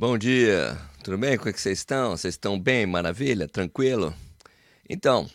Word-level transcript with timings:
Bom 0.00 0.16
dia, 0.16 0.78
tudo 1.02 1.18
bem? 1.18 1.36
Como 1.36 1.50
é 1.50 1.52
que 1.52 1.60
vocês 1.60 1.78
estão? 1.78 2.16
Vocês 2.16 2.34
estão 2.34 2.56
bem? 2.56 2.86
Maravilha? 2.86 3.48
Tranquilo? 3.48 4.14
Então, 4.88 5.28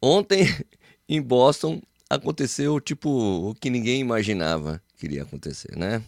ontem 0.00 0.46
em 1.06 1.20
Boston 1.20 1.82
aconteceu 2.08 2.80
tipo 2.80 3.10
o 3.10 3.54
que 3.54 3.68
ninguém 3.68 4.00
imaginava 4.00 4.82
que 4.96 5.04
iria 5.04 5.22
acontecer, 5.22 5.76
né? 5.76 6.02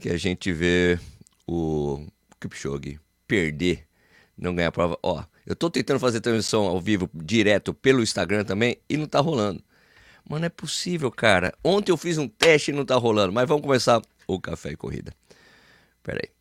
Que 0.00 0.08
a 0.10 0.16
gente 0.16 0.52
vê 0.52 0.98
o 1.46 2.04
Kipchoge 2.40 2.98
perder, 3.28 3.86
não 4.36 4.52
ganhar 4.52 4.70
a 4.70 4.72
prova. 4.72 4.98
Ó, 5.00 5.22
eu 5.46 5.54
tô 5.54 5.70
tentando 5.70 6.00
fazer 6.00 6.20
transmissão 6.20 6.66
ao 6.66 6.80
vivo 6.80 7.08
direto 7.14 7.72
pelo 7.72 8.02
Instagram 8.02 8.42
também 8.42 8.76
e 8.88 8.96
não 8.96 9.06
tá 9.06 9.20
rolando. 9.20 9.62
Mano, 10.28 10.46
é 10.46 10.48
possível, 10.48 11.12
cara. 11.12 11.54
Ontem 11.62 11.92
eu 11.92 11.96
fiz 11.96 12.18
um 12.18 12.26
teste 12.26 12.72
e 12.72 12.74
não 12.74 12.84
tá 12.84 12.96
rolando, 12.96 13.32
mas 13.32 13.46
vamos 13.46 13.62
começar 13.62 14.02
o 14.26 14.40
café 14.40 14.72
e 14.72 14.76
corrida. 14.76 15.14
Pera 16.02 16.22
aí. 16.24 16.37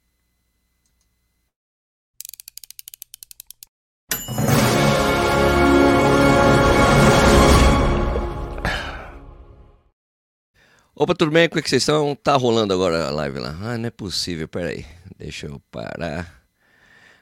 Opa, 11.00 11.14
tudo 11.14 11.30
bem? 11.30 11.48
Como 11.48 11.60
é 11.60 11.62
que 11.62 11.70
vocês 11.70 11.84
estão? 11.84 12.16
Tá 12.16 12.36
rolando 12.36 12.74
agora 12.74 13.08
a 13.08 13.12
live 13.12 13.38
lá. 13.38 13.56
Ah, 13.62 13.78
não 13.78 13.86
é 13.86 13.92
possível, 13.92 14.48
peraí. 14.48 14.84
Deixa 15.16 15.46
eu 15.46 15.62
parar. 15.70 16.44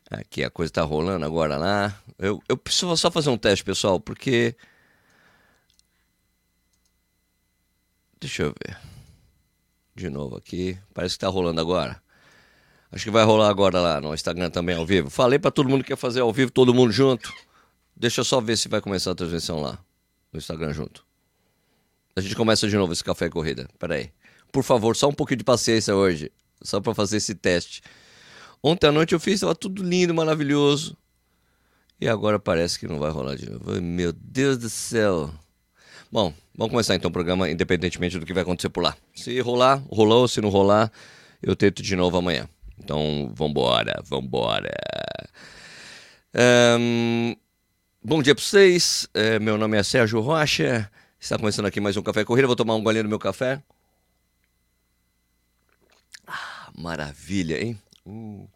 Aqui 0.10 0.46
a 0.46 0.50
coisa 0.50 0.72
tá 0.72 0.82
rolando 0.82 1.26
agora 1.26 1.58
lá. 1.58 1.94
Eu, 2.18 2.42
eu 2.48 2.56
preciso 2.56 2.96
só 2.96 3.12
fazer 3.12 3.30
um 3.30 3.38
teste, 3.38 3.66
pessoal, 3.66 4.00
porque. 4.00 4.56
Deixa 8.18 8.44
eu 8.44 8.56
ver. 8.66 8.78
De 9.94 10.10
novo 10.10 10.38
aqui. 10.38 10.80
Parece 10.94 11.16
que 11.16 11.20
tá 11.20 11.28
rolando 11.28 11.60
agora. 11.60 12.02
Acho 12.94 13.04
que 13.04 13.12
vai 13.12 13.26
rolar 13.26 13.50
agora 13.50 13.82
lá 13.82 14.00
no 14.00 14.14
Instagram 14.14 14.50
também 14.52 14.78
ao 14.78 14.86
vivo. 14.86 15.10
Falei 15.10 15.38
para 15.38 15.52
todo 15.52 15.68
mundo 15.68 15.84
que 15.84 15.90
quer 15.90 15.98
fazer 15.98 16.22
ao 16.22 16.32
vivo, 16.32 16.50
todo 16.50 16.74
mundo 16.74 16.94
junto. 16.94 17.30
Deixa 17.94 18.22
eu 18.22 18.26
só 18.26 18.40
ver 18.40 18.56
se 18.56 18.70
vai 18.70 18.80
começar 18.80 19.12
a 19.12 19.16
transmissão 19.16 19.60
lá 19.60 19.78
no 20.32 20.38
Instagram 20.38 20.72
junto. 20.72 21.06
A 22.18 22.22
gente 22.22 22.36
começa 22.36 22.66
de 22.68 22.78
novo 22.78 22.94
esse 22.94 23.04
café 23.04 23.30
corrida. 23.30 23.68
Pera 23.78 23.96
aí. 23.96 24.10
Por 24.50 24.64
favor, 24.64 24.96
só 24.96 25.10
um 25.10 25.14
pouquinho 25.14 25.40
de 25.40 25.44
paciência 25.44 25.94
hoje. 25.94 26.32
Só 26.62 26.80
para 26.80 26.94
fazer 26.94 27.18
esse 27.18 27.36
teste. 27.36 27.82
Ontem 28.64 28.88
à 28.88 28.92
noite 28.92 29.14
eu 29.14 29.20
fiz, 29.20 29.36
estava 29.36 29.54
tudo 29.54 29.84
lindo, 29.84 30.14
maravilhoso. 30.14 30.96
E 32.00 32.08
agora 32.08 32.40
parece 32.40 32.80
que 32.80 32.88
não 32.88 33.00
vai 33.00 33.12
rolar 33.12 33.36
de 33.36 33.50
novo. 33.50 33.82
Meu 33.82 34.14
Deus 34.14 34.58
do 34.58 34.70
céu. 34.70 35.30
Bom, 36.10 36.34
vamos 36.56 36.72
começar 36.72 36.96
então 36.96 37.10
o 37.10 37.12
programa, 37.12 37.50
independentemente 37.50 38.18
do 38.18 38.26
que 38.26 38.34
vai 38.34 38.44
acontecer 38.44 38.70
por 38.70 38.82
lá. 38.82 38.96
Se 39.14 39.38
rolar, 39.42 39.84
rolou. 39.90 40.26
Se 40.26 40.40
não 40.40 40.48
rolar, 40.48 40.90
eu 41.44 41.54
tento 41.54 41.82
de 41.84 41.98
novo 41.98 42.16
amanhã. 42.16 42.48
Então, 42.80 43.30
vambora, 43.36 44.02
vambora. 44.06 44.74
Um, 46.80 47.36
bom 48.02 48.24
dia 48.24 48.34
para 48.34 48.44
vocês. 48.44 49.06
É, 49.14 49.38
meu 49.38 49.58
nome 49.58 49.78
é 49.78 49.84
Sérgio 49.84 50.22
Rocha. 50.22 50.90
Está 51.26 51.40
começando 51.40 51.66
aqui 51.66 51.82
mais 51.82 51.98
um 51.98 52.04
Café 52.04 52.24
Corrida. 52.24 52.46
Vou 52.46 52.56
tomar 52.56 52.76
um 52.76 52.84
golinho 52.84 53.06
do 53.06 53.10
meu 53.10 53.18
café. 53.18 53.60
Ah, 56.28 56.70
maravilha, 56.78 57.60
hein? 57.60 57.82
Uh. 58.06 58.48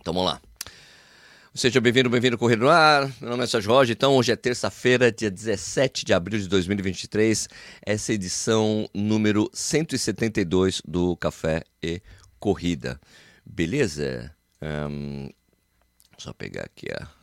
Então 0.00 0.12
vamos 0.12 0.32
lá. 0.32 0.42
Seja 1.54 1.80
bem-vindo, 1.80 2.10
bem-vindo 2.10 2.36
Corrida 2.36 2.64
no 2.64 2.68
Ar. 2.68 3.08
Meu 3.20 3.30
nome 3.30 3.44
é 3.44 3.46
Sérgio 3.46 3.70
Rocha. 3.70 3.92
Então, 3.92 4.16
hoje 4.16 4.32
é 4.32 4.36
terça-feira, 4.36 5.12
dia 5.12 5.30
17 5.30 6.04
de 6.04 6.12
abril 6.12 6.40
de 6.40 6.48
2023. 6.48 7.48
Essa 7.86 8.10
é 8.10 8.14
a 8.14 8.16
edição 8.16 8.90
número 8.92 9.48
172 9.52 10.82
do 10.84 11.16
Café 11.16 11.62
e 11.80 12.02
Corrida. 12.40 13.00
Beleza? 13.46 14.34
Um, 14.60 15.30
só 16.18 16.32
pegar 16.32 16.64
aqui 16.64 16.88
a. 16.92 17.21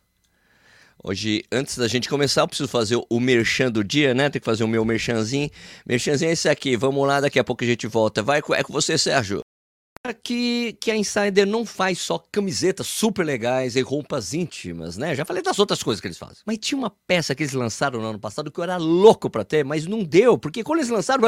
Hoje, 1.04 1.44
antes 1.52 1.78
da 1.78 1.88
gente 1.88 2.10
começar, 2.10 2.42
eu 2.42 2.48
preciso 2.48 2.68
fazer 2.68 3.02
o 3.10 3.20
merchan 3.20 3.72
do 3.72 3.84
dia, 3.84 4.14
né? 4.14 4.30
Tem 4.30 4.40
que 4.40 4.46
fazer 4.46 4.64
o 4.64 4.68
meu 4.68 4.84
merchanzinho. 4.84 5.50
Merchanzinho 5.86 6.30
é 6.30 6.34
esse 6.34 6.50
aqui. 6.50 6.76
Vamos 6.76 7.08
lá, 7.08 7.22
daqui 7.22 7.40
a 7.40 7.44
pouco 7.44 7.64
a 7.64 7.68
gente 7.68 7.88
volta. 7.88 8.22
Vai, 8.22 8.40
é 8.40 8.64
com 8.64 8.74
você, 8.74 8.98
Sérgio 8.98 9.42
que, 10.24 10.78
que 10.80 10.90
a 10.92 10.96
Insider 10.96 11.46
não 11.46 11.66
faz 11.66 12.00
só 12.00 12.24
camisetas 12.32 12.88
super 12.88 13.26
legais 13.26 13.76
e 13.76 13.82
roupas 13.82 14.34
íntimas, 14.34 14.98
né? 14.98 15.14
Já 15.14 15.26
falei 15.26 15.44
das 15.44 15.60
outras 15.60 15.84
coisas 15.84 16.00
que 16.00 16.08
eles 16.08 16.18
fazem. 16.18 16.38
Mas 16.46 16.58
tinha 16.58 16.78
uma 16.78 16.90
peça 17.06 17.36
que 17.36 17.44
eles 17.44 17.54
lançaram 17.54 18.00
no 18.00 18.08
ano 18.08 18.20
passado 18.20 18.50
que 18.50 18.60
eu 18.60 18.64
era 18.64 18.78
louco 18.78 19.30
pra 19.30 19.44
ter, 19.44 19.66
mas 19.66 19.86
não 19.86 20.04
deu, 20.04 20.38
porque 20.38 20.64
quando 20.64 20.80
eles 20.80 20.90
lançaram, 20.90 21.24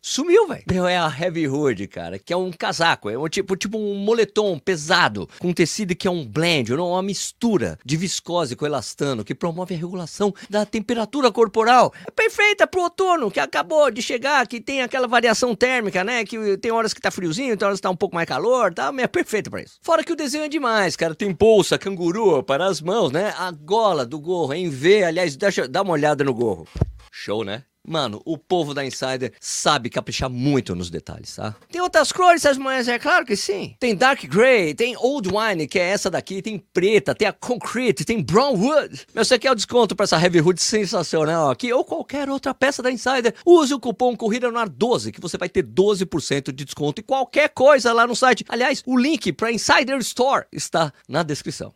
sumiu, 0.00 0.48
velho. 0.48 0.64
É 0.86 0.96
a 0.96 1.14
Heavy 1.14 1.46
Hood, 1.46 1.86
cara, 1.88 2.18
que 2.18 2.32
é 2.32 2.36
um 2.36 2.50
casaco, 2.50 3.10
é 3.10 3.18
um 3.18 3.28
tipo, 3.28 3.56
tipo 3.56 3.76
um 3.76 3.94
moletom 3.96 4.58
pesado, 4.58 5.28
com 5.38 5.52
tecido 5.52 5.94
que 5.94 6.08
é 6.08 6.10
um 6.10 6.24
blend, 6.24 6.72
uma 6.72 7.02
mistura 7.02 7.78
de 7.84 7.96
viscose 7.96 8.56
com 8.56 8.64
elastano, 8.64 9.24
que 9.24 9.34
promove 9.34 9.74
a 9.74 9.78
regulação 9.78 10.32
da 10.48 10.64
temperatura 10.64 11.30
corporal. 11.30 11.92
É 12.06 12.10
perfeita 12.10 12.66
pro 12.66 12.82
outono, 12.82 13.30
que 13.30 13.40
acabou 13.40 13.90
de 13.90 14.00
chegar, 14.00 14.46
que 14.46 14.60
tem 14.60 14.80
aquela 14.80 15.06
variação 15.06 15.54
térmica, 15.54 16.02
né? 16.02 16.24
Que 16.24 16.56
tem 16.56 16.70
horas 16.70 16.94
que 16.94 17.00
tá 17.00 17.10
friozinho, 17.10 17.56
tem 17.56 17.66
horas 17.66 17.78
que 17.78 17.82
tá 17.82 17.90
um 17.90 17.96
pouco 17.96 18.05
pouco 18.06 18.14
mais 18.14 18.28
calor, 18.28 18.72
tá? 18.72 18.92
É 18.98 19.06
perfeito 19.06 19.50
para 19.50 19.62
isso. 19.62 19.78
Fora 19.82 20.04
que 20.04 20.12
o 20.12 20.16
desenho 20.16 20.44
é 20.44 20.48
demais, 20.48 20.96
cara. 20.96 21.14
Tem 21.14 21.32
bolsa, 21.32 21.78
canguru 21.78 22.42
para 22.42 22.66
as 22.66 22.80
mãos, 22.80 23.10
né? 23.10 23.34
A 23.36 23.50
gola 23.50 24.06
do 24.06 24.20
gorro 24.20 24.54
em 24.54 24.70
V, 24.70 25.04
aliás, 25.04 25.36
deixa, 25.36 25.68
dá 25.68 25.82
uma 25.82 25.92
olhada 25.92 26.22
no 26.24 26.32
gorro. 26.32 26.66
Show, 27.10 27.44
né? 27.44 27.64
Mano, 27.86 28.20
o 28.24 28.36
povo 28.36 28.74
da 28.74 28.84
Insider 28.84 29.32
sabe 29.40 29.88
caprichar 29.88 30.28
muito 30.28 30.74
nos 30.74 30.90
detalhes, 30.90 31.36
tá? 31.36 31.54
Tem 31.70 31.80
outras 31.80 32.10
cores, 32.10 32.42
mas 32.58 32.88
é 32.88 32.98
claro 32.98 33.24
que 33.24 33.36
sim. 33.36 33.76
Tem 33.78 33.94
Dark 33.94 34.24
Grey, 34.24 34.74
tem 34.74 34.96
Old 34.96 35.28
Wine, 35.28 35.68
que 35.68 35.78
é 35.78 35.88
essa 35.90 36.10
daqui, 36.10 36.42
tem 36.42 36.58
preta, 36.58 37.14
tem 37.14 37.28
a 37.28 37.32
Concrete, 37.32 38.04
tem 38.04 38.20
Brown 38.20 38.56
Wood. 38.56 39.06
Mas 39.14 39.28
você 39.28 39.38
quer 39.38 39.52
o 39.52 39.54
desconto 39.54 39.94
para 39.94 40.04
essa 40.04 40.20
Heavy 40.20 40.40
Hood 40.40 40.60
sensacional 40.60 41.50
aqui 41.50 41.72
ou 41.72 41.84
qualquer 41.84 42.28
outra 42.28 42.52
peça 42.52 42.82
da 42.82 42.90
Insider? 42.90 43.34
Use 43.46 43.72
o 43.72 43.78
cupom 43.78 44.16
Corrida 44.16 44.50
no 44.50 44.58
Ar 44.58 44.68
12 44.68 45.12
que 45.12 45.20
você 45.20 45.38
vai 45.38 45.48
ter 45.48 45.64
12% 45.64 46.52
de 46.52 46.64
desconto 46.64 47.00
em 47.00 47.04
qualquer 47.04 47.50
coisa 47.50 47.92
lá 47.92 48.04
no 48.04 48.16
site. 48.16 48.44
Aliás, 48.48 48.82
o 48.84 48.98
link 48.98 49.32
para 49.32 49.52
Insider 49.52 49.98
Store 49.98 50.46
está 50.50 50.92
na 51.08 51.22
descrição. 51.22 51.72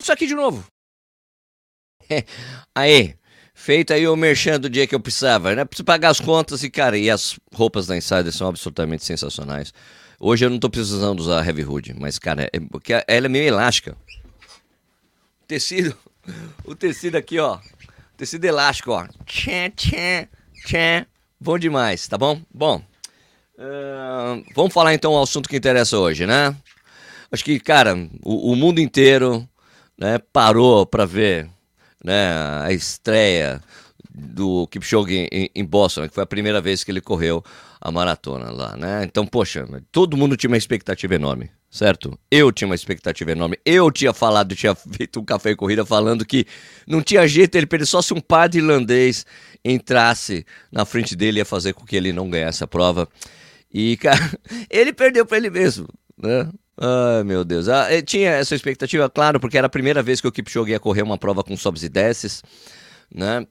Isso 0.00 0.12
aqui 0.12 0.26
de 0.26 0.34
novo. 0.34 0.64
Aí, 2.74 3.14
Feito 3.60 3.92
aí 3.92 4.08
o 4.08 4.16
merchan 4.16 4.58
do 4.58 4.70
dia 4.70 4.86
que 4.86 4.94
eu 4.94 5.00
precisava, 5.00 5.54
né? 5.54 5.66
Preciso 5.66 5.84
pagar 5.84 6.08
as 6.08 6.18
contas 6.18 6.62
e, 6.62 6.70
cara, 6.70 6.96
e 6.96 7.10
as 7.10 7.38
roupas 7.54 7.86
da 7.86 7.94
Insider 7.94 8.32
são 8.32 8.48
absolutamente 8.48 9.04
sensacionais. 9.04 9.74
Hoje 10.18 10.46
eu 10.46 10.48
não 10.48 10.58
tô 10.58 10.70
precisando 10.70 11.20
usar 11.20 11.46
Heavy 11.46 11.62
Hood, 11.62 11.94
mas, 12.00 12.18
cara, 12.18 12.48
é, 12.54 12.58
porque 12.58 12.94
ela 13.06 13.26
é 13.26 13.28
meio 13.28 13.44
elástica. 13.44 13.94
O 15.42 15.46
tecido, 15.46 15.94
o 16.64 16.74
tecido 16.74 17.16
aqui, 17.16 17.38
ó. 17.38 17.58
Tecido 18.16 18.46
elástico, 18.46 18.92
ó. 18.92 19.06
Tchê, 19.26 19.68
tchê, 19.76 20.26
tchê. 20.64 21.06
Bom 21.38 21.58
demais, 21.58 22.08
tá 22.08 22.16
bom? 22.16 22.40
Bom, 22.50 22.82
uh, 23.58 24.42
vamos 24.54 24.72
falar 24.72 24.94
então 24.94 25.12
o 25.12 25.22
assunto 25.22 25.50
que 25.50 25.56
interessa 25.58 25.98
hoje, 25.98 26.26
né? 26.26 26.56
Acho 27.30 27.44
que, 27.44 27.60
cara, 27.60 27.94
o, 28.22 28.52
o 28.52 28.56
mundo 28.56 28.80
inteiro 28.80 29.46
né, 29.98 30.18
parou 30.32 30.86
para 30.86 31.04
ver 31.04 31.50
né, 32.04 32.32
a 32.62 32.72
estreia 32.72 33.60
do 34.12 34.66
Kipchoge 34.66 35.28
em, 35.30 35.50
em 35.54 35.64
Boston, 35.64 36.08
que 36.08 36.14
foi 36.14 36.24
a 36.24 36.26
primeira 36.26 36.60
vez 36.60 36.82
que 36.82 36.90
ele 36.90 37.00
correu 37.00 37.44
a 37.80 37.90
maratona 37.90 38.50
lá, 38.50 38.76
né? 38.76 39.04
Então, 39.04 39.26
poxa, 39.26 39.66
todo 39.90 40.16
mundo 40.16 40.36
tinha 40.36 40.50
uma 40.50 40.56
expectativa 40.56 41.14
enorme, 41.14 41.50
certo? 41.70 42.18
Eu 42.30 42.52
tinha 42.52 42.68
uma 42.68 42.74
expectativa 42.74 43.32
enorme. 43.32 43.58
Eu 43.64 43.90
tinha 43.90 44.12
falado, 44.12 44.54
tinha 44.54 44.74
feito 44.92 45.20
um 45.20 45.24
café 45.24 45.50
e 45.50 45.56
corrida 45.56 45.84
falando 45.86 46.26
que 46.26 46.44
não 46.86 47.00
tinha 47.00 47.26
jeito 47.26 47.54
ele 47.54 47.66
perder 47.66 47.86
só 47.86 48.02
se 48.02 48.12
um 48.12 48.20
padre 48.20 48.60
irlandês 48.60 49.24
entrasse 49.64 50.44
na 50.70 50.84
frente 50.84 51.16
dele 51.16 51.38
ia 51.38 51.44
fazer 51.44 51.72
com 51.72 51.86
que 51.86 51.96
ele 51.96 52.12
não 52.12 52.28
ganhasse 52.28 52.62
a 52.62 52.66
prova. 52.66 53.08
E, 53.72 53.96
cara, 53.96 54.20
ele 54.68 54.92
perdeu 54.92 55.24
para 55.24 55.38
ele 55.38 55.48
mesmo, 55.48 55.88
né? 56.18 56.48
Ai, 56.80 57.22
meu 57.24 57.44
Deus. 57.44 57.68
Ah, 57.68 57.88
tinha 58.02 58.30
essa 58.30 58.54
expectativa, 58.54 59.08
claro, 59.10 59.38
porque 59.38 59.58
era 59.58 59.66
a 59.66 59.70
primeira 59.70 60.02
vez 60.02 60.18
que 60.20 60.26
o 60.26 60.32
Kipchoge 60.32 60.70
ia 60.70 60.80
correr 60.80 61.02
uma 61.02 61.18
prova 61.18 61.44
com 61.44 61.54
sobes 61.56 61.82
e 61.82 61.90
desces, 61.90 62.42
né? 63.14 63.46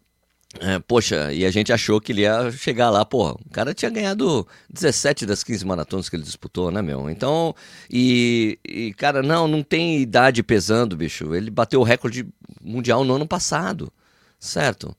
É, 0.59 0.79
poxa, 0.79 1.31
e 1.31 1.45
a 1.45 1.51
gente 1.51 1.71
achou 1.71 2.01
que 2.01 2.11
ele 2.11 2.21
ia 2.21 2.51
chegar 2.51 2.89
lá, 2.89 3.05
porra, 3.05 3.33
o 3.33 3.49
cara 3.51 3.71
tinha 3.71 3.91
ganhado 3.91 4.47
17 4.71 5.27
das 5.27 5.43
15 5.43 5.63
maratonas 5.63 6.09
que 6.09 6.15
ele 6.15 6.23
disputou, 6.23 6.71
né, 6.71 6.81
meu? 6.81 7.07
Então, 7.07 7.53
e, 7.87 8.57
e, 8.67 8.91
cara, 8.95 9.21
não, 9.21 9.47
não 9.47 9.61
tem 9.61 9.99
idade 9.99 10.41
pesando, 10.41 10.97
bicho. 10.97 11.35
Ele 11.35 11.51
bateu 11.51 11.79
o 11.79 11.83
recorde 11.83 12.27
mundial 12.59 13.03
no 13.03 13.13
ano 13.13 13.27
passado, 13.27 13.93
certo? 14.39 14.97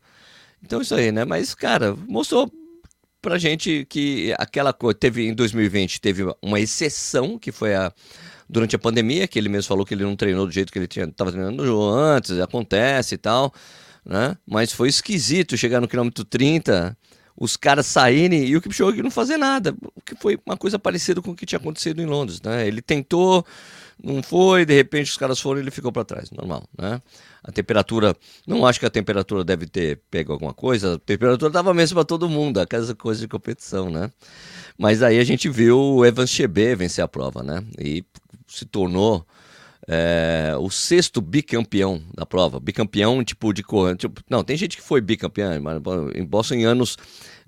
Então, 0.62 0.80
isso 0.80 0.94
aí, 0.94 1.10
né? 1.10 1.24
Mas, 1.24 1.52
cara, 1.52 1.96
mostrou 2.06 2.48
pra 3.20 3.38
gente 3.38 3.86
que 3.88 4.34
aquela 4.38 4.72
coisa 4.72 4.98
teve 4.98 5.26
em 5.26 5.34
2020 5.34 6.00
teve 6.00 6.24
uma 6.42 6.58
exceção 6.58 7.38
que 7.38 7.52
foi 7.52 7.74
a 7.74 7.92
durante 8.48 8.74
a 8.74 8.78
pandemia 8.78 9.28
que 9.28 9.38
ele 9.38 9.48
mesmo 9.48 9.68
falou 9.68 9.84
que 9.84 9.94
ele 9.94 10.04
não 10.04 10.16
treinou 10.16 10.46
do 10.46 10.52
jeito 10.52 10.72
que 10.72 10.78
ele 10.78 10.88
tinha 10.88 11.04
estava 11.04 11.30
treinando 11.30 11.82
antes 11.90 12.38
acontece 12.40 13.14
e 13.14 13.18
tal 13.18 13.52
né 14.04 14.36
mas 14.46 14.72
foi 14.72 14.88
esquisito 14.88 15.56
chegar 15.56 15.80
no 15.80 15.88
quilômetro 15.88 16.24
30 16.24 16.96
os 17.40 17.56
caras 17.56 17.86
saírem 17.86 18.44
e 18.44 18.54
o 18.54 18.60
Kipchoge 18.60 19.02
não 19.02 19.10
fazer 19.10 19.38
nada, 19.38 19.74
o 19.96 20.02
que 20.02 20.14
foi 20.14 20.38
uma 20.44 20.58
coisa 20.58 20.78
parecida 20.78 21.22
com 21.22 21.30
o 21.30 21.34
que 21.34 21.46
tinha 21.46 21.58
acontecido 21.58 22.02
em 22.02 22.04
Londres, 22.04 22.42
né? 22.42 22.68
Ele 22.68 22.82
tentou, 22.82 23.46
não 24.02 24.22
foi, 24.22 24.64
de 24.64 24.74
repente 24.74 25.10
os 25.10 25.16
caras 25.16 25.40
foram 25.40 25.60
e 25.60 25.62
ele 25.62 25.70
ficou 25.70 25.92
para 25.92 26.04
trás, 26.04 26.30
normal, 26.30 26.68
né? 26.78 27.00
A 27.42 27.50
temperatura, 27.50 28.14
não 28.46 28.66
acho 28.66 28.78
que 28.78 28.86
a 28.86 28.90
temperatura 28.90 29.42
deve 29.42 29.66
ter 29.66 30.00
pego 30.10 30.32
alguma 30.32 30.52
coisa, 30.52 30.94
a 30.94 30.98
temperatura 30.98 31.48
estava 31.48 31.72
mesmo 31.72 31.94
para 31.96 32.04
todo 32.04 32.28
mundo, 32.28 32.58
aquela 32.60 32.94
coisa 32.94 33.20
de 33.20 33.28
competição, 33.28 33.90
né? 33.90 34.10
Mas 34.78 35.02
aí 35.02 35.18
a 35.18 35.24
gente 35.24 35.48
viu 35.48 35.78
o 35.78 36.04
Evans 36.04 36.30
Chebe 36.30 36.74
vencer 36.74 37.04
a 37.04 37.08
prova, 37.08 37.42
né? 37.42 37.64
E 37.78 38.04
se 38.46 38.64
tornou 38.64 39.26
é, 39.86 40.54
o 40.58 40.70
sexto 40.70 41.20
bicampeão 41.20 42.02
da 42.14 42.24
prova. 42.24 42.60
Bicampeão, 42.60 43.22
tipo, 43.24 43.52
de 43.52 43.62
corrida. 43.62 43.96
Tipo, 43.96 44.22
não, 44.28 44.44
tem 44.44 44.56
gente 44.56 44.76
que 44.76 44.82
foi 44.82 45.00
bicampeão, 45.00 45.60
mas 45.60 45.82
em 46.14 46.24
Boston 46.24 46.54
em 46.54 46.64
anos 46.64 46.96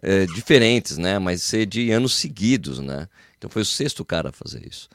é, 0.02 0.26
diferentes, 0.26 0.98
né? 0.98 1.18
Mas 1.18 1.42
ser 1.42 1.66
de 1.66 1.90
anos 1.90 2.14
seguidos, 2.14 2.78
né? 2.78 3.08
Então 3.38 3.48
foi 3.48 3.62
o 3.62 3.66
sexto 3.66 4.04
cara 4.04 4.30
a 4.30 4.32
fazer 4.32 4.66
isso. 4.66 4.88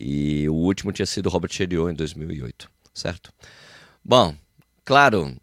E 0.00 0.48
o 0.48 0.54
último 0.54 0.92
tinha 0.92 1.06
sido 1.06 1.28
Robert 1.28 1.52
Cheriot 1.52 1.90
em 1.90 1.94
2008, 1.94 2.70
certo? 2.94 3.32
Bom, 4.04 4.34
claro, 4.84 5.36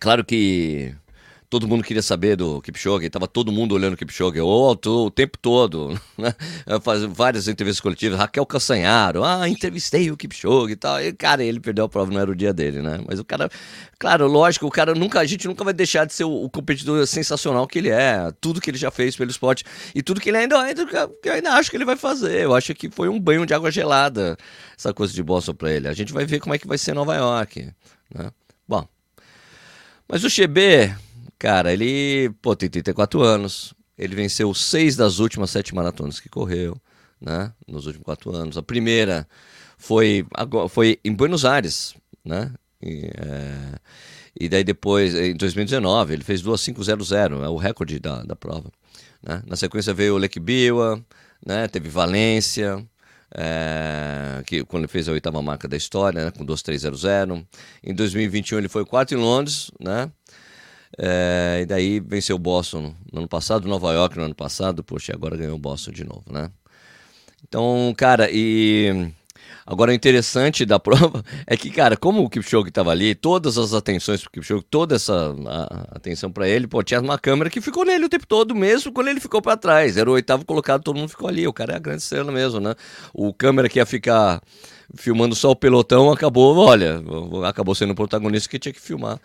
claro 0.00 0.24
que 0.24 0.94
todo 1.52 1.68
mundo 1.68 1.84
queria 1.84 2.00
saber 2.00 2.34
do 2.34 2.62
Kipchoge, 2.62 3.04
estava 3.04 3.28
todo 3.28 3.52
mundo 3.52 3.74
olhando 3.74 3.92
o 3.92 3.96
Kipchoge 3.98 4.40
o, 4.40 4.70
o 4.70 5.10
tempo 5.10 5.36
todo, 5.36 6.00
né? 6.16 6.34
Faz 6.80 7.02
várias 7.02 7.46
entrevistas 7.46 7.78
coletivas, 7.78 8.18
Raquel 8.18 8.46
Cassanharo, 8.46 9.22
ah, 9.22 9.46
entrevistei 9.46 10.10
o 10.10 10.16
Kipchoge 10.16 10.72
e 10.72 10.76
tal, 10.76 10.98
e 11.02 11.12
cara, 11.12 11.44
ele 11.44 11.60
perdeu 11.60 11.84
a 11.84 11.88
prova, 11.90 12.10
não 12.10 12.18
era 12.18 12.30
o 12.30 12.34
dia 12.34 12.54
dele, 12.54 12.80
né? 12.80 13.04
Mas 13.06 13.20
o 13.20 13.24
cara, 13.24 13.50
claro, 13.98 14.26
lógico, 14.28 14.66
o 14.66 14.70
cara 14.70 14.94
nunca, 14.94 15.20
a 15.20 15.26
gente 15.26 15.46
nunca 15.46 15.62
vai 15.62 15.74
deixar 15.74 16.06
de 16.06 16.14
ser 16.14 16.24
o, 16.24 16.32
o 16.32 16.48
competidor 16.48 17.06
sensacional 17.06 17.66
que 17.66 17.80
ele 17.80 17.90
é, 17.90 18.32
tudo 18.40 18.58
que 18.58 18.70
ele 18.70 18.78
já 18.78 18.90
fez 18.90 19.14
pelo 19.14 19.30
esporte 19.30 19.62
e 19.94 20.02
tudo 20.02 20.22
que 20.22 20.30
ele 20.30 20.38
ainda, 20.38 20.58
ainda, 20.58 20.86
eu 21.22 21.32
ainda 21.34 21.52
acho 21.52 21.70
que 21.70 21.76
ele 21.76 21.84
vai 21.84 21.96
fazer, 21.96 22.44
eu 22.44 22.54
acho 22.54 22.74
que 22.74 22.88
foi 22.88 23.10
um 23.10 23.20
banho 23.20 23.44
de 23.44 23.52
água 23.52 23.70
gelada 23.70 24.38
essa 24.74 24.94
coisa 24.94 25.12
de 25.12 25.22
Boston 25.22 25.52
para 25.52 25.70
ele, 25.70 25.86
a 25.86 25.92
gente 25.92 26.14
vai 26.14 26.24
ver 26.24 26.40
como 26.40 26.54
é 26.54 26.58
que 26.58 26.66
vai 26.66 26.78
ser 26.78 26.94
Nova 26.94 27.14
York, 27.14 27.68
né? 28.14 28.30
Bom, 28.66 28.88
mas 30.08 30.24
o 30.24 30.30
Chebe 30.30 30.94
Cara, 31.42 31.72
ele, 31.72 32.30
pô, 32.40 32.54
tem 32.54 32.70
34 32.70 33.20
anos. 33.20 33.74
Ele 33.98 34.14
venceu 34.14 34.54
seis 34.54 34.94
das 34.94 35.18
últimas 35.18 35.50
sete 35.50 35.74
maratonas 35.74 36.20
que 36.20 36.28
correu, 36.28 36.80
né? 37.20 37.52
Nos 37.66 37.84
últimos 37.84 38.04
quatro 38.04 38.32
anos. 38.32 38.56
A 38.56 38.62
primeira 38.62 39.26
foi, 39.76 40.24
foi 40.70 41.00
em 41.04 41.12
Buenos 41.12 41.44
Aires, 41.44 41.96
né? 42.24 42.54
E, 42.80 43.10
é, 43.16 43.74
e 44.40 44.48
daí 44.48 44.62
depois, 44.62 45.16
em 45.16 45.34
2019, 45.34 46.14
ele 46.14 46.22
fez 46.22 46.40
2.500, 46.44 47.44
é 47.44 47.48
o 47.48 47.56
recorde 47.56 47.98
da, 47.98 48.22
da 48.22 48.36
prova. 48.36 48.70
Né? 49.20 49.42
Na 49.44 49.56
sequência 49.56 49.92
veio 49.92 50.16
o 50.16 50.40
Biwa, 50.40 51.04
né? 51.44 51.66
teve 51.66 51.88
Valência, 51.88 52.86
é, 53.34 54.44
que 54.46 54.64
quando 54.64 54.84
ele 54.84 54.92
fez 54.92 55.08
a 55.08 55.12
oitava 55.12 55.42
marca 55.42 55.66
da 55.66 55.76
história, 55.76 56.26
né? 56.26 56.30
com 56.30 56.46
2.300. 56.46 57.44
Em 57.82 57.92
2021 57.92 58.58
ele 58.58 58.68
foi 58.68 58.84
quarto 58.84 59.12
em 59.12 59.18
Londres, 59.18 59.72
né? 59.80 60.08
É, 60.98 61.60
e 61.62 61.66
daí 61.66 62.00
venceu 62.00 62.36
o 62.36 62.38
Boston 62.38 62.94
no 63.10 63.20
ano 63.20 63.28
passado, 63.28 63.68
Nova 63.68 63.92
York 63.92 64.16
no 64.16 64.24
ano 64.24 64.34
passado, 64.34 64.84
poxa, 64.84 65.12
agora 65.14 65.36
ganhou 65.36 65.56
o 65.56 65.58
Boston 65.58 65.90
de 65.90 66.04
novo, 66.04 66.24
né? 66.30 66.50
Então, 67.46 67.92
cara, 67.96 68.28
e 68.30 69.10
agora 69.66 69.90
o 69.90 69.94
interessante 69.94 70.64
da 70.66 70.78
prova 70.80 71.24
é 71.46 71.56
que, 71.56 71.70
cara, 71.70 71.96
como 71.96 72.22
o 72.22 72.28
Kipchoge 72.28 72.68
estava 72.68 72.90
ali, 72.90 73.14
todas 73.14 73.56
as 73.56 73.72
atenções 73.72 74.20
pro 74.20 74.30
Kipchoge, 74.30 74.64
toda 74.70 74.96
essa 74.96 75.34
atenção 75.90 76.30
para 76.30 76.46
ele, 76.46 76.66
pô, 76.66 76.82
tinha 76.82 77.00
uma 77.00 77.18
câmera 77.18 77.48
que 77.48 77.60
ficou 77.60 77.84
nele 77.84 78.04
o 78.04 78.08
tempo 78.08 78.26
todo, 78.26 78.54
mesmo 78.54 78.92
quando 78.92 79.08
ele 79.08 79.20
ficou 79.20 79.40
para 79.40 79.56
trás. 79.56 79.96
Era 79.96 80.10
o 80.10 80.12
oitavo 80.12 80.44
colocado, 80.44 80.82
todo 80.82 80.98
mundo 80.98 81.08
ficou 81.08 81.28
ali. 81.28 81.46
O 81.46 81.52
cara 81.52 81.72
é 81.72 81.76
a 81.76 81.80
grande 81.80 82.02
estrela 82.02 82.30
mesmo, 82.30 82.60
né? 82.60 82.74
O 83.14 83.32
câmera 83.32 83.68
que 83.68 83.78
ia 83.78 83.86
ficar 83.86 84.42
filmando 84.94 85.34
só 85.34 85.50
o 85.50 85.56
pelotão 85.56 86.10
acabou, 86.10 86.56
olha, 86.56 87.02
acabou 87.46 87.74
sendo 87.74 87.92
o 87.92 87.96
protagonista 87.96 88.48
que 88.48 88.58
tinha 88.58 88.72
que 88.72 88.80
filmar 88.80 89.18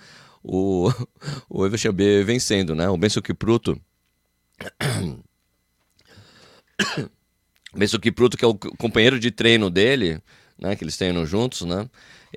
o, 0.48 0.90
o 1.50 1.66
Evershabé 1.66 2.24
vencendo, 2.24 2.74
né? 2.74 2.90
O 2.90 2.98
Benção 2.98 3.22
Kipruto. 3.22 3.80
Benção 7.76 8.00
Kipruto, 8.00 8.38
que 8.38 8.46
é 8.46 8.48
o 8.48 8.56
companheiro 8.56 9.20
de 9.20 9.30
treino 9.30 9.70
dele, 9.70 10.22
né? 10.58 10.76
Que 10.76 10.84
eles 10.84 10.98
treinam 10.98 11.26
juntos, 11.26 11.62
né? 11.62 11.88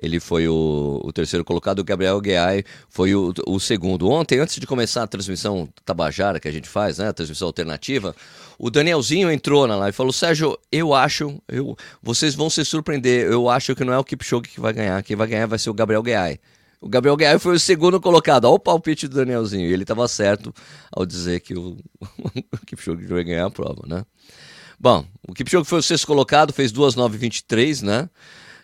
Ele 0.01 0.19
foi 0.19 0.47
o, 0.47 1.01
o 1.03 1.11
terceiro 1.11 1.43
colocado, 1.43 1.79
o 1.79 1.83
Gabriel 1.83 2.19
Guiai 2.21 2.63
foi 2.89 3.13
o, 3.13 3.33
o, 3.45 3.59
segundo. 3.59 4.09
Ontem, 4.09 4.39
antes 4.39 4.55
de 4.55 4.65
começar 4.65 5.03
a 5.03 5.07
transmissão 5.07 5.67
Tabajara 5.83 6.39
que 6.39 6.47
a 6.47 6.51
gente 6.51 6.67
faz, 6.67 6.97
né, 6.97 7.09
a 7.09 7.13
transmissão 7.13 7.47
alternativa, 7.47 8.15
o 8.57 8.69
Danielzinho 8.69 9.29
entrou 9.29 9.67
na 9.67 9.75
live 9.75 9.93
e 9.93 9.97
falou: 9.97 10.13
Sérgio, 10.13 10.57
eu 10.71 10.93
acho, 10.93 11.41
eu, 11.47 11.75
vocês 12.01 12.33
vão 12.35 12.49
se 12.49 12.63
surpreender, 12.63 13.29
eu 13.29 13.49
acho 13.49 13.75
que 13.75 13.83
não 13.83 13.93
é 13.93 13.99
o 13.99 14.03
Kipchoge 14.03 14.49
que 14.49 14.61
vai 14.61 14.71
ganhar, 14.71 15.03
quem 15.03 15.15
vai 15.15 15.27
ganhar 15.27 15.45
vai 15.45 15.59
ser 15.59 15.69
o 15.69 15.73
Gabriel 15.73 16.01
Guiai. 16.01 16.39
O 16.81 16.89
Gabriel 16.89 17.15
Guiar 17.15 17.39
foi 17.39 17.53
o 17.53 17.59
segundo 17.59 18.01
colocado. 18.01 18.45
Olha 18.45 18.55
o 18.55 18.59
palpite 18.59 19.07
do 19.07 19.15
Danielzinho. 19.15 19.69
Ele 19.69 19.83
estava 19.83 20.07
certo 20.07 20.51
ao 20.91 21.05
dizer 21.05 21.39
que 21.39 21.53
o, 21.53 21.77
o 22.51 22.65
Kipchoge 22.65 23.03
ia 23.03 23.23
ganhar 23.23 23.45
a 23.45 23.51
prova, 23.51 23.83
né? 23.85 24.03
Bom, 24.79 25.05
o 25.27 25.31
Kipchoge 25.31 25.69
foi 25.69 25.77
o 25.77 25.83
sexto 25.83 26.07
colocado, 26.07 26.51
fez 26.51 26.71
2,923, 26.71 27.83
né? 27.83 28.09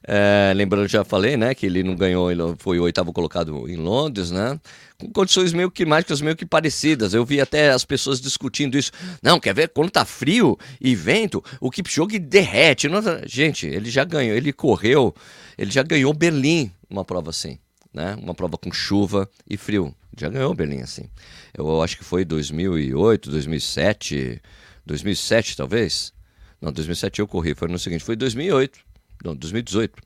É, 0.04 0.52
lembrando, 0.56 0.88
já 0.88 1.04
falei, 1.04 1.38
né, 1.38 1.54
que 1.54 1.66
ele 1.66 1.84
não 1.84 1.96
ganhou, 1.96 2.32
ele 2.32 2.42
foi 2.60 2.80
o 2.80 2.84
oitavo 2.84 3.12
colocado 3.12 3.68
em 3.70 3.76
Londres, 3.76 4.32
né? 4.32 4.60
Com 4.98 5.12
condições 5.12 5.54
meio 5.54 5.70
climáticas 5.70 6.20
meio 6.20 6.36
que 6.36 6.46
parecidas. 6.46 7.14
Eu 7.14 7.24
vi 7.24 7.40
até 7.40 7.70
as 7.70 7.86
pessoas 7.86 8.20
discutindo 8.20 8.80
isso. 8.80 8.92
Não, 9.22 9.40
quer 9.40 9.54
ver? 9.54 9.70
Quando 9.70 9.92
tá 9.92 10.06
frio 10.06 10.58
e 10.82 10.96
vento, 10.96 11.44
o 11.62 11.70
Kipchoge 11.70 12.18
derrete. 12.18 12.88
Gente, 13.28 13.68
ele 13.68 13.92
já 13.92 14.04
ganhou, 14.04 14.36
ele 14.36 14.52
correu, 14.52 15.14
ele 15.56 15.70
já 15.70 15.84
ganhou 15.84 16.12
Berlim, 16.14 16.72
uma 16.90 17.06
prova 17.06 17.30
assim 17.30 17.60
né? 17.98 18.16
Uma 18.22 18.36
prova 18.36 18.58
com 18.58 18.72
chuva 18.72 19.28
e 19.50 19.58
frio. 19.58 19.94
Já 20.16 20.30
ganhou 20.30 20.54
Berlim 20.54 20.82
assim. 20.82 21.10
Eu 21.54 21.82
acho 21.82 21.98
que 21.98 22.04
foi 22.04 22.24
2008, 22.24 23.32
2007, 23.32 24.42
2007 24.86 25.58
talvez. 25.58 26.14
Não, 26.62 26.72
2007 26.72 27.20
eu 27.20 27.28
corri, 27.28 27.56
foi 27.56 27.68
no 27.68 27.80
seguinte, 27.80 28.04
foi 28.04 28.16
2008. 28.16 28.80
Não, 29.26 29.36
2018. 29.36 30.02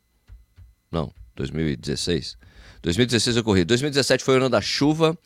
Não, 0.90 1.14
2016. 1.36 2.38
2016 2.82 3.38
eu 3.38 3.44
corri. 3.44 3.66
2017 3.66 4.24
foi 4.24 4.36
o 4.36 4.38
ano 4.38 4.50
da 4.50 4.62
chuva. 4.62 5.18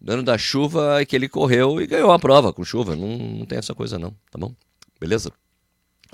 No 0.00 0.12
ano 0.12 0.22
da 0.22 0.36
chuva 0.36 1.00
é 1.00 1.06
que 1.06 1.16
ele 1.16 1.28
correu 1.28 1.80
e 1.80 1.86
ganhou 1.86 2.12
a 2.12 2.18
prova 2.18 2.52
com 2.52 2.62
chuva. 2.64 2.94
Não, 2.94 3.16
não 3.16 3.46
tem 3.46 3.58
essa 3.58 3.74
coisa 3.74 3.98
não, 3.98 4.10
tá 4.30 4.38
bom? 4.38 4.54
Beleza? 5.00 5.32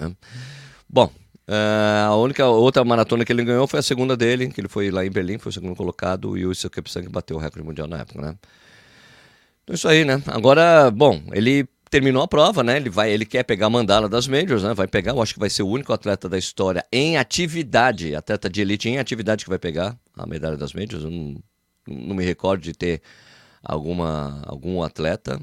É. 0.01 0.11
Bom, 0.89 1.13
Uh, 1.51 2.07
a 2.07 2.17
única 2.17 2.47
outra 2.47 2.85
maratona 2.85 3.25
que 3.25 3.33
ele 3.33 3.43
ganhou 3.43 3.67
foi 3.67 3.81
a 3.81 3.83
segunda 3.83 4.17
dele, 4.17 4.51
que 4.51 4.61
ele 4.61 4.69
foi 4.69 4.89
lá 4.89 5.05
em 5.05 5.11
Berlim, 5.11 5.37
foi 5.37 5.51
o 5.51 5.53
segundo 5.53 5.75
colocado, 5.75 6.39
e 6.39 6.47
o 6.47 6.51
Ilse 6.51 6.71
Kipsang 6.71 7.09
bateu 7.09 7.37
o 7.37 7.41
recorde 7.41 7.67
mundial 7.67 7.89
na 7.89 7.99
época, 7.99 8.23
né? 8.23 8.37
Então 9.65 9.75
isso 9.75 9.89
aí, 9.89 10.05
né? 10.05 10.23
Agora, 10.29 10.93
bom, 10.93 11.21
ele 11.33 11.69
terminou 11.91 12.23
a 12.23 12.29
prova, 12.29 12.63
né? 12.63 12.77
Ele 12.77 12.89
vai, 12.89 13.11
ele 13.11 13.27
quer 13.27 13.43
pegar 13.43 13.67
a 13.67 13.71
mandala 13.71 14.09
das 14.09 14.29
majors, 14.29 14.63
né? 14.63 14.73
Vai 14.75 14.87
pegar, 14.87 15.11
eu 15.11 15.21
acho 15.21 15.35
que 15.35 15.41
vai 15.41 15.51
ser 15.51 15.65
o 15.65 15.69
único 15.69 15.93
atleta 15.93 16.29
da 16.29 16.39
história 16.39 16.85
em 16.93 17.17
atividade, 17.17 18.15
atleta 18.15 18.49
de 18.49 18.61
elite 18.61 18.89
em 18.89 18.99
atividade 18.99 19.43
que 19.43 19.51
vai 19.51 19.59
pegar 19.59 19.99
a 20.17 20.27
medalha 20.27 20.57
das 20.57 20.73
majors. 20.73 21.03
Eu 21.03 21.11
não, 21.11 21.43
não 21.89 22.15
me 22.15 22.25
recordo 22.25 22.63
de 22.63 22.73
ter 22.73 23.03
alguma 23.61 24.41
algum 24.47 24.85
atleta, 24.85 25.41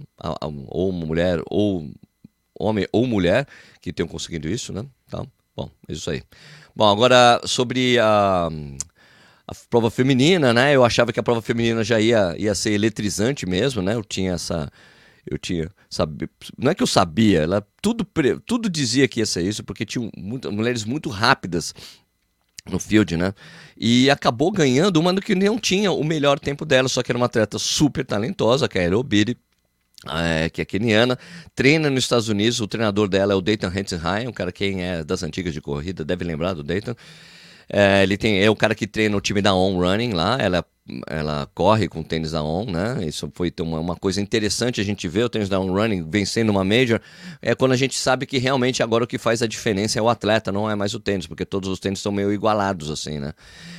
ou 0.69 0.89
mulher, 0.93 1.41
ou 1.47 1.91
homem 2.57 2.87
ou 2.93 3.05
mulher 3.05 3.45
que 3.81 3.91
tenham 3.91 4.07
conseguido 4.07 4.47
isso, 4.47 4.71
né? 4.71 4.85
Então, 5.05 5.27
Bom, 5.57 5.71
é 5.89 5.93
isso 5.93 6.11
aí. 6.11 6.21
Bom, 6.75 6.87
agora 6.87 7.41
sobre 7.43 7.97
a, 7.97 8.47
a 9.47 9.55
prova 9.71 9.89
feminina, 9.89 10.53
né? 10.53 10.75
Eu 10.75 10.85
achava 10.85 11.11
que 11.11 11.19
a 11.19 11.23
prova 11.23 11.41
feminina 11.41 11.83
já 11.83 11.99
ia, 11.99 12.35
ia 12.37 12.53
ser 12.53 12.73
eletrizante 12.73 13.47
mesmo, 13.47 13.81
né? 13.81 13.95
Eu 13.95 14.03
tinha 14.03 14.33
essa. 14.33 14.71
Eu 15.25 15.39
tinha. 15.39 15.71
Sabe, 15.89 16.29
não 16.55 16.69
é 16.69 16.75
que 16.75 16.83
eu 16.83 16.87
sabia, 16.87 17.41
ela 17.41 17.65
tudo, 17.81 18.05
tudo 18.45 18.69
dizia 18.69 19.07
que 19.07 19.19
ia 19.19 19.25
ser 19.25 19.41
isso, 19.41 19.63
porque 19.63 19.85
tinham 19.85 20.11
muito, 20.15 20.51
mulheres 20.51 20.83
muito 20.83 21.09
rápidas 21.09 21.73
no 22.69 22.79
field, 22.79 23.17
né? 23.17 23.33
E 23.75 24.09
acabou 24.09 24.51
ganhando 24.51 24.97
uma 24.97 25.15
que 25.19 25.33
não 25.33 25.57
tinha 25.57 25.91
o 25.91 26.03
melhor 26.03 26.39
tempo 26.39 26.65
dela, 26.65 26.87
só 26.87 27.01
que 27.01 27.11
era 27.11 27.17
uma 27.17 27.25
atleta 27.25 27.57
super 27.57 28.05
talentosa, 28.05 28.67
que 28.67 28.77
era 28.77 28.95
a 28.95 28.99
Obiri 28.99 29.37
é, 30.05 30.49
que 30.49 30.61
é 30.61 30.65
keniana, 30.65 31.17
treina 31.55 31.89
nos 31.89 32.03
Estados 32.03 32.29
Unidos. 32.29 32.59
O 32.59 32.67
treinador 32.67 33.07
dela 33.07 33.33
é 33.33 33.35
o 33.35 33.41
Dayton 33.41 33.71
Hensenheim, 33.73 34.27
um 34.27 34.33
cara 34.33 34.51
quem 34.51 34.83
é 34.83 35.03
das 35.03 35.23
antigas 35.23 35.53
de 35.53 35.61
corrida 35.61 36.05
deve 36.05 36.23
lembrar 36.23 36.53
do 36.53 36.63
Dayton. 36.63 36.95
É, 37.69 38.03
ele 38.03 38.17
tem, 38.17 38.41
é 38.41 38.49
o 38.49 38.55
cara 38.55 38.73
que 38.73 38.87
treina 38.87 39.15
o 39.17 39.21
time 39.21 39.41
da 39.41 39.53
On 39.53 39.77
Running 39.77 40.13
lá. 40.13 40.37
Ela 40.39 40.65
ela 41.07 41.49
corre 41.53 41.87
com 41.87 41.99
o 41.99 42.03
tênis 42.03 42.31
da 42.31 42.43
On, 42.43 42.65
né? 42.65 43.05
Isso 43.05 43.29
foi 43.33 43.53
uma, 43.61 43.79
uma 43.79 43.95
coisa 43.95 44.21
interessante 44.21 44.79
a 44.79 44.83
gente 44.83 45.07
ver 45.07 45.25
o 45.25 45.29
tênis 45.29 45.49
da 45.49 45.59
On 45.59 45.71
Running 45.71 46.09
vencendo 46.09 46.49
uma 46.49 46.63
Major. 46.63 46.99
É 47.41 47.53
quando 47.53 47.73
a 47.73 47.75
gente 47.75 47.97
sabe 47.97 48.25
que 48.25 48.37
realmente 48.37 48.81
agora 48.81 49.03
o 49.03 49.07
que 49.07 49.17
faz 49.17 49.41
a 49.41 49.47
diferença 49.47 49.99
é 49.99 50.01
o 50.01 50.09
atleta, 50.09 50.51
não 50.51 50.69
é 50.69 50.75
mais 50.75 50.93
o 50.93 50.99
tênis, 50.99 51.27
porque 51.27 51.45
todos 51.45 51.69
os 51.69 51.79
tênis 51.79 51.99
são 51.99 52.11
meio 52.11 52.31
igualados, 52.31 52.89
assim, 52.89 53.19
né? 53.19 53.33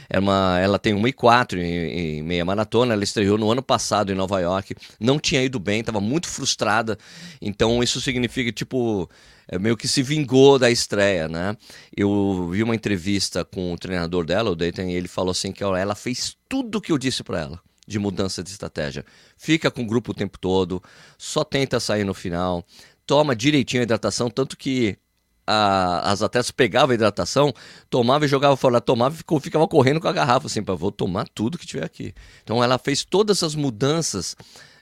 É 0.09 0.19
uma, 0.19 0.59
ela 0.61 0.79
tem 0.79 0.95
1,4 0.95 1.59
em, 1.59 2.19
em 2.19 2.23
meia 2.23 2.45
maratona, 2.45 2.93
ela 2.93 3.05
estreou 3.05 3.39
no 3.39 3.51
ano 3.51 3.63
passado 3.63 4.13
em 4.13 4.15
Nova 4.15 4.41
York, 4.41 4.75
não 5.01 5.19
tinha 5.19 5.43
ido 5.43 5.59
bem, 5.59 5.81
estava 5.81 6.01
muito 6.01 6.29
frustrada, 6.29 6.99
então 7.41 7.83
isso 7.83 8.01
significa, 8.01 8.53
tipo, 8.53 9.09
é, 9.49 9.59
meio 9.59 9.77
que 9.77 9.89
se 9.89 10.03
vingou 10.03 10.59
da 10.59 10.71
estreia, 10.71 11.27
né? 11.27 11.57
Eu 11.97 12.49
vi 12.51 12.63
uma 12.63 12.75
entrevista 12.75 13.45
com 13.45 13.73
o 13.73 13.79
treinador 13.79 14.25
dela, 14.25 14.51
o 14.51 14.57
Dayton, 14.57 14.83
e 14.83 14.95
ele 14.95 15.09
falou 15.09 15.31
assim 15.31 15.53
que 15.53 15.65
ela 15.65 15.95
fez 15.95 16.38
tudo 16.49 16.81
que 16.81 16.93
eu 16.93 16.99
disse 16.99 17.23
para 17.23 17.41
ela 17.41 17.61
de 17.87 17.99
mudança 17.99 18.43
de 18.43 18.51
estratégia. 18.51 19.05
Fica 19.37 19.71
com 19.71 19.83
o 19.83 19.87
grupo 19.87 20.13
o 20.13 20.15
tempo 20.15 20.39
todo, 20.39 20.83
só 21.17 21.43
tenta 21.43 21.81
sair 21.81 22.05
no 22.05 22.13
final, 22.13 22.65
toma 23.07 23.35
direitinho 23.35 23.83
a 23.83 23.85
hidratação, 23.85 24.29
tanto 24.29 24.57
que 24.59 24.99
a, 25.47 26.13
as 26.13 26.21
atletas 26.21 26.51
pegavam 26.51 26.91
a 26.91 26.95
hidratação, 26.95 27.55
tomava 27.89 28.27
e 28.27 28.29
jogava 28.29 28.57
fora, 28.57 28.81
tomava 28.81 29.17
e 29.17 29.41
ficava 29.41 29.67
correndo 29.67 30.01
com 30.01 30.09
a 30.09 30.13
garrafa, 30.13 30.47
assim, 30.47 30.63
para 30.63 30.75
vou 30.75 30.93
tomar 30.93 31.27
tudo 31.29 31.57
que 31.57 31.67
tiver 31.67 31.85
aqui. 31.85 32.13
Então 32.45 32.63
ela 32.63 32.79
fez 32.79 33.05
todas 33.05 33.43
as 33.43 33.55
mudanças 33.55 34.37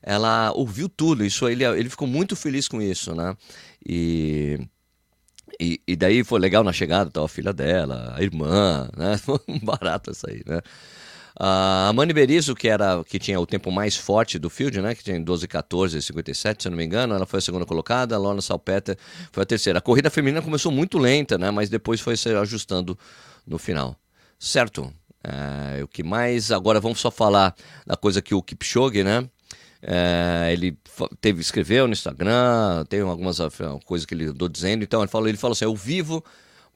ela 0.06 0.52
ouviu 0.52 0.88
tudo. 0.88 1.24
Isso 1.24 1.48
ele, 1.48 1.64
ele 1.64 1.90
ficou 1.90 2.06
muito 2.06 2.36
feliz 2.36 2.68
com 2.68 2.80
isso, 2.80 3.12
né? 3.12 3.36
E, 3.84 4.58
e, 5.60 5.80
e 5.86 5.96
daí 5.96 6.22
foi 6.22 6.38
legal 6.38 6.62
na 6.62 6.72
chegada, 6.72 7.10
tava 7.10 7.26
a 7.26 7.28
filha 7.28 7.52
dela, 7.52 8.14
a 8.16 8.22
irmã, 8.22 8.88
né? 8.96 9.20
Barato 9.62 10.12
isso 10.12 10.30
aí, 10.30 10.42
né? 10.46 10.60
A 11.38 11.92
Mani 11.94 12.14
Berizzo, 12.14 12.54
que, 12.54 12.66
era, 12.66 13.04
que 13.04 13.18
tinha 13.18 13.38
o 13.38 13.46
tempo 13.46 13.70
mais 13.70 13.94
forte 13.94 14.38
do 14.38 14.48
field, 14.48 14.80
né? 14.80 14.94
Que 14.94 15.04
tinha 15.04 15.20
12, 15.20 15.46
14, 15.46 16.00
57, 16.00 16.62
se 16.62 16.68
eu 16.68 16.70
não 16.70 16.78
me 16.78 16.84
engano, 16.84 17.14
ela 17.14 17.26
foi 17.26 17.38
a 17.38 17.42
segunda 17.42 17.66
colocada, 17.66 18.14
a 18.14 18.18
Lorna 18.18 18.40
Salpeter 18.40 18.96
foi 19.30 19.42
a 19.42 19.46
terceira. 19.46 19.78
A 19.78 19.82
corrida 19.82 20.08
feminina 20.08 20.40
começou 20.40 20.72
muito 20.72 20.96
lenta, 20.96 21.36
né? 21.36 21.50
Mas 21.50 21.68
depois 21.68 22.00
foi 22.00 22.16
se 22.16 22.30
ajustando 22.30 22.98
no 23.46 23.58
final. 23.58 23.94
Certo? 24.38 24.90
É, 25.22 25.82
o 25.84 25.88
que 25.88 26.02
mais? 26.02 26.50
Agora 26.50 26.80
vamos 26.80 27.00
só 27.00 27.10
falar 27.10 27.54
da 27.86 27.96
coisa 27.96 28.22
que 28.22 28.34
o 28.34 28.42
Kipchoge, 28.42 29.04
né? 29.04 29.28
É, 29.82 30.50
ele 30.52 30.78
teve 31.20 31.42
escreveu 31.42 31.86
no 31.86 31.92
Instagram, 31.92 32.84
tem 32.88 33.00
algumas 33.00 33.38
coisas 33.84 34.06
que 34.06 34.14
ele 34.14 34.26
andou 34.28 34.48
dizendo. 34.48 34.82
Então 34.84 35.02
ele 35.02 35.10
falou, 35.10 35.28
ele 35.28 35.36
falou 35.36 35.52
assim: 35.52 35.66
eu 35.66 35.76
vivo 35.76 36.24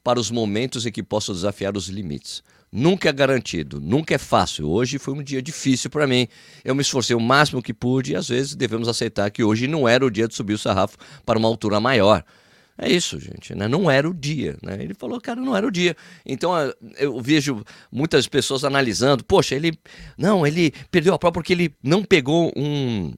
para 0.03 0.19
os 0.19 0.29
momentos 0.29 0.85
em 0.85 0.91
que 0.91 1.01
posso 1.01 1.33
desafiar 1.33 1.75
os 1.75 1.87
limites. 1.87 2.43
Nunca 2.73 3.09
é 3.09 3.11
garantido, 3.11 3.81
nunca 3.81 4.15
é 4.15 4.17
fácil. 4.17 4.69
Hoje 4.69 4.97
foi 4.97 5.13
um 5.13 5.21
dia 5.21 5.41
difícil 5.41 5.89
para 5.89 6.07
mim. 6.07 6.25
Eu 6.63 6.73
me 6.73 6.81
esforcei 6.81 7.13
o 7.13 7.19
máximo 7.19 7.61
que 7.61 7.73
pude 7.73 8.13
e 8.13 8.15
às 8.15 8.29
vezes 8.29 8.55
devemos 8.55 8.87
aceitar 8.87 9.29
que 9.29 9.43
hoje 9.43 9.67
não 9.67 9.87
era 9.89 10.05
o 10.05 10.09
dia 10.09 10.25
de 10.25 10.33
subir 10.33 10.53
o 10.53 10.57
sarrafo 10.57 10.97
para 11.25 11.37
uma 11.37 11.49
altura 11.49 11.81
maior. 11.81 12.23
É 12.77 12.89
isso, 12.89 13.19
gente, 13.19 13.53
né? 13.53 13.67
Não 13.67 13.91
era 13.91 14.09
o 14.09 14.13
dia, 14.13 14.57
né? 14.63 14.77
Ele 14.81 14.93
falou, 14.93 15.19
cara, 15.19 15.41
não 15.41 15.55
era 15.55 15.67
o 15.67 15.71
dia. 15.71 15.97
Então 16.25 16.53
eu 16.97 17.19
vejo 17.19 17.61
muitas 17.91 18.25
pessoas 18.25 18.63
analisando, 18.63 19.23
poxa, 19.23 19.53
ele 19.53 19.77
não, 20.17 20.47
ele 20.47 20.73
perdeu 20.89 21.13
a 21.13 21.19
prova 21.19 21.33
porque 21.33 21.51
ele 21.51 21.75
não 21.83 22.03
pegou 22.03 22.53
um 22.55 23.13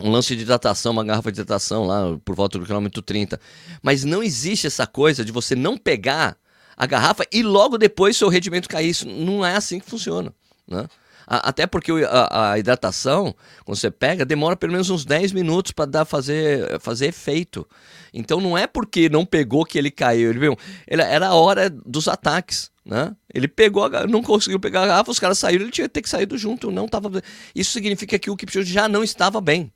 um 0.00 0.10
lance 0.12 0.36
de 0.36 0.42
hidratação, 0.42 0.92
uma 0.92 1.04
garrafa 1.04 1.32
de 1.32 1.40
hidratação 1.40 1.84
lá 1.84 2.16
por 2.24 2.36
volta 2.36 2.56
do 2.56 2.64
quilômetro 2.64 3.02
30. 3.02 3.40
Mas 3.82 4.04
não 4.04 4.22
existe 4.22 4.68
essa 4.68 4.86
coisa 4.86 5.24
de 5.24 5.32
você 5.32 5.56
não 5.56 5.76
pegar 5.76 6.36
a 6.78 6.86
garrafa 6.86 7.26
e 7.32 7.42
logo 7.42 7.76
depois 7.76 8.16
seu 8.16 8.28
rendimento 8.28 8.68
cair. 8.68 8.90
Isso 8.90 9.08
não 9.08 9.44
é 9.44 9.56
assim 9.56 9.80
que 9.80 9.90
funciona, 9.90 10.32
né? 10.66 10.86
Até 11.30 11.66
porque 11.66 11.92
a, 11.92 12.52
a, 12.52 12.58
hidratação, 12.58 13.34
quando 13.62 13.76
você 13.76 13.90
pega, 13.90 14.24
demora 14.24 14.56
pelo 14.56 14.72
menos 14.72 14.88
uns 14.88 15.04
10 15.04 15.32
minutos 15.32 15.72
para 15.72 15.84
dar 15.84 16.04
fazer, 16.06 16.80
fazer 16.80 17.08
efeito. 17.08 17.68
Então 18.14 18.40
não 18.40 18.56
é 18.56 18.66
porque 18.66 19.10
não 19.10 19.26
pegou 19.26 19.62
que 19.66 19.76
ele 19.76 19.90
caiu. 19.90 20.30
Ele, 20.30 20.38
viu, 20.38 20.56
ele 20.86 21.02
era 21.02 21.28
a 21.28 21.34
hora 21.34 21.68
dos 21.68 22.08
ataques. 22.08 22.70
Né? 22.82 23.14
Ele 23.34 23.46
pegou, 23.46 23.90
não 24.08 24.22
conseguiu 24.22 24.58
pegar 24.58 24.84
a 24.84 24.86
garrafa, 24.86 25.10
os 25.10 25.18
caras 25.18 25.38
saíram, 25.38 25.64
ele 25.64 25.70
tinha 25.70 25.86
que 25.86 25.92
ter 25.92 26.00
que 26.00 26.08
saído 26.08 26.38
junto. 26.38 26.70
Não 26.70 26.88
tava... 26.88 27.22
Isso 27.54 27.72
significa 27.72 28.18
que 28.18 28.30
o 28.30 28.36
Kipchoge 28.36 28.72
já 28.72 28.88
não 28.88 29.04
estava 29.04 29.38
bem. 29.38 29.70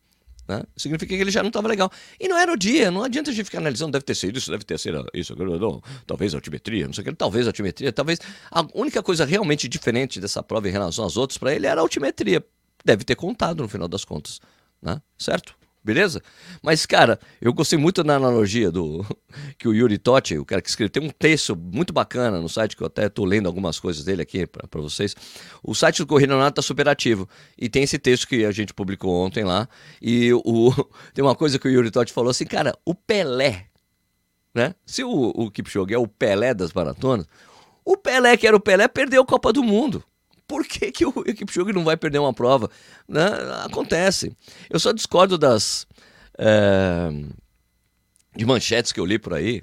Né? 0.53 0.63
Significa 0.77 1.15
que 1.15 1.21
ele 1.21 1.31
já 1.31 1.43
não 1.43 1.49
estava 1.49 1.67
legal. 1.67 1.91
E 2.21 2.29
não 2.29 2.37
era 2.37 2.53
o 2.53 2.57
dia, 2.57 2.91
não 2.91 3.03
adianta 3.03 3.31
a 3.31 3.33
gente 3.33 3.45
ficar 3.47 3.59
analisando, 3.59 3.93
deve 3.93 4.05
ter 4.05 4.15
sido 4.15 4.37
isso, 4.37 4.51
deve 4.51 4.65
ter 4.65 4.79
sido 4.79 5.07
isso, 5.15 5.35
não, 5.35 5.83
talvez 6.07 6.35
altimetria, 6.35 6.87
não 6.87 6.93
sei 6.93 7.03
o 7.03 7.05
que, 7.07 7.13
talvez 7.15 7.47
altimetria, 7.47 7.93
talvez. 7.93 8.19
A 8.51 8.67
única 8.75 9.03
coisa 9.03 9.25
realmente 9.25 9.67
diferente 9.67 10.21
dessa 10.21 10.43
prova 10.43 10.69
em 10.69 10.73
relação 10.73 11.07
às 11.07 11.17
outras 11.17 11.39
para 11.39 11.55
ele 11.55 11.67
era 11.67 11.81
a 11.81 11.83
altimetria. 11.83 12.45
Deve 12.85 13.05
ter 13.05 13.15
contado 13.15 13.63
no 13.63 13.69
final 13.69 13.89
das 13.89 14.05
contas, 14.05 14.41
né? 14.81 15.01
certo? 15.17 15.55
Beleza? 15.85 16.23
Mas, 16.63 16.87
cara, 16.87 17.19
eu 17.41 17.53
gostei 17.53 17.77
muito 17.77 18.05
da 18.05 18.15
analogia 18.15 18.71
do 18.71 19.05
que 19.59 19.67
o 19.67 19.75
Yuri 19.75 19.99
Totti, 19.99 20.39
o 20.39 20.45
cara 20.45 20.63
que 20.63 20.69
escreveu, 20.69 20.91
tem 20.91 21.03
um 21.03 21.11
texto 21.11 21.57
muito 21.57 21.93
bacana 21.93 22.41
no 22.41 22.49
site, 22.49 22.77
que 22.77 22.83
eu 22.83 22.87
até 22.87 23.07
estou 23.07 23.25
lendo 23.25 23.47
algumas 23.47 23.81
coisas 23.81 24.05
dele 24.05 24.23
aqui 24.23 24.47
para 24.47 24.81
vocês. 24.81 25.17
O 25.63 25.75
site 25.75 25.99
do 25.99 26.07
Corrida 26.07 26.37
Nada 26.37 26.51
está 26.51 26.63
super 26.63 26.89
ativo. 26.89 27.29
E 27.59 27.69
tem 27.69 27.83
esse 27.83 27.99
texto 27.99 28.29
que 28.29 28.45
a 28.45 28.53
gente 28.53 28.73
publicou 28.73 29.13
ontem 29.13 29.43
lá. 29.43 29.69
E 30.01 30.33
o, 30.33 30.73
tem 31.13 31.25
uma 31.25 31.35
coisa 31.35 31.59
que 31.59 31.67
o 31.67 31.71
Yuri 31.71 31.91
Totti 31.91 32.13
falou 32.13 32.31
assim, 32.31 32.47
cara, 32.47 32.79
o 32.85 32.95
Pelé, 32.95 33.67
né? 34.55 34.77
Se 34.87 35.03
o, 35.03 35.11
o 35.11 35.51
Kipchoge 35.51 35.95
é 35.95 35.99
o 35.99 36.07
Pelé 36.07 36.55
das 36.55 36.73
maratonas, 36.73 37.27
o 37.85 37.97
Pelé, 37.97 38.37
que 38.37 38.47
era 38.47 38.57
o 38.57 38.61
Pelé, 38.61 38.87
perdeu 38.87 39.23
a 39.23 39.27
Copa 39.27 39.53
do 39.53 39.65
Mundo 39.65 40.05
por 40.53 40.67
que, 40.67 40.93
que 40.93 41.07
o 41.07 41.13
Kipchoge 41.13 41.73
não 41.73 41.83
vai 41.83 41.97
perder 41.97 42.19
uma 42.19 42.35
prova? 42.35 42.71
Né? 43.09 43.27
Acontece. 43.65 44.37
Eu 44.69 44.79
só 44.79 44.93
discordo 44.93 45.39
das 45.39 45.87
é, 46.39 47.09
de 48.37 48.45
manchetes 48.45 48.93
que 48.93 49.01
eu 49.01 49.07
li 49.07 49.19
por 49.19 49.33
aí. 49.33 49.63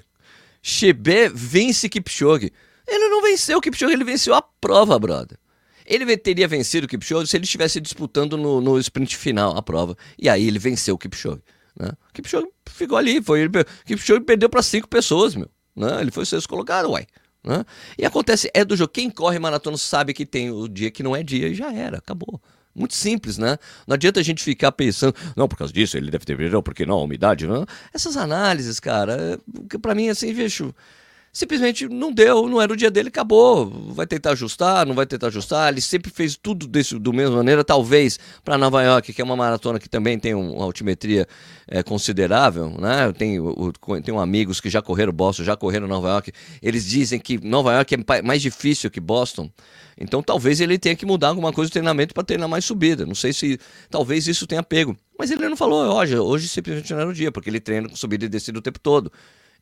Chebé 0.60 1.28
vence 1.28 1.88
Kipchoge. 1.88 2.52
Ele 2.88 3.08
não 3.08 3.22
venceu 3.22 3.58
o 3.58 3.60
Kipchoge, 3.60 3.92
ele 3.92 4.02
venceu 4.02 4.34
a 4.34 4.42
prova, 4.42 4.98
brother. 4.98 5.38
Ele 5.86 6.16
teria 6.16 6.48
vencido 6.48 6.86
o 6.86 6.88
Kipchoge 6.88 7.30
se 7.30 7.36
ele 7.36 7.44
estivesse 7.44 7.80
disputando 7.80 8.36
no, 8.36 8.60
no 8.60 8.76
sprint 8.80 9.16
final 9.16 9.56
a 9.56 9.62
prova. 9.62 9.96
E 10.18 10.28
aí 10.28 10.44
ele 10.44 10.58
venceu 10.58 10.96
o 10.96 10.98
Kipchoge. 10.98 11.40
Né? 11.78 11.92
O 12.08 12.12
Kipchoge 12.12 12.48
ficou 12.66 12.98
ali. 12.98 13.22
Foi, 13.22 13.42
ele, 13.42 13.50
Kipchoge 13.84 14.22
perdeu 14.22 14.48
para 14.48 14.60
cinco 14.60 14.88
pessoas, 14.88 15.36
meu. 15.36 15.48
Né? 15.76 16.00
Ele 16.00 16.10
foi 16.10 16.26
sexto 16.26 16.48
colocado, 16.48 16.90
uai. 16.90 17.06
Né? 17.42 17.64
E 17.98 18.04
acontece, 18.04 18.50
é 18.52 18.64
do 18.64 18.76
jogo. 18.76 18.92
Quem 18.92 19.10
corre 19.10 19.38
maratona 19.38 19.76
sabe 19.76 20.12
que 20.12 20.26
tem 20.26 20.50
o 20.50 20.68
dia 20.68 20.90
que 20.90 21.02
não 21.02 21.16
é 21.16 21.22
dia 21.22 21.48
e 21.48 21.54
já 21.54 21.72
era, 21.72 21.98
acabou. 21.98 22.40
Muito 22.74 22.94
simples, 22.94 23.36
né? 23.36 23.58
Não 23.86 23.94
adianta 23.94 24.20
a 24.20 24.22
gente 24.22 24.44
ficar 24.44 24.70
pensando, 24.70 25.14
não, 25.34 25.48
por 25.48 25.56
causa 25.56 25.72
disso 25.72 25.96
ele 25.96 26.10
deve 26.10 26.24
ter 26.24 26.36
verão, 26.36 26.62
porque 26.62 26.86
não, 26.86 26.98
a 26.98 27.02
umidade, 27.02 27.46
não. 27.46 27.66
Essas 27.92 28.16
análises, 28.16 28.78
cara, 28.78 29.40
para 29.82 29.94
mim, 29.94 30.08
assim, 30.08 30.32
vejo 30.32 30.72
simplesmente 31.32 31.88
não 31.88 32.12
deu, 32.12 32.48
não 32.48 32.60
era 32.60 32.72
o 32.72 32.76
dia 32.76 32.90
dele, 32.90 33.08
acabou. 33.08 33.70
Vai 33.92 34.06
tentar 34.06 34.32
ajustar, 34.32 34.86
não 34.86 34.94
vai 34.94 35.06
tentar 35.06 35.28
ajustar. 35.28 35.72
Ele 35.72 35.80
sempre 35.80 36.10
fez 36.10 36.36
tudo 36.36 36.66
desse, 36.66 36.98
do 36.98 37.12
mesma 37.12 37.36
maneira, 37.36 37.62
talvez 37.62 38.18
para 38.44 38.58
Nova 38.58 38.82
York, 38.82 39.12
que 39.12 39.20
é 39.20 39.24
uma 39.24 39.36
maratona 39.36 39.78
que 39.78 39.88
também 39.88 40.18
tem 40.18 40.34
uma 40.34 40.64
altimetria 40.64 41.26
é, 41.68 41.82
considerável, 41.82 42.70
né? 42.78 43.06
Eu 43.06 43.12
tenho, 43.12 43.72
eu 43.88 44.02
tenho 44.02 44.18
amigos 44.18 44.60
que 44.60 44.68
já 44.68 44.82
correram 44.82 45.12
Boston, 45.12 45.44
já 45.44 45.56
correram 45.56 45.86
Nova 45.86 46.08
York. 46.08 46.32
Eles 46.60 46.84
dizem 46.84 47.20
que 47.20 47.38
Nova 47.44 47.72
York 47.74 47.94
é 47.94 48.22
mais 48.22 48.42
difícil 48.42 48.90
que 48.90 49.00
Boston. 49.00 49.50
Então 49.96 50.22
talvez 50.22 50.60
ele 50.60 50.78
tenha 50.78 50.96
que 50.96 51.04
mudar 51.04 51.28
alguma 51.28 51.52
coisa 51.52 51.70
do 51.70 51.72
treinamento 51.72 52.14
para 52.14 52.24
treinar 52.24 52.48
mais 52.48 52.64
subida. 52.64 53.04
Não 53.04 53.14
sei 53.14 53.32
se 53.32 53.58
talvez 53.90 54.26
isso 54.26 54.46
tenha 54.46 54.62
pego. 54.62 54.96
Mas 55.18 55.30
ele 55.30 55.46
não 55.48 55.56
falou, 55.56 55.94
hoje, 55.94 56.16
hoje 56.18 56.48
simplesmente 56.48 56.92
não 56.92 57.00
era 57.00 57.10
o 57.10 57.12
dia, 57.12 57.30
porque 57.30 57.50
ele 57.50 57.60
treina 57.60 57.88
com 57.88 57.94
subida 57.94 58.24
e 58.24 58.28
descida 58.28 58.58
o 58.58 58.62
tempo 58.62 58.80
todo. 58.80 59.12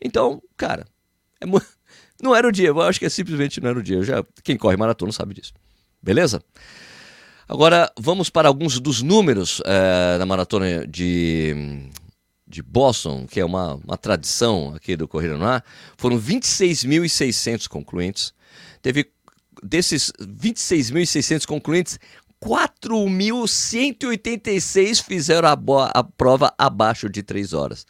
Então, 0.00 0.40
cara, 0.56 0.86
é 1.40 1.46
mu... 1.46 1.60
Não 2.20 2.34
era 2.34 2.48
o 2.48 2.52
dia, 2.52 2.68
eu 2.68 2.80
acho 2.80 2.98
que 2.98 3.06
é 3.06 3.08
simplesmente 3.08 3.60
não 3.60 3.70
era 3.70 3.78
o 3.78 3.82
dia. 3.82 4.02
Já, 4.02 4.24
quem 4.42 4.56
corre 4.56 4.76
maratona 4.76 5.12
sabe 5.12 5.34
disso. 5.34 5.52
Beleza? 6.02 6.42
Agora 7.48 7.92
vamos 7.96 8.28
para 8.28 8.48
alguns 8.48 8.80
dos 8.80 9.02
números 9.02 9.62
é, 9.64 10.18
da 10.18 10.26
maratona 10.26 10.84
de, 10.84 11.88
de 12.44 12.60
Boston, 12.60 13.24
que 13.24 13.38
é 13.38 13.44
uma, 13.44 13.76
uma 13.76 13.96
tradição 13.96 14.74
aqui 14.74 14.96
do 14.96 15.06
Corrida 15.06 15.38
no 15.38 15.46
Ar. 15.46 15.64
Foram 15.96 16.20
26.600 16.20 17.68
concluintes. 17.68 18.34
Teve 18.82 19.12
desses 19.62 20.10
26.600 20.20 21.46
concluintes, 21.46 22.00
4.186 22.42 25.02
fizeram 25.02 25.48
a, 25.48 25.56
a 25.94 26.04
prova 26.04 26.52
abaixo 26.58 27.08
de 27.08 27.22
3 27.22 27.52
horas. 27.52 27.86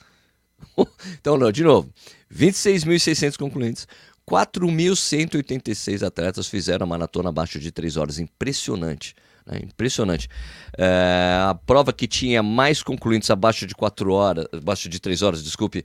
então, 1.19 1.37
não, 1.37 1.53
de 1.53 1.63
novo, 1.63 1.93
26.600 2.35 3.37
concluintes, 3.37 3.87
4.186 4.29 6.07
atletas 6.07 6.47
fizeram 6.49 6.85
a 6.85 6.89
maratona 6.89 7.31
abaixo 7.31 7.59
de 7.59 7.71
3 7.73 7.97
horas. 7.97 8.19
Impressionante. 8.19 9.15
Né? 9.47 9.61
Impressionante. 9.65 10.29
É, 10.77 11.39
a 11.49 11.55
prova 11.55 11.93
que 11.93 12.07
tinha 12.07 12.43
mais 12.43 12.83
concluintes 12.83 13.31
abaixo 13.31 13.67
de 13.67 13.75
4 13.75 14.13
horas, 14.13 14.47
abaixo 14.53 14.89
de 14.89 15.01
3 15.01 15.23
horas, 15.23 15.43
desculpe, 15.43 15.85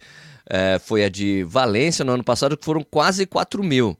é, 0.49 0.77
foi 0.79 1.05
a 1.05 1.09
de 1.09 1.43
Valência 1.45 2.03
no 2.03 2.11
ano 2.11 2.23
passado, 2.23 2.57
que 2.57 2.65
foram 2.65 2.83
quase 2.83 3.25
4 3.25 3.63
mil. 3.63 3.97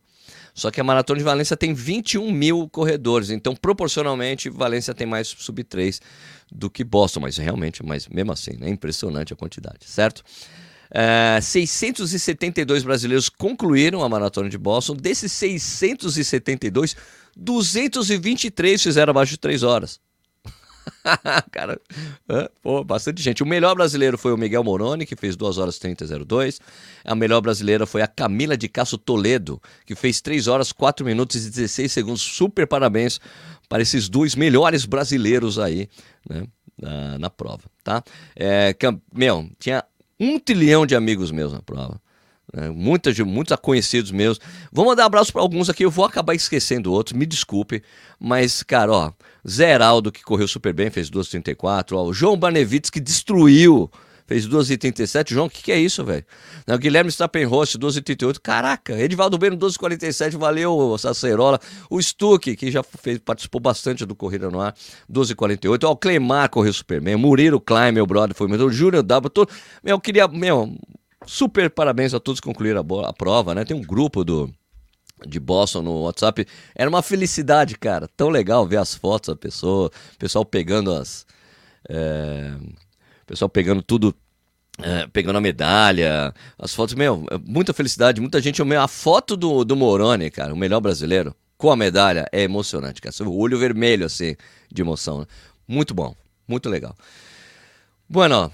Só 0.54 0.70
que 0.70 0.80
a 0.80 0.84
Maratona 0.84 1.18
de 1.18 1.24
Valência 1.24 1.58
tem 1.58 1.74
21 1.74 2.32
mil 2.32 2.70
corredores, 2.70 3.32
então 3.32 3.56
proporcionalmente 3.56 4.50
Valência 4.50 4.94
tem 4.94 5.08
mais 5.08 5.28
sub 5.28 5.64
3 5.64 6.00
do 6.52 6.70
que 6.70 6.84
Boston, 6.84 7.22
mas 7.22 7.38
realmente, 7.38 7.84
mas 7.84 8.08
mesmo 8.08 8.32
assim, 8.32 8.52
é 8.52 8.66
né, 8.66 8.70
impressionante 8.70 9.34
a 9.34 9.36
quantidade, 9.36 9.86
certo? 9.86 10.24
É, 10.96 11.40
672 11.42 12.84
brasileiros 12.84 13.28
concluíram 13.28 14.04
a 14.04 14.10
maratona 14.10 14.48
de 14.48 14.58
Boston. 14.60 14.96
Desses 14.96 15.32
672, 15.32 16.96
223 17.36 18.82
fizeram 18.82 19.10
abaixo 19.10 19.32
de 19.32 19.40
3 19.40 19.64
horas. 19.64 20.00
Cara, 21.52 21.80
pô, 22.62 22.84
bastante 22.84 23.24
gente. 23.24 23.42
O 23.42 23.46
melhor 23.46 23.74
brasileiro 23.74 24.18
foi 24.18 24.34
o 24.34 24.38
Miguel 24.38 24.64
Moroni, 24.64 25.06
que 25.06 25.16
fez 25.16 25.36
2 25.36 25.58
horas 25.58 25.80
30,02. 25.80 26.60
A 27.04 27.16
melhor 27.16 27.42
brasileira 27.42 27.88
foi 27.88 28.02
a 28.02 28.08
Camila 28.08 28.56
de 28.56 28.68
Casso 28.68 28.98
Toledo, 28.98 29.62
que 29.86 29.96
fez 29.96 30.22
3 30.22 30.48
horas 30.48 30.72
4 30.72 31.06
minutos 31.06 31.44
e 31.46 31.50
16 31.50 31.92
segundos. 31.92 32.22
Super 32.22 32.68
parabéns 32.68 33.20
para 33.68 33.82
esses 33.82 34.08
dois 34.08 34.36
melhores 34.36 34.86
brasileiros 34.86 35.58
aí, 35.58 35.90
né? 36.30 36.44
Na, 36.80 37.20
na 37.20 37.30
prova, 37.30 37.64
tá? 37.84 38.04
É, 38.36 38.76
meu, 39.14 39.48
tinha 39.60 39.84
um 40.24 40.40
trilhão 40.40 40.86
de 40.86 40.96
amigos 40.96 41.32
meus 41.32 41.52
na 41.52 41.62
prova. 41.62 42.00
Né? 42.54 42.70
Muitas, 42.70 43.18
muitos 43.20 43.56
conhecidos 43.58 44.12
meus. 44.12 44.40
Vou 44.72 44.86
mandar 44.86 45.04
um 45.04 45.06
abraço 45.08 45.32
para 45.32 45.42
alguns 45.42 45.70
aqui, 45.70 45.84
eu 45.84 45.92
vou 45.92 46.06
acabar 46.06 46.34
esquecendo 46.34 46.92
outros, 46.92 47.18
me 47.18 47.26
desculpe. 47.26 47.84
Mas, 48.20 48.64
cara, 48.64 48.92
ó, 48.92 49.12
Zé 49.48 49.72
Heraldo, 49.72 50.12
que 50.12 50.24
correu 50.24 50.48
super 50.48 50.74
bem, 50.74 50.90
fez 50.90 51.10
2,34. 51.10 51.94
Ó, 51.94 52.06
o 52.06 52.14
João 52.14 52.38
Barnevitz, 52.38 52.90
que 52.90 53.00
destruiu, 53.00 53.90
fez 54.26 54.48
2,37. 54.48 55.32
João, 55.32 55.48
o 55.48 55.50
que, 55.50 55.64
que 55.64 55.72
é 55.72 55.80
isso, 55.80 56.04
velho? 56.04 56.26
O 56.68 56.78
Guilherme 56.78 57.10
Stappenrost, 57.10 57.78
2,38. 57.78 58.40
Caraca, 58.42 58.94
Edivaldo 59.00 59.38
Bueno, 59.38 59.58
2,47. 59.58 60.38
Valeu, 60.38 60.98
Sacerola. 60.98 61.60
O 61.90 62.02
Stuck, 62.02 62.56
que 62.56 62.72
já 62.72 62.84
fez, 62.84 63.20
participou 63.20 63.62
bastante 63.62 64.06
do 64.06 64.16
Corrida 64.16 64.50
no 64.50 64.60
Ar, 64.60 64.74
12,48. 65.12 65.84
Ó, 65.88 65.92
o 65.92 65.98
Clemar 65.98 66.50
correu 66.50 66.74
super 66.74 67.02
bem. 67.02 67.16
O 67.16 67.20
Murilo 67.20 67.60
Klein, 67.60 67.92
meu 67.92 68.06
brother, 68.06 68.36
foi 68.36 68.48
muito. 68.48 68.66
O 68.66 68.72
Júnior 68.72 69.04
W. 69.04 69.30
Todo... 69.30 69.50
Meu, 69.84 69.96
eu 69.96 70.00
queria. 70.00 70.28
Meu, 70.28 70.76
super 71.26 71.70
parabéns 71.70 72.14
a 72.14 72.20
todos 72.20 72.40
que 72.40 72.48
concluíram 72.48 72.82
a, 72.82 73.10
a 73.10 73.14
prova, 73.14 73.54
né? 73.56 73.66
Tem 73.66 73.76
um 73.76 73.82
grupo 73.82 74.24
do 74.24 74.54
de 75.28 75.40
Boston 75.40 75.82
no 75.82 76.02
WhatsApp. 76.04 76.46
Era 76.76 76.90
uma 76.90 77.02
felicidade, 77.02 77.78
cara. 77.78 78.08
Tão 78.16 78.30
legal 78.30 78.68
ver 78.68 78.78
as 78.78 78.94
fotos 78.94 79.30
da 79.30 79.36
pessoa, 79.36 79.92
pessoal 80.18 80.46
pegando 80.46 80.92
as. 80.94 81.26
É, 81.90 82.54
pessoal 83.26 83.50
pegando 83.50 83.82
tudo. 83.82 84.16
É, 84.80 85.06
pegando 85.14 85.38
a 85.38 85.42
medalha, 85.42 86.34
as 86.58 86.74
fotos, 86.74 86.96
meu, 86.96 87.28
é 87.30 87.38
muita 87.38 87.74
felicidade, 87.74 88.20
muita 88.20 88.42
gente. 88.42 88.60
A 88.62 88.88
foto 88.88 89.38
do, 89.38 89.64
do 89.64 89.76
Moroni, 89.76 90.32
cara, 90.32 90.52
o 90.52 90.58
melhor 90.58 90.82
brasileiro, 90.82 91.36
com 91.56 91.70
a 91.70 91.76
medalha, 91.76 92.28
é 92.32 92.42
emocionante, 92.42 93.00
cara. 93.00 93.14
O 93.30 93.38
olho 93.38 93.60
vermelho, 93.60 94.04
assim, 94.04 94.36
de 94.72 94.82
emoção. 94.82 95.20
Né? 95.20 95.26
Muito 95.68 95.94
bom, 95.94 96.16
muito 96.48 96.70
legal. 96.70 96.96
Bueno, 98.10 98.52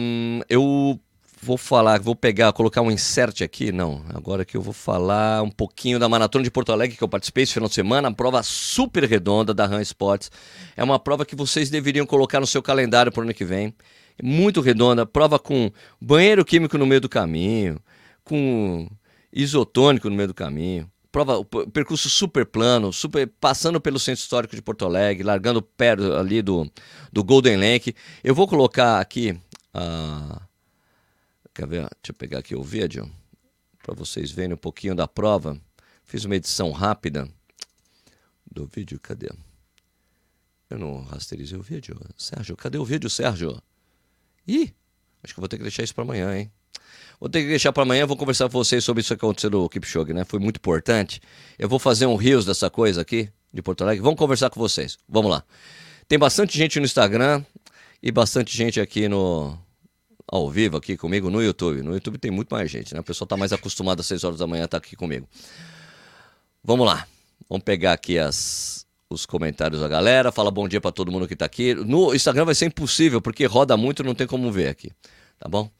um, 0.00 0.40
eu 0.48 1.00
vou 1.42 1.56
falar, 1.56 2.00
vou 2.00 2.14
pegar, 2.14 2.52
colocar 2.52 2.82
um 2.82 2.90
insert 2.90 3.42
aqui, 3.42 3.70
não, 3.70 4.04
agora 4.12 4.44
que 4.44 4.56
eu 4.56 4.62
vou 4.62 4.72
falar 4.72 5.42
um 5.42 5.50
pouquinho 5.50 5.98
da 5.98 6.08
Maratona 6.08 6.44
de 6.44 6.50
Porto 6.50 6.72
Alegre 6.72 6.96
que 6.96 7.02
eu 7.02 7.08
participei 7.08 7.44
esse 7.44 7.54
final 7.54 7.68
de 7.68 7.74
semana, 7.74 8.08
uma 8.08 8.14
prova 8.14 8.42
super 8.42 9.04
redonda 9.04 9.54
da 9.54 9.66
Ram 9.66 9.80
Sports. 9.80 10.30
É 10.76 10.82
uma 10.82 10.98
prova 10.98 11.24
que 11.24 11.36
vocês 11.36 11.70
deveriam 11.70 12.06
colocar 12.06 12.40
no 12.40 12.46
seu 12.46 12.62
calendário 12.62 13.12
para 13.12 13.20
o 13.20 13.24
ano 13.24 13.34
que 13.34 13.44
vem. 13.44 13.74
Muito 14.22 14.60
redonda, 14.60 15.06
prova 15.06 15.38
com 15.38 15.70
banheiro 16.00 16.44
químico 16.44 16.76
no 16.76 16.86
meio 16.86 17.00
do 17.00 17.08
caminho, 17.08 17.78
com 18.24 18.88
isotônico 19.32 20.10
no 20.10 20.16
meio 20.16 20.28
do 20.28 20.34
caminho. 20.34 20.90
Prova, 21.10 21.44
percurso 21.72 22.10
super 22.10 22.44
plano, 22.44 22.92
super 22.92 23.30
passando 23.40 23.80
pelo 23.80 23.98
centro 23.98 24.20
histórico 24.20 24.54
de 24.54 24.60
Porto 24.60 24.84
Alegre, 24.84 25.22
largando 25.22 25.62
perto 25.62 26.12
ali 26.12 26.42
do, 26.42 26.70
do 27.12 27.24
Golden 27.24 27.56
Lake. 27.56 27.94
Eu 28.22 28.34
vou 28.34 28.46
colocar 28.46 29.00
aqui 29.00 29.38
a 29.72 30.42
uh 30.42 30.47
Quer 31.58 31.66
ver? 31.66 31.80
Deixa 31.80 32.10
eu 32.10 32.14
pegar 32.14 32.38
aqui 32.38 32.54
o 32.54 32.62
vídeo 32.62 33.10
para 33.82 33.92
vocês 33.92 34.30
verem 34.30 34.54
um 34.54 34.56
pouquinho 34.56 34.94
da 34.94 35.08
prova. 35.08 35.60
Fiz 36.04 36.24
uma 36.24 36.36
edição 36.36 36.70
rápida 36.70 37.28
do 38.48 38.64
vídeo. 38.64 39.00
Cadê? 39.00 39.28
Eu 40.70 40.78
não 40.78 41.02
rasterizei 41.02 41.58
o 41.58 41.62
vídeo. 41.62 41.98
Sérgio, 42.16 42.56
cadê 42.56 42.78
o 42.78 42.84
vídeo, 42.84 43.10
Sérgio? 43.10 43.60
Ih, 44.46 44.72
acho 45.20 45.34
que 45.34 45.40
vou 45.40 45.48
ter 45.48 45.56
que 45.56 45.64
deixar 45.64 45.82
isso 45.82 45.92
para 45.92 46.04
amanhã, 46.04 46.38
hein? 46.38 46.48
Vou 47.18 47.28
ter 47.28 47.42
que 47.42 47.48
deixar 47.48 47.72
para 47.72 47.82
amanhã, 47.82 48.06
vou 48.06 48.16
conversar 48.16 48.44
com 48.44 48.52
vocês 48.52 48.84
sobre 48.84 49.00
isso 49.00 49.08
que 49.08 49.14
aconteceu 49.14 49.50
no 49.50 49.68
Kipchoge, 49.68 50.12
né? 50.12 50.24
Foi 50.24 50.38
muito 50.38 50.58
importante. 50.58 51.20
Eu 51.58 51.68
vou 51.68 51.80
fazer 51.80 52.06
um 52.06 52.14
rios 52.14 52.44
dessa 52.44 52.70
coisa 52.70 53.00
aqui, 53.00 53.28
de 53.52 53.62
Porto 53.62 53.82
Alegre. 53.82 54.00
Vamos 54.00 54.16
conversar 54.16 54.48
com 54.48 54.60
vocês. 54.60 54.96
Vamos 55.08 55.32
lá. 55.32 55.42
Tem 56.06 56.20
bastante 56.20 56.56
gente 56.56 56.78
no 56.78 56.86
Instagram 56.86 57.44
e 58.00 58.12
bastante 58.12 58.56
gente 58.56 58.80
aqui 58.80 59.08
no, 59.08 59.58
ao 60.30 60.50
vivo 60.50 60.76
aqui 60.76 60.96
comigo 60.96 61.30
no 61.30 61.42
YouTube. 61.42 61.82
No 61.82 61.94
YouTube 61.94 62.18
tem 62.18 62.30
muito 62.30 62.50
mais 62.50 62.70
gente, 62.70 62.94
né? 62.94 63.00
O 63.00 63.04
pessoal 63.04 63.24
está 63.24 63.36
mais 63.36 63.52
acostumado 63.52 64.00
às 64.00 64.06
6 64.06 64.24
horas 64.24 64.38
da 64.38 64.46
manhã 64.46 64.64
estar 64.64 64.78
tá 64.78 64.86
aqui 64.86 64.94
comigo. 64.94 65.26
Vamos 66.62 66.86
lá. 66.86 67.06
Vamos 67.48 67.64
pegar 67.64 67.94
aqui 67.94 68.18
as, 68.18 68.86
os 69.08 69.24
comentários 69.24 69.80
da 69.80 69.88
galera. 69.88 70.30
Fala 70.30 70.50
bom 70.50 70.68
dia 70.68 70.80
para 70.80 70.92
todo 70.92 71.10
mundo 71.10 71.26
que 71.26 71.32
está 71.32 71.46
aqui. 71.46 71.74
No 71.74 72.14
Instagram 72.14 72.44
vai 72.44 72.54
ser 72.54 72.66
impossível, 72.66 73.22
porque 73.22 73.46
roda 73.46 73.76
muito 73.76 74.04
não 74.04 74.14
tem 74.14 74.26
como 74.26 74.52
ver 74.52 74.68
aqui. 74.68 74.90
Tá 75.38 75.48
bom? 75.48 75.70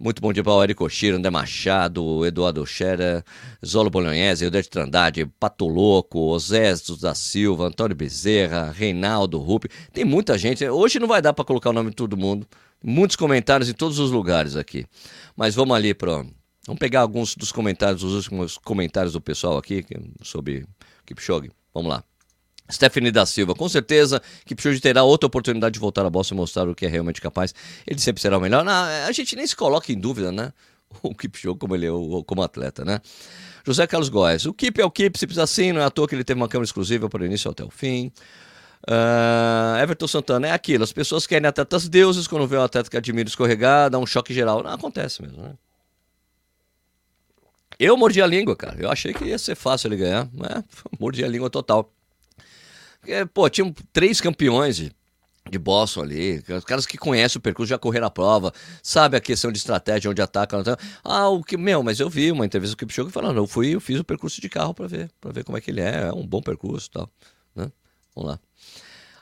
Muito 0.00 0.22
bom 0.22 0.32
dia 0.32 0.44
para 0.44 0.52
o 0.52 0.62
Eric 0.62 0.80
Oshiro, 0.80 1.16
André 1.16 1.28
Machado, 1.28 2.24
Eduardo 2.24 2.64
Scherer, 2.64 3.24
Zolo 3.66 3.90
Bolognese, 3.90 4.44
Eudete 4.44 4.70
Trandade, 4.70 5.26
Patoloco, 5.40 6.20
Osésio 6.20 6.96
da 6.96 7.16
Silva, 7.16 7.66
Antônio 7.66 7.96
Bezerra, 7.96 8.70
Reinaldo 8.70 9.38
Rupi. 9.38 9.68
Tem 9.92 10.04
muita 10.04 10.38
gente. 10.38 10.66
Hoje 10.68 11.00
não 11.00 11.08
vai 11.08 11.20
dar 11.20 11.32
para 11.32 11.44
colocar 11.44 11.70
o 11.70 11.72
nome 11.72 11.90
de 11.90 11.96
todo 11.96 12.16
mundo. 12.16 12.46
Muitos 12.82 13.16
comentários 13.16 13.68
em 13.68 13.72
todos 13.72 13.98
os 13.98 14.10
lugares 14.10 14.56
aqui. 14.56 14.86
Mas 15.36 15.54
vamos 15.54 15.76
ali 15.76 15.94
para. 15.94 16.24
Vamos 16.66 16.78
pegar 16.78 17.00
alguns 17.00 17.34
dos 17.34 17.50
comentários, 17.50 18.02
os 18.02 18.12
últimos 18.12 18.58
comentários 18.58 19.14
do 19.14 19.20
pessoal 19.20 19.56
aqui 19.56 19.84
sobre 20.22 20.66
Kipchoge. 21.06 21.50
Vamos 21.72 21.90
lá. 21.90 22.04
Stephanie 22.70 23.10
da 23.10 23.24
Silva, 23.24 23.54
com 23.54 23.66
certeza 23.66 24.20
Kipchoge 24.44 24.78
terá 24.78 25.02
outra 25.02 25.26
oportunidade 25.26 25.72
de 25.72 25.80
voltar 25.80 26.04
a 26.04 26.10
bosta 26.10 26.34
e 26.34 26.36
mostrar 26.36 26.68
o 26.68 26.74
que 26.74 26.84
é 26.84 26.88
realmente 26.88 27.20
capaz. 27.20 27.54
Ele 27.86 27.98
sempre 27.98 28.20
será 28.20 28.36
o 28.36 28.40
melhor. 28.40 28.62
Não, 28.62 28.72
a 28.72 29.12
gente 29.12 29.34
nem 29.34 29.46
se 29.46 29.56
coloca 29.56 29.90
em 29.90 29.98
dúvida, 29.98 30.30
né? 30.30 30.52
O 31.02 31.14
Kipchoge 31.14 31.58
como 31.58 31.74
ele 31.74 31.86
é 31.86 31.90
como 32.26 32.42
atleta, 32.42 32.84
né? 32.84 33.00
José 33.64 33.86
Carlos 33.86 34.08
Góes, 34.08 34.46
o 34.46 34.54
Kip 34.54 34.80
é 34.80 34.84
o 34.84 34.90
Kip, 34.90 35.18
se 35.18 35.26
precisa 35.26 35.42
assim, 35.42 35.72
não 35.72 35.80
é 35.82 35.84
à 35.84 35.90
toa 35.90 36.08
que 36.08 36.14
ele 36.14 36.24
teve 36.24 36.40
uma 36.40 36.48
câmera 36.48 36.64
exclusiva 36.64 37.08
para 37.08 37.22
o 37.22 37.26
início 37.26 37.50
até 37.50 37.62
o 37.62 37.70
fim. 37.70 38.10
Uh, 38.86 39.82
Everton 39.82 40.06
Santana, 40.06 40.48
é 40.48 40.52
aquilo, 40.52 40.84
as 40.84 40.92
pessoas 40.92 41.26
querem 41.26 41.46
atletas 41.46 41.88
deuses, 41.88 42.26
quando 42.26 42.46
vê 42.46 42.56
um 42.56 42.62
atleta 42.62 42.88
que 42.88 42.96
admira 42.96 43.28
escorregar, 43.28 43.90
dá 43.90 43.98
um 43.98 44.06
choque 44.06 44.32
geral. 44.32 44.62
Não 44.62 44.70
acontece 44.70 45.20
mesmo, 45.20 45.42
né? 45.42 45.54
Eu 47.78 47.96
mordi 47.96 48.20
a 48.20 48.26
língua, 48.26 48.56
cara. 48.56 48.76
Eu 48.78 48.90
achei 48.90 49.14
que 49.14 49.24
ia 49.24 49.38
ser 49.38 49.54
fácil 49.54 49.88
ele 49.88 49.96
ganhar, 49.96 50.28
né? 50.32 50.64
Mordi 50.98 51.24
a 51.24 51.28
língua 51.28 51.48
total. 51.48 51.92
Porque, 53.00 53.24
pô, 53.26 53.48
tinham 53.48 53.72
três 53.92 54.20
campeões 54.20 54.76
de, 54.76 54.92
de 55.48 55.58
Boston 55.58 56.02
ali, 56.02 56.42
os 56.48 56.64
caras 56.64 56.84
que 56.84 56.98
conhecem 56.98 57.38
o 57.38 57.42
percurso, 57.42 57.70
já 57.70 57.78
correram 57.78 58.08
a 58.08 58.10
prova, 58.10 58.52
sabe 58.82 59.16
a 59.16 59.20
questão 59.20 59.52
de 59.52 59.58
estratégia, 59.58 60.10
onde 60.10 60.20
ataca. 60.20 60.76
Ah, 61.04 61.28
o 61.28 61.44
que, 61.44 61.56
meu, 61.56 61.82
mas 61.84 62.00
eu 62.00 62.10
vi 62.10 62.32
uma 62.32 62.44
entrevista 62.44 62.74
do 62.74 62.78
Kipchoge 62.78 63.12
falando, 63.12 63.36
eu 63.36 63.46
fui, 63.46 63.76
eu 63.76 63.80
fiz 63.80 64.00
o 64.00 64.04
percurso 64.04 64.40
de 64.40 64.48
carro 64.48 64.74
para 64.74 64.88
ver, 64.88 65.10
para 65.20 65.30
ver 65.30 65.44
como 65.44 65.56
é 65.56 65.60
que 65.60 65.70
ele 65.70 65.80
é, 65.80 66.08
é 66.08 66.12
um 66.12 66.26
bom 66.26 66.42
percurso 66.42 66.88
e 66.88 66.90
tal, 66.90 67.10
né? 67.54 67.70
Vamos 68.18 68.32
lá. 68.32 68.40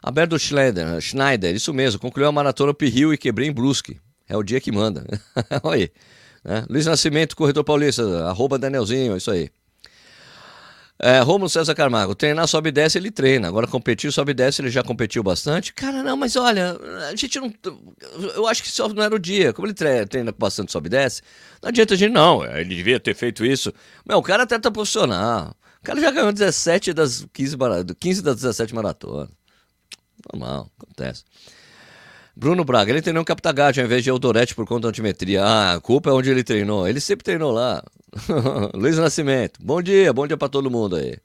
Alberto 0.02 0.38
Schneider, 0.38 1.00
Schneider, 1.00 1.54
isso 1.54 1.74
mesmo, 1.74 2.00
concluiu 2.00 2.28
a 2.28 2.32
maratona 2.32 2.72
Pirril 2.72 3.12
e 3.12 3.18
quebrei 3.18 3.48
em 3.48 3.52
Brusque. 3.52 4.00
É 4.28 4.36
o 4.36 4.42
dia 4.42 4.60
que 4.60 4.72
manda. 4.72 5.04
Olha 5.62 5.82
aí. 5.82 5.90
Né? 6.42 6.64
Luiz 6.70 6.86
Nascimento, 6.86 7.36
corredor 7.36 7.64
paulista, 7.64 8.02
arroba 8.26 8.58
Danielzinho, 8.58 9.16
isso 9.16 9.30
aí. 9.30 9.50
É, 10.98 11.20
Romulo 11.20 11.50
César 11.50 11.74
Carmago, 11.74 12.14
treinar 12.14 12.48
sobe 12.48 12.70
e 12.70 12.72
desce, 12.72 12.96
ele 12.96 13.10
treina. 13.10 13.48
Agora 13.48 13.66
competir, 13.66 14.10
sobe 14.10 14.30
e 14.30 14.34
desce, 14.34 14.62
ele 14.62 14.70
já 14.70 14.82
competiu 14.82 15.22
bastante. 15.22 15.74
Cara, 15.74 16.02
não, 16.02 16.16
mas 16.16 16.36
olha, 16.36 16.74
a 17.10 17.14
gente 17.14 17.38
não. 17.38 17.52
Eu 18.34 18.46
acho 18.46 18.62
que 18.62 18.70
só 18.70 18.88
não 18.88 19.02
era 19.02 19.14
o 19.14 19.18
dia. 19.18 19.52
Como 19.52 19.66
ele 19.66 19.74
treina 19.74 20.32
bastante 20.32 20.72
sobe 20.72 20.86
e 20.86 20.90
desce, 20.90 21.20
não 21.62 21.68
adianta 21.68 21.92
a 21.92 21.96
gente, 21.98 22.12
não. 22.12 22.42
Ele 22.44 22.74
devia 22.74 22.98
ter 22.98 23.14
feito 23.14 23.44
isso. 23.44 23.74
Meu, 24.08 24.18
o 24.18 24.22
cara 24.22 24.44
até 24.44 24.58
tá 24.58 24.70
profissional. 24.70 25.54
Cara 25.86 26.00
já 26.00 26.10
ganhou 26.10 26.32
17 26.32 26.92
das 26.92 27.24
15, 27.32 27.56
15 28.00 28.20
das 28.20 28.34
17 28.34 28.74
maratonas. 28.74 29.28
Normal, 30.32 30.68
acontece. 30.82 31.22
Bruno 32.34 32.64
Braga, 32.64 32.90
ele 32.90 33.00
treinou 33.00 33.22
em 33.22 33.24
Captagádio 33.24 33.82
ao 33.82 33.86
invés 33.86 34.02
de 34.02 34.10
Eldorete 34.10 34.52
por 34.52 34.66
conta 34.66 34.80
da 34.82 34.88
altimetria. 34.88 35.44
Ah, 35.44 35.74
a 35.74 35.80
culpa 35.80 36.10
é 36.10 36.12
onde 36.12 36.28
ele 36.28 36.42
treinou. 36.42 36.88
Ele 36.88 37.00
sempre 37.00 37.22
treinou 37.22 37.52
lá. 37.52 37.84
Luiz 38.74 38.98
Nascimento, 38.98 39.60
bom 39.62 39.80
dia, 39.80 40.12
bom 40.12 40.26
dia 40.26 40.36
para 40.36 40.48
todo 40.48 40.68
mundo 40.68 40.96
aí. 40.96 41.18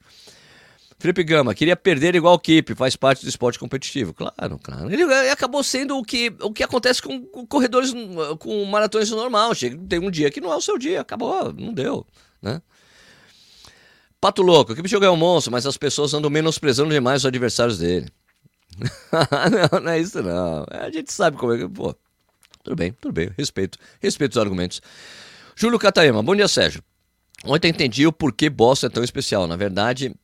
Felipe 0.96 1.24
Gama, 1.24 1.56
queria 1.56 1.74
perder 1.74 2.14
igual 2.14 2.34
o 2.34 2.38
Kip, 2.38 2.76
faz 2.76 2.94
parte 2.94 3.24
do 3.24 3.28
esporte 3.28 3.58
competitivo. 3.58 4.14
Claro, 4.14 4.60
claro. 4.62 4.92
Ele 4.92 5.02
acabou 5.28 5.64
sendo 5.64 5.98
o 5.98 6.04
que, 6.04 6.32
o 6.40 6.52
que 6.52 6.62
acontece 6.62 7.02
com, 7.02 7.20
com 7.20 7.44
corredores, 7.44 7.92
com 8.38 8.64
maratones 8.66 9.10
normal. 9.10 9.56
Chega, 9.56 9.76
tem 9.88 9.98
um 9.98 10.08
dia 10.08 10.30
que 10.30 10.40
não 10.40 10.52
é 10.52 10.56
o 10.56 10.60
seu 10.60 10.78
dia, 10.78 11.00
acabou, 11.00 11.52
não 11.52 11.74
deu, 11.74 12.06
né? 12.40 12.62
Pato 14.22 14.40
Louco, 14.40 14.72
que 14.72 14.88
jogo 14.88 15.04
é 15.04 15.10
um 15.10 15.16
monstro, 15.16 15.50
mas 15.50 15.66
as 15.66 15.76
pessoas 15.76 16.14
andam 16.14 16.30
menosprezando 16.30 16.90
demais 16.94 17.22
os 17.22 17.26
adversários 17.26 17.78
dele. 17.78 18.08
não, 19.72 19.80
não 19.80 19.90
é 19.90 19.98
isso 19.98 20.22
não. 20.22 20.64
A 20.70 20.88
gente 20.90 21.12
sabe 21.12 21.36
como 21.36 21.52
é 21.52 21.58
que. 21.58 21.68
Pô, 21.68 21.92
tudo 22.62 22.76
bem, 22.76 22.92
tudo 23.00 23.12
bem. 23.12 23.30
Respeito. 23.36 23.76
Respeito 24.00 24.30
os 24.30 24.38
argumentos. 24.38 24.80
Júlio 25.56 25.76
Cataema, 25.76 26.22
bom 26.22 26.36
dia, 26.36 26.46
Sérgio. 26.46 26.84
Ontem 27.44 27.70
entendi 27.70 28.06
o 28.06 28.12
porquê 28.12 28.48
Boston 28.48 28.86
é 28.86 28.90
tão 28.90 29.02
especial. 29.02 29.48
Na 29.48 29.56
verdade, 29.56 30.14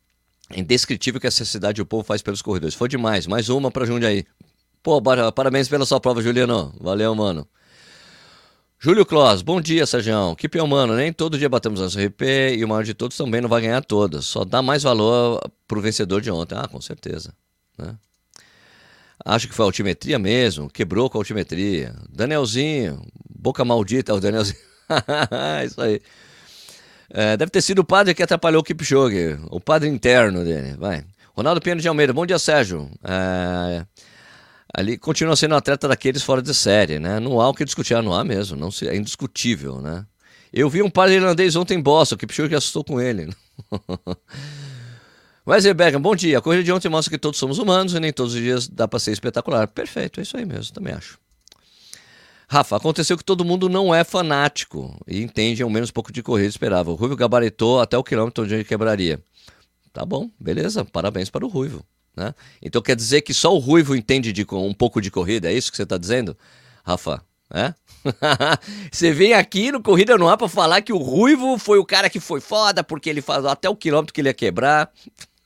é 0.49 0.61
indescritível 0.61 1.21
que 1.21 1.27
essa 1.27 1.45
cidade 1.45 1.83
o 1.83 1.87
povo 1.87 2.05
faz 2.05 2.23
pelos 2.23 2.41
corredores. 2.41 2.77
Foi 2.77 2.89
demais. 2.89 3.27
Mais 3.27 3.49
uma 3.49 3.69
pra 3.69 3.85
Jundiaí. 3.85 4.25
Pô, 4.81 5.03
parabéns 5.33 5.69
pela 5.69 5.85
sua 5.85 5.99
prova, 5.99 6.23
Juliano. 6.23 6.73
Valeu, 6.81 7.17
mano. 7.17 7.49
Júlio 8.81 9.05
Clós, 9.05 9.43
bom 9.43 9.61
dia, 9.61 9.85
Sérgio. 9.87 10.37
Que 10.37 10.49
pior, 10.49 10.65
mano. 10.65 10.95
Nem 10.95 11.13
todo 11.13 11.37
dia 11.37 11.49
batemos 11.49 11.81
nosso 11.81 11.99
RP 11.99 12.23
e 12.57 12.65
o 12.65 12.69
maior 12.69 12.85
de 12.85 12.95
todos 12.95 13.17
também 13.17 13.41
não 13.41 13.49
vai 13.49 13.63
ganhar 13.63 13.83
todas. 13.83 14.25
Só 14.25 14.45
dá 14.45 14.63
mais 14.63 14.85
valor 14.85 15.41
pro 15.67 15.81
vencedor 15.81 16.21
de 16.21 16.31
ontem. 16.31 16.57
Ah, 16.57 16.69
com 16.69 16.81
certeza. 16.81 17.35
Né? 17.77 17.97
Acho 19.25 19.49
que 19.49 19.55
foi 19.55 19.65
a 19.65 19.69
altimetria 19.69 20.17
mesmo. 20.17 20.71
Quebrou 20.71 21.11
com 21.11 21.19
a 21.19 21.21
altimetria. 21.21 21.93
Danielzinho, 22.09 23.03
boca 23.29 23.65
maldita, 23.65 24.15
o 24.15 24.21
Danielzinho. 24.21 24.61
Isso 25.67 25.81
aí. 25.81 26.01
É, 27.11 27.37
deve 27.37 27.51
ter 27.51 27.63
sido 27.63 27.81
o 27.81 27.85
padre 27.85 28.15
que 28.15 28.23
atrapalhou 28.23 28.61
o 28.61 28.65
Kipchoge, 28.65 29.41
o 29.51 29.59
padre 29.59 29.89
interno 29.89 30.45
dele. 30.45 30.77
Vai. 30.79 31.05
Ronaldo 31.35 31.61
Pinheiro 31.61 31.81
de 31.81 31.89
Almeida, 31.89 32.13
bom 32.13 32.25
dia, 32.25 32.39
Sérgio. 32.39 32.89
É, 33.03 33.85
ali 34.75 34.99
continua 34.99 35.37
sendo 35.37 35.55
um 35.55 35.59
atleta 35.59 35.89
daqueles 35.89 36.23
fora 36.23 36.43
de 36.43 36.55
série, 36.55 36.99
né? 36.99 37.19
Não 37.21 37.41
há 37.41 37.49
o 37.49 37.55
que 37.55 37.65
discutir, 37.65 38.01
não 38.03 38.13
há 38.13 38.25
mesmo, 38.25 38.57
não 38.57 38.71
se, 38.71 38.89
é 38.89 38.97
indiscutível, 38.97 39.81
né? 39.81 40.05
Eu 40.53 40.69
vi 40.71 40.83
um 40.83 40.91
padre 40.91 41.17
irlandês 41.17 41.57
ontem 41.57 41.79
em 41.79 41.83
Boston, 41.83 42.15
o 42.15 42.19
Kipchoge 42.19 42.55
assustou 42.55 42.83
com 42.83 43.01
ele. 43.01 43.29
Wesley 45.47 45.73
Beckham, 45.73 46.01
bom 46.01 46.15
dia. 46.15 46.39
A 46.39 46.43
corrida 46.43 46.63
de 46.63 46.71
ontem 46.71 46.91
mostra 46.91 47.11
que 47.11 47.19
todos 47.19 47.39
somos 47.39 47.59
humanos 47.59 47.95
e 47.95 48.01
nem 48.01 48.13
todos 48.13 48.35
os 48.35 48.41
dias 48.41 48.69
dá 48.69 48.87
para 48.87 48.99
ser 48.99 49.13
espetacular. 49.13 49.67
Perfeito, 49.67 50.21
é 50.21 50.23
isso 50.23 50.37
aí 50.37 50.45
mesmo, 50.45 50.75
também 50.75 50.93
acho. 50.93 51.19
Rafa, 52.47 52.77
aconteceu 52.77 53.17
que 53.17 53.25
todo 53.25 53.45
mundo 53.45 53.69
não 53.69 53.95
é 53.95 54.05
fanático 54.05 54.99
e 55.07 55.23
entende 55.23 55.63
ao 55.63 55.71
menos 55.71 55.91
pouco 55.91 56.13
de 56.13 56.23
corrida 56.23 56.49
esperava. 56.49 56.91
O 56.91 56.95
Ruivo 56.95 57.17
gabaritou 57.17 57.81
até 57.81 57.97
o 57.97 58.05
quilômetro 58.05 58.45
onde 58.45 58.55
ele 58.55 58.65
quebraria. 58.65 59.23
Tá 59.93 60.05
bom, 60.05 60.31
beleza, 60.39 60.85
parabéns 60.85 61.31
para 61.31 61.45
o 61.45 61.49
Ruivo. 61.49 61.85
Né? 62.19 62.35
Então 62.61 62.83
quer 62.83 62.97
dizer 62.97 63.23
que 63.23 63.33
só 63.33 63.55
o 63.55 63.59
Ruivo 63.59 63.95
entende 63.95 64.33
de 64.33 64.47
um 64.53 64.75
pouco 64.75 65.01
de 65.01 65.11
corrida, 65.11 65.51
é 65.51 65.55
isso 65.55 65.71
que 65.71 65.77
você 65.77 65.85
está 65.85 65.97
dizendo? 65.97 66.37
Rafa, 66.85 67.23
é? 67.51 67.75
você 68.91 69.13
vem 69.13 69.35
aqui 69.35 69.71
no 69.71 69.83
Corrida 69.83 70.17
no 70.17 70.29
Ar 70.29 70.37
para 70.37 70.49
falar 70.49 70.83
que 70.83 70.93
o 70.93 70.99
Ruivo 70.99 71.59
foi 71.59 71.79
o 71.79 71.85
cara 71.85 72.09
que 72.09 72.21
foi 72.21 72.41
foda 72.41 72.83
porque 72.83 73.09
ele 73.09 73.23
falou 73.23 73.51
até 73.51 73.69
o 73.69 73.77
quilômetro 73.77 74.13
que 74.13 74.21
ele 74.21 74.29
ia 74.29 74.35
quebrar. 74.35 74.91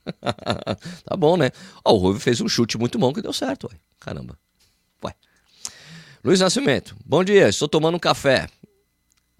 tá 1.05 1.15
bom, 1.17 1.37
né? 1.37 1.51
Ó, 1.83 1.93
o 1.93 1.97
Ruivo 1.97 2.19
fez 2.19 2.41
um 2.41 2.47
chute 2.47 2.77
muito 2.77 2.97
bom 2.97 3.13
que 3.13 3.21
deu 3.21 3.33
certo, 3.33 3.67
ué. 3.67 3.77
Caramba. 3.99 4.37
Luiz 6.23 6.39
Nascimento, 6.39 6.95
bom 7.05 7.21
dia, 7.21 7.49
estou 7.49 7.67
tomando 7.67 7.95
um 7.95 7.99
café. 7.99 8.47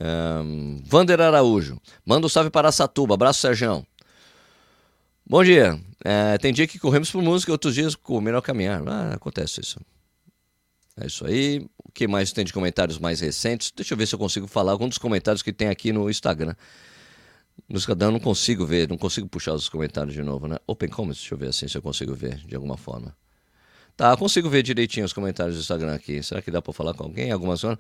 Um, 0.02 0.84
Vander 0.86 1.22
Araújo, 1.22 1.80
manda 2.06 2.26
um 2.26 2.30
salve 2.30 2.50
para 2.50 2.74
Satuba, 2.74 3.14
abraço 3.14 3.40
Serjão. 3.40 3.88
Bom 5.26 5.42
dia, 5.46 5.80
é, 6.04 6.38
tem 6.38 6.52
dia 6.52 6.68
que 6.68 6.78
corremos 6.78 7.10
por 7.10 7.22
música, 7.22 7.52
outros 7.52 7.74
dias 7.74 7.96
comer 7.96 8.34
ao 8.34 8.42
caminhar. 8.42 8.84
Ah, 8.88 9.14
acontece 9.14 9.62
isso. 9.62 9.80
É 11.00 11.08
isso 11.08 11.26
aí. 11.26 11.66
O 11.84 11.92
que 11.92 12.08
mais 12.08 12.32
tem 12.32 12.44
de 12.44 12.54
comentários 12.54 13.00
mais 13.00 13.20
recentes? 13.20 13.72
Deixa 13.76 13.94
eu 13.94 13.98
ver 13.98 14.08
se 14.08 14.14
eu 14.14 14.20
consigo 14.20 14.48
falar 14.48 14.72
algum 14.74 14.88
dos 14.88 14.98
comentários 14.98 15.42
que 15.42 15.54
tem 15.54 15.70
aqui 15.70 15.92
no 15.92 16.10
Instagram. 16.10 16.56
No 17.70 17.78
Instagram 17.78 18.08
eu 18.08 18.12
não 18.12 18.20
consigo 18.20 18.66
ver, 18.66 18.90
não 18.90 18.98
consigo 18.98 19.28
puxar 19.28 19.54
os 19.54 19.70
comentários 19.70 20.14
de 20.14 20.22
novo, 20.22 20.48
né? 20.48 20.58
Open 20.68 20.90
Comments, 20.90 21.20
deixa 21.20 21.34
eu 21.34 21.38
ver 21.38 21.50
assim 21.50 21.68
se 21.68 21.78
eu 21.78 21.82
consigo 21.82 22.14
ver 22.14 22.38
de 22.38 22.56
alguma 22.56 22.78
forma. 22.78 23.16
Tá, 23.96 24.16
consigo 24.18 24.50
ver 24.50 24.64
direitinho 24.64 25.06
os 25.06 25.14
comentários 25.14 25.56
do 25.56 25.62
Instagram 25.62 25.94
aqui. 25.94 26.22
Será 26.24 26.42
que 26.42 26.50
dá 26.50 26.62
para 26.62 26.74
falar 26.74 26.94
com 26.96 27.04
alguém? 27.04 27.32
Algumas 27.32 27.62
coisas? 27.62 27.80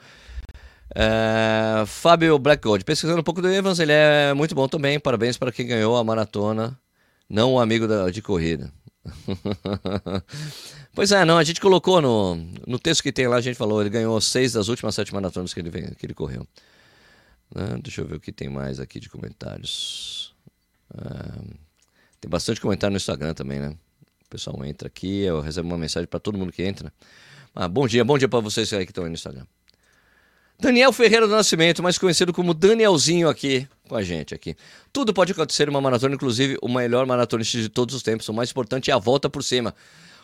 É, 0.95 1.83
Fábio 1.87 2.37
Blackgold, 2.37 2.85
pesquisando 2.85 3.19
um 3.19 3.23
pouco 3.23 3.41
do 3.41 3.51
Evans, 3.51 3.79
ele 3.79 3.91
é 3.91 4.33
muito 4.33 4.53
bom 4.53 4.67
também. 4.67 4.99
Parabéns 4.99 5.37
para 5.37 5.51
quem 5.51 5.65
ganhou 5.65 5.97
a 5.97 6.03
maratona, 6.03 6.77
não 7.29 7.53
o 7.53 7.59
amigo 7.59 7.87
da, 7.87 8.09
de 8.09 8.21
corrida. 8.21 8.71
pois 10.93 11.11
é, 11.11 11.25
não, 11.25 11.37
a 11.37 11.43
gente 11.43 11.59
colocou 11.59 12.01
no, 12.01 12.35
no 12.65 12.79
texto 12.79 13.03
que 13.03 13.11
tem 13.11 13.27
lá, 13.27 13.37
a 13.37 13.41
gente 13.41 13.57
falou, 13.57 13.81
ele 13.81 13.89
ganhou 13.89 14.19
seis 14.21 14.53
das 14.53 14.67
últimas 14.67 14.95
sete 14.95 15.13
maratonas 15.13 15.53
que 15.53 15.59
ele, 15.59 15.71
que 15.95 16.05
ele 16.05 16.13
correu. 16.13 16.47
Né? 17.53 17.79
Deixa 17.81 18.01
eu 18.01 18.07
ver 18.07 18.15
o 18.15 18.19
que 18.19 18.31
tem 18.31 18.49
mais 18.49 18.79
aqui 18.79 18.99
de 18.99 19.09
comentários. 19.09 20.33
É, 20.93 21.55
tem 22.21 22.29
bastante 22.29 22.61
comentário 22.61 22.93
no 22.93 22.97
Instagram 22.97 23.33
também, 23.33 23.59
né? 23.59 23.75
pessoal 24.33 24.65
entra 24.65 24.87
aqui, 24.87 25.21
eu 25.21 25.41
recebo 25.41 25.67
uma 25.67 25.77
mensagem 25.77 26.07
para 26.07 26.19
todo 26.19 26.37
mundo 26.37 26.51
que 26.51 26.63
entra. 26.63 26.91
Ah, 27.53 27.67
bom 27.67 27.87
dia, 27.87 28.03
bom 28.03 28.17
dia 28.17 28.27
para 28.27 28.39
vocês 28.39 28.73
aí 28.73 28.83
que 28.83 28.91
estão 28.91 29.03
aí 29.03 29.09
no 29.09 29.13
Instagram. 29.13 29.45
Daniel 30.63 30.93
Ferreira 30.93 31.27
do 31.27 31.35
Nascimento, 31.35 31.83
mais 31.83 31.97
conhecido 31.97 32.31
como 32.31 32.53
Danielzinho 32.53 33.27
aqui 33.27 33.67
com 33.89 33.97
a 33.97 34.01
gente 34.01 34.33
aqui. 34.33 34.55
Tudo 34.93 35.13
pode 35.13 35.33
acontecer 35.33 35.67
em 35.67 35.69
uma 35.69 35.81
maratona, 35.81 36.15
inclusive 36.15 36.57
o 36.61 36.69
melhor 36.69 37.05
maratonista 37.05 37.57
de 37.57 37.67
todos 37.67 37.93
os 37.93 38.01
tempos. 38.01 38.29
O 38.29 38.33
mais 38.33 38.49
importante 38.49 38.89
é 38.89 38.93
a 38.93 38.97
volta 38.97 39.29
por 39.29 39.43
cima. 39.43 39.75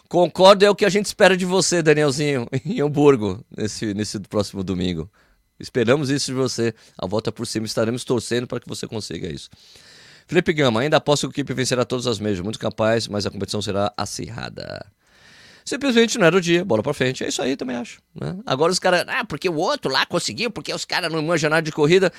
Concordo, 0.07 0.63
é 0.63 0.69
o 0.69 0.75
que 0.75 0.85
a 0.85 0.89
gente 0.89 1.07
espera 1.07 1.35
de 1.35 1.43
você, 1.43 1.83
Danielzinho, 1.83 2.47
em 2.65 2.79
Hamburgo, 2.79 3.43
nesse, 3.55 3.93
nesse 3.93 4.17
próximo 4.17 4.63
domingo. 4.63 5.11
Esperamos 5.59 6.09
isso 6.09 6.27
de 6.27 6.37
você. 6.37 6.73
A 6.97 7.05
volta 7.05 7.33
por 7.33 7.45
cima, 7.45 7.65
estaremos 7.65 8.05
torcendo 8.05 8.47
para 8.47 8.61
que 8.61 8.67
você 8.69 8.87
consiga 8.87 9.27
isso. 9.27 9.49
Felipe 10.25 10.53
Gama, 10.53 10.79
ainda 10.79 10.95
aposto 10.95 11.23
que 11.23 11.27
o 11.27 11.31
equipe 11.33 11.53
vencerá 11.53 11.83
todas 11.83 12.07
as 12.07 12.17
mesmas. 12.17 12.45
Muito 12.45 12.59
capaz, 12.59 13.09
mas 13.09 13.25
a 13.25 13.29
competição 13.29 13.61
será 13.61 13.91
acirrada. 13.97 14.89
Simplesmente 15.69 16.17
não 16.17 16.25
era 16.25 16.35
o 16.35 16.41
dia, 16.41 16.65
bola 16.65 16.81
pra 16.81 16.95
frente. 16.95 17.23
É 17.23 17.27
isso 17.27 17.43
aí, 17.43 17.55
também 17.55 17.75
acho. 17.75 17.99
Né? 18.19 18.35
Agora 18.43 18.71
os 18.71 18.79
caras, 18.79 19.05
ah, 19.07 19.23
porque 19.23 19.47
o 19.47 19.53
outro 19.53 19.91
lá 19.91 20.03
conseguiu, 20.03 20.49
porque 20.49 20.73
os 20.73 20.83
caras 20.83 21.13
não 21.13 21.21
manjam 21.21 21.47
nada 21.47 21.61
de 21.61 21.71
corrida. 21.71 22.11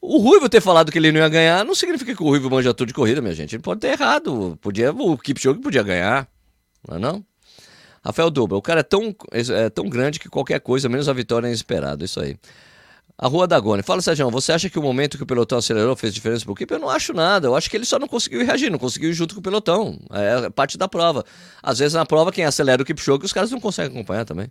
O 0.00 0.18
Ruivo 0.18 0.48
ter 0.48 0.60
falado 0.60 0.90
que 0.90 0.98
ele 0.98 1.12
não 1.12 1.20
ia 1.20 1.28
ganhar 1.28 1.64
não 1.64 1.76
significa 1.76 2.12
que 2.12 2.20
o 2.20 2.26
Ruivo 2.26 2.50
manja 2.50 2.74
tudo 2.74 2.88
de 2.88 2.94
corrida, 2.94 3.22
minha 3.22 3.36
gente. 3.36 3.54
Ele 3.54 3.62
pode 3.62 3.80
ter 3.80 3.92
errado. 3.92 4.58
Podia, 4.60 4.90
o 4.90 5.16
Kipchoge 5.16 5.60
podia 5.60 5.84
ganhar. 5.84 6.26
Não 6.88 6.96
é 6.96 6.98
não? 6.98 7.24
Rafael 8.04 8.30
Dubra, 8.30 8.58
o 8.58 8.62
cara 8.62 8.80
é 8.80 8.82
tão, 8.82 9.14
é 9.30 9.70
tão 9.70 9.88
grande 9.88 10.18
que 10.18 10.28
qualquer 10.28 10.58
coisa, 10.58 10.88
menos 10.88 11.08
a 11.08 11.12
vitória 11.12 11.46
é 11.46 11.50
inesperado. 11.50 12.04
Isso 12.04 12.18
aí. 12.18 12.36
A 13.20 13.26
Rua 13.26 13.48
da 13.48 13.58
Gone. 13.58 13.82
Fala, 13.82 14.00
Sérgio, 14.00 14.30
você 14.30 14.52
acha 14.52 14.70
que 14.70 14.78
o 14.78 14.82
momento 14.82 15.16
que 15.16 15.24
o 15.24 15.26
pelotão 15.26 15.58
acelerou 15.58 15.96
fez 15.96 16.14
diferença 16.14 16.44
pro 16.44 16.54
equipe? 16.54 16.72
Eu 16.72 16.78
não 16.78 16.88
acho 16.88 17.12
nada. 17.12 17.48
Eu 17.48 17.56
acho 17.56 17.68
que 17.68 17.76
ele 17.76 17.84
só 17.84 17.98
não 17.98 18.06
conseguiu 18.06 18.46
reagir, 18.46 18.70
não 18.70 18.78
conseguiu 18.78 19.10
ir 19.10 19.12
junto 19.12 19.34
com 19.34 19.40
o 19.40 19.42
pelotão. 19.42 19.98
É 20.12 20.48
parte 20.50 20.78
da 20.78 20.86
prova. 20.86 21.24
Às 21.60 21.80
vezes 21.80 21.94
na 21.94 22.06
prova, 22.06 22.30
quem 22.30 22.44
acelera 22.44 22.80
o 22.80 22.84
Kipchoge, 22.84 23.24
os 23.24 23.32
caras 23.32 23.50
não 23.50 23.58
conseguem 23.58 23.90
acompanhar 23.90 24.24
também. 24.24 24.48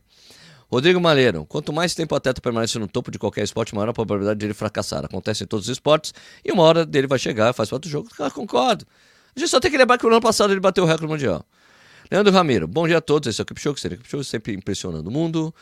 Rodrigo 0.70 1.00
Maleiro, 1.00 1.46
quanto 1.46 1.72
mais 1.72 1.96
tempo 1.96 2.14
o 2.14 2.18
atleta 2.18 2.42
permanece 2.42 2.78
no 2.78 2.90
topo 2.90 3.10
de 3.10 3.18
qualquer 3.18 3.42
esporte, 3.42 3.74
maior 3.74 3.88
a 3.88 3.94
probabilidade 3.94 4.38
de 4.38 4.48
ele 4.48 4.54
fracassar. 4.54 5.06
Acontece 5.06 5.46
em 5.46 5.48
todos 5.48 5.68
os 5.68 5.72
esportes 5.72 6.14
e 6.44 6.52
uma 6.52 6.64
hora 6.64 6.86
dele 6.86 7.08
vai 7.08 7.18
chegar, 7.18 7.54
faz 7.54 7.70
parte 7.70 7.84
do 7.84 7.90
jogo. 7.90 8.10
Cara, 8.18 8.30
concordo. 8.32 8.86
A 9.34 9.40
gente 9.40 9.50
só 9.50 9.62
tem 9.62 9.72
que 9.72 9.78
lembrar 9.78 9.98
que 9.98 10.04
no 10.04 10.12
ano 10.12 10.20
passado 10.20 10.52
ele 10.52 10.60
bateu 10.60 10.84
o 10.84 10.88
recorde 10.88 11.08
mundial. 11.08 11.46
Leandro 12.12 12.34
Ramiro, 12.34 12.68
bom 12.68 12.86
dia 12.86 12.98
a 12.98 13.02
todos. 13.02 13.30
Esse 13.30 13.40
é 13.40 13.44
o 13.44 13.46
Kipchoge, 13.46 13.80
seria 13.80 13.98
Kipchoge 13.98 14.26
sempre 14.26 14.54
impressionando 14.54 15.10
o 15.10 15.14
mundo. 15.14 15.56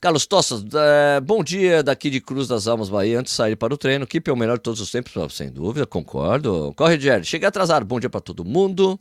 Carlos 0.00 0.26
Tossas, 0.26 0.64
é, 0.72 1.20
bom 1.20 1.42
dia 1.42 1.82
daqui 1.82 2.08
de 2.08 2.20
Cruz 2.20 2.46
das 2.46 2.68
Almas, 2.68 2.88
Bahia. 2.88 3.18
Antes 3.18 3.32
de 3.32 3.36
sair 3.36 3.56
para 3.56 3.74
o 3.74 3.76
treino, 3.76 4.06
Keep 4.06 4.30
é 4.30 4.32
o 4.32 4.36
melhor 4.36 4.56
de 4.56 4.62
todos 4.62 4.80
os 4.80 4.90
tempos, 4.92 5.12
sem 5.34 5.50
dúvida, 5.50 5.84
concordo. 5.86 6.72
Corre, 6.76 7.00
Jerry. 7.00 7.24
Cheguei 7.24 7.48
atrasado, 7.48 7.84
bom 7.84 7.98
dia 7.98 8.08
para 8.08 8.20
todo 8.20 8.44
mundo. 8.44 8.98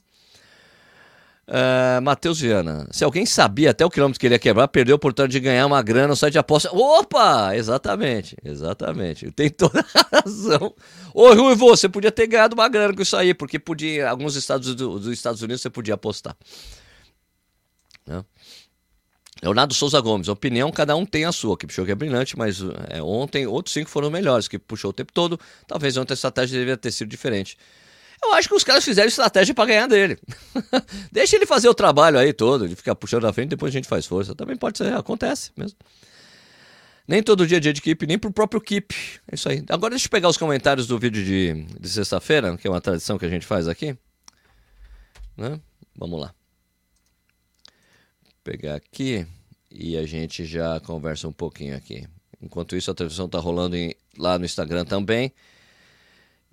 Uh, 1.48 2.02
Matheus 2.02 2.42
Viana, 2.42 2.88
se 2.92 3.04
alguém 3.04 3.28
sabia 3.28 3.70
até 3.70 3.86
o 3.86 3.92
quilômetro 3.92 4.20
que 4.20 4.26
ele 4.26 4.36
ia 4.36 4.40
quebrar, 4.40 4.68
perdeu 4.68 4.96
a 4.96 4.98
oportunidade 4.98 5.32
de 5.32 5.40
ganhar 5.40 5.68
uma 5.68 5.84
grana 5.84 6.08
no 6.08 6.16
site 6.16 6.34
de 6.34 6.40
aposta. 6.40 6.76
Opa! 6.76 7.56
Exatamente, 7.56 8.36
exatamente. 8.44 9.30
Tem 9.32 9.52
toda 9.52 9.86
a 9.94 10.18
razão. 10.18 10.74
Ô, 11.14 11.32
Rui, 11.32 11.54
você 11.54 11.88
podia 11.88 12.12
ter 12.12 12.26
ganhado 12.26 12.56
uma 12.56 12.68
grana 12.68 12.92
com 12.92 13.04
isso 13.04 13.16
aí, 13.16 13.36
porque 13.36 13.60
podia, 13.60 14.10
alguns 14.10 14.36
estados 14.36 14.74
do, 14.74 14.98
dos 14.98 15.14
Estados 15.14 15.44
Unidos 15.44 15.62
você 15.62 15.70
podia 15.70 15.94
apostar. 15.94 16.36
Não? 18.08 18.26
Leonardo 19.42 19.74
Souza 19.74 20.00
Gomes, 20.02 20.28
opinião, 20.28 20.72
cada 20.72 20.96
um 20.96 21.06
tem 21.06 21.26
a 21.26 21.32
sua. 21.32 21.58
Puxou 21.58 21.86
que 21.86 21.92
é 21.92 21.96
brilhante, 21.96 22.38
mas 22.38 22.60
é, 22.90 23.02
ontem 23.02 23.46
outros 23.46 23.74
cinco 23.74 23.90
foram 23.90 24.10
melhores, 24.10 24.48
que 24.48 24.58
puxou 24.58 24.90
o 24.90 24.94
tempo 24.94 25.12
todo. 25.14 25.40
Talvez 25.68 25.96
ontem 25.98 26.14
a 26.14 26.16
estratégia 26.16 26.54
deveria 26.54 26.78
ter 26.78 26.92
sido 26.92 27.08
diferente. 27.08 27.58
Eu 28.24 28.34
acho 28.34 28.48
que 28.48 28.56
os 28.56 28.64
caras 28.64 28.84
fizeram 28.84 29.08
estratégia 29.08 29.54
para 29.54 29.66
ganhar 29.66 29.88
dele. 29.88 30.18
Deixa 31.12 31.36
ele 31.36 31.46
fazer 31.46 31.70
o 31.70 31.74
trabalho 31.74 32.18
aí 32.18 32.34
todo, 32.34 32.68
de 32.68 32.76
ficar 32.76 32.96
puxando 32.96 33.24
na 33.24 33.34
frente, 33.34 33.50
depois 33.50 33.72
a 33.72 33.78
gente 33.78 33.88
faz 33.88 34.06
força. 34.06 34.34
Também 34.34 34.56
pode 34.56 34.80
ser, 34.80 34.94
acontece 34.94 35.52
mesmo. 35.56 35.78
Nem 37.08 37.24
todo 37.24 37.48
dia 37.48 37.58
é 37.58 37.60
dia 37.60 37.72
de 37.72 37.80
equipe, 37.80 38.08
nem 38.08 38.18
pro 38.18 38.32
próprio 38.32 38.60
equipe. 38.60 38.96
É 39.32 39.36
isso 39.36 39.48
aí. 39.48 39.64
Agora 39.70 39.92
deixa 39.92 40.08
eu 40.08 40.10
pegar 40.10 40.28
os 40.30 40.36
comentários 40.36 40.88
do 40.88 40.98
vídeo 40.98 41.24
de, 41.24 41.64
de 41.80 41.90
sexta-feira, 41.90 42.58
que 42.58 42.68
é 42.68 42.70
uma 42.70 42.82
tradição 42.82 43.18
que 43.18 43.26
a 43.26 43.30
gente 43.30 43.46
faz 43.46 43.68
aqui. 43.68 43.96
Né? 45.38 45.60
Vamos 45.96 46.20
lá 46.20 46.37
pegar 48.48 48.76
aqui 48.76 49.28
e 49.70 49.98
a 49.98 50.06
gente 50.06 50.46
já 50.46 50.80
conversa 50.80 51.28
um 51.28 51.34
pouquinho 51.34 51.76
aqui. 51.76 52.08
Enquanto 52.42 52.78
isso, 52.78 52.90
a 52.90 52.94
televisão 52.94 53.26
está 53.26 53.40
rolando 53.40 53.76
em, 53.76 53.94
lá 54.18 54.40
no 54.40 54.46
Instagram 54.46 54.86
também. 54.86 55.34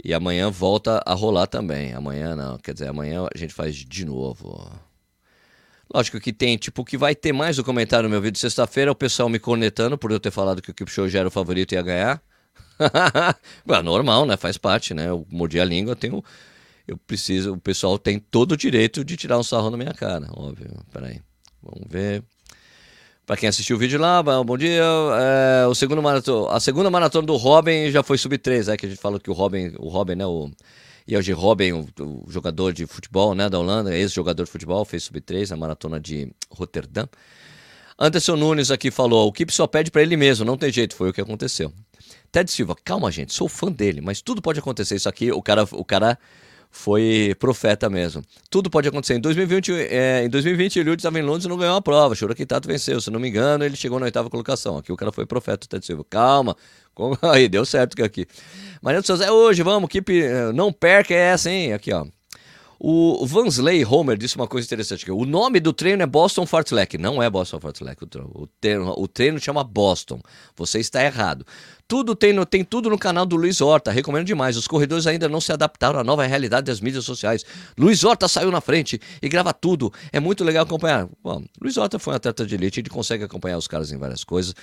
E 0.03 0.13
amanhã 0.13 0.51
volta 0.51 1.01
a 1.07 1.15
rolar 1.15 1.47
também. 1.47 1.93
Amanhã 1.93 2.35
não, 2.35 2.59
quer 2.59 2.73
dizer, 2.73 2.89
amanhã 2.89 3.29
a 3.33 3.39
gente 3.39 3.55
faz 3.55 3.77
de 3.77 4.05
novo. 4.05 4.69
Lógico 5.95 6.19
que 6.19 6.33
tem, 6.33 6.57
tipo, 6.57 6.85
que 6.85 6.97
vai 6.97 7.15
ter 7.15 7.33
mais 7.33 7.61
o 7.61 7.65
comentário 7.65 8.09
no 8.09 8.11
meu 8.11 8.21
vídeo 8.21 8.41
sexta-feira, 8.41 8.91
o 8.91 8.97
pessoal 8.97 9.29
me 9.29 9.39
cornetando 9.39 9.97
por 9.97 10.11
eu 10.11 10.19
ter 10.19 10.33
falado 10.33 10.61
que 10.61 10.73
o 10.73 10.75
Kipchoge 10.75 11.17
era 11.17 11.29
o 11.29 11.31
favorito 11.31 11.73
e 11.73 11.75
ia 11.77 11.83
ganhar. 11.83 12.23
é 13.69 13.83
normal, 13.83 14.27
né? 14.27 14.37
Faz 14.37 14.59
parte, 14.59 14.95
né? 14.95 15.09
Eu 15.09 15.25
mordi 15.31 15.61
a 15.61 15.65
língua, 15.65 15.95
tenho. 15.95 16.25
Eu 16.89 16.97
preciso. 16.97 17.53
O 17.53 17.61
pessoal 17.61 18.01
tem 18.01 18.19
todo 18.19 18.53
o 18.53 18.57
direito 18.57 19.05
de 19.05 19.17
tirar 19.17 19.39
um 19.39 19.45
sarro 19.45 19.71
na 19.71 19.77
minha 19.77 19.95
cara, 19.95 20.27
óbvio. 20.33 20.73
Peraí. 20.93 21.21
Vamos 21.65 21.89
ver. 21.89 22.23
Para 23.27 23.39
quem 23.39 23.49
assistiu 23.49 23.77
o 23.77 23.79
vídeo 23.79 23.99
lá, 23.99 24.23
bom 24.23 24.59
dia. 24.59 24.83
É, 24.83 25.67
o 25.67 25.75
segundo 25.75 26.03
maratona, 26.03 26.53
a 26.55 26.61
segunda 26.61 26.91
maratona 26.91 27.27
do 27.27 27.37
Robin 27.37 27.91
já 27.91 28.03
foi 28.03 28.19
sub 28.19 28.37
3, 28.37 28.69
é 28.69 28.77
que 28.77 28.85
a 28.85 28.89
gente 28.89 29.01
falou 29.01 29.19
que 29.19 29.31
o 29.31 29.33
Robin, 29.33 29.73
o 29.79 29.89
Robin, 29.89 30.15
né, 30.15 30.27
o 30.27 30.51
Jelge 31.09 31.33
Robin, 31.33 31.73
o, 31.73 31.89
o, 32.01 32.27
jogador 32.29 32.75
de 32.75 32.87
futebol, 32.87 33.35
né, 33.35 33.49
da 33.49 33.59
Holanda, 33.59 33.97
ex-jogador 33.97 34.45
de 34.45 34.51
futebol, 34.51 34.85
fez 34.85 35.05
sub 35.05 35.19
3 35.23 35.51
na 35.51 35.57
maratona 35.57 35.99
de 35.99 36.31
Roterdã. 36.51 37.07
Anderson 37.99 38.37
Nunes 38.37 38.71
aqui 38.71 38.91
falou: 38.91 39.27
o 39.27 39.33
Kip 39.33 39.51
só 39.55 39.67
pede 39.67 39.91
para 39.91 40.03
ele 40.03 40.19
mesmo, 40.19 40.45
não 40.45 40.59
tem 40.59 40.71
jeito, 40.71 40.95
foi 40.95 41.09
o 41.09 41.13
que 41.13 41.21
aconteceu. 41.21 41.73
Ted 42.31 42.51
Silva, 42.51 42.77
calma, 42.85 43.11
gente, 43.11 43.33
sou 43.33 43.49
fã 43.49 43.73
dele, 43.73 44.03
mas 44.03 44.21
tudo 44.21 44.43
pode 44.43 44.59
acontecer. 44.59 44.97
Isso 44.97 45.09
aqui, 45.09 45.33
o 45.33 45.41
cara, 45.41 45.63
o 45.73 45.85
cara 45.85 46.19
foi 46.75 47.37
profeta 47.39 47.89
mesmo. 47.89 48.21
Tudo 48.51 48.69
pode 48.69 48.89
acontecer. 48.89 49.15
Em 49.15 49.21
2020, 49.21 49.73
é, 49.73 50.25
em 50.25 50.29
2020 50.29 50.81
Eliud 50.81 50.99
estava 50.99 51.17
em 51.21 51.23
Londres 51.23 51.45
e 51.45 51.49
não 51.49 51.57
ganhou 51.57 51.77
a 51.77 51.81
prova. 51.81 52.17
Shura 52.17 52.35
Kitato 52.35 52.67
venceu. 52.67 53.01
Se 53.01 53.13
não 53.13 53.21
me 53.21 53.29
engano, 53.29 53.65
ele 53.65 53.77
chegou 53.77 54.01
na 54.01 54.07
oitava 54.07 54.29
colocação. 54.29 54.77
Aqui 54.77 54.93
o 54.93 54.97
cara 54.97 55.13
foi 55.13 55.25
profeta, 55.25 55.69
Ted 55.69 55.87
Silva. 55.87 56.05
Calma. 56.11 56.57
Aí, 57.23 57.49
deu 57.49 57.65
certo 57.65 58.03
aqui. 58.03 58.27
Maria 58.83 59.01
do 59.01 59.07
Céu, 59.07 59.17
é 59.23 59.31
hoje, 59.31 59.63
vamos, 59.63 59.89
equipe, 59.89 60.21
eh, 60.21 60.53
não 60.53 60.73
perca 60.73 61.15
essa, 61.15 61.49
hein? 61.49 61.73
Aqui, 61.73 61.93
ó. 61.93 62.07
O 62.87 63.25
Vansley 63.25 63.83
Homer 63.83 64.19
disse 64.19 64.37
uma 64.37 64.47
coisa 64.47 64.67
interessante. 64.67 65.11
O 65.11 65.25
nome 65.25 65.59
do 65.59 65.73
treino 65.73 66.03
é 66.03 66.07
Boston 66.07 66.45
Fartlek. 66.45 66.99
Não 66.99 67.23
é 67.23 67.31
Boston 67.31 67.59
Fartlek. 67.59 68.05
O 68.05 68.47
treino, 68.61 68.95
o 68.99 69.09
treino 69.09 69.41
chama 69.41 69.65
Boston. 69.65 70.21
Você 70.55 70.81
está 70.81 71.03
errado. 71.03 71.47
Tudo 71.89 72.15
tem, 72.15 72.45
tem 72.45 72.63
tudo 72.63 72.91
no 72.91 72.99
canal 72.99 73.25
do 73.25 73.37
Luiz 73.37 73.63
Horta. 73.63 73.91
Recomendo 73.91 74.27
demais. 74.27 74.55
Os 74.59 74.69
corredores 74.69 75.07
ainda 75.07 75.31
não 75.31 75.41
se 75.41 75.51
adaptaram 75.51 75.99
à 75.99 76.05
nova 76.05 76.27
realidade 76.27 76.67
das 76.67 76.79
mídias 76.79 77.07
sociais. 77.07 77.43
Luiz 77.79 78.05
Horta 78.05 78.29
saiu 78.29 78.51
na 78.51 78.61
frente 78.61 79.01
e 79.23 79.31
grava 79.31 79.55
tudo. 79.55 79.91
É 80.13 80.21
muito 80.21 80.45
legal 80.45 80.65
acompanhar. 80.65 81.09
Bom, 81.23 81.43
Luiz 81.59 81.79
Horta 81.79 81.99
foi 81.99 82.13
um 82.13 82.17
atleta 82.17 82.45
de 82.45 82.55
elite. 82.55 82.81
Ele 82.81 82.91
consegue 82.91 83.25
acompanhar 83.25 83.57
os 83.57 83.67
caras 83.67 83.93
em 83.93 83.97
várias 83.97 84.25
coisas. 84.25 84.55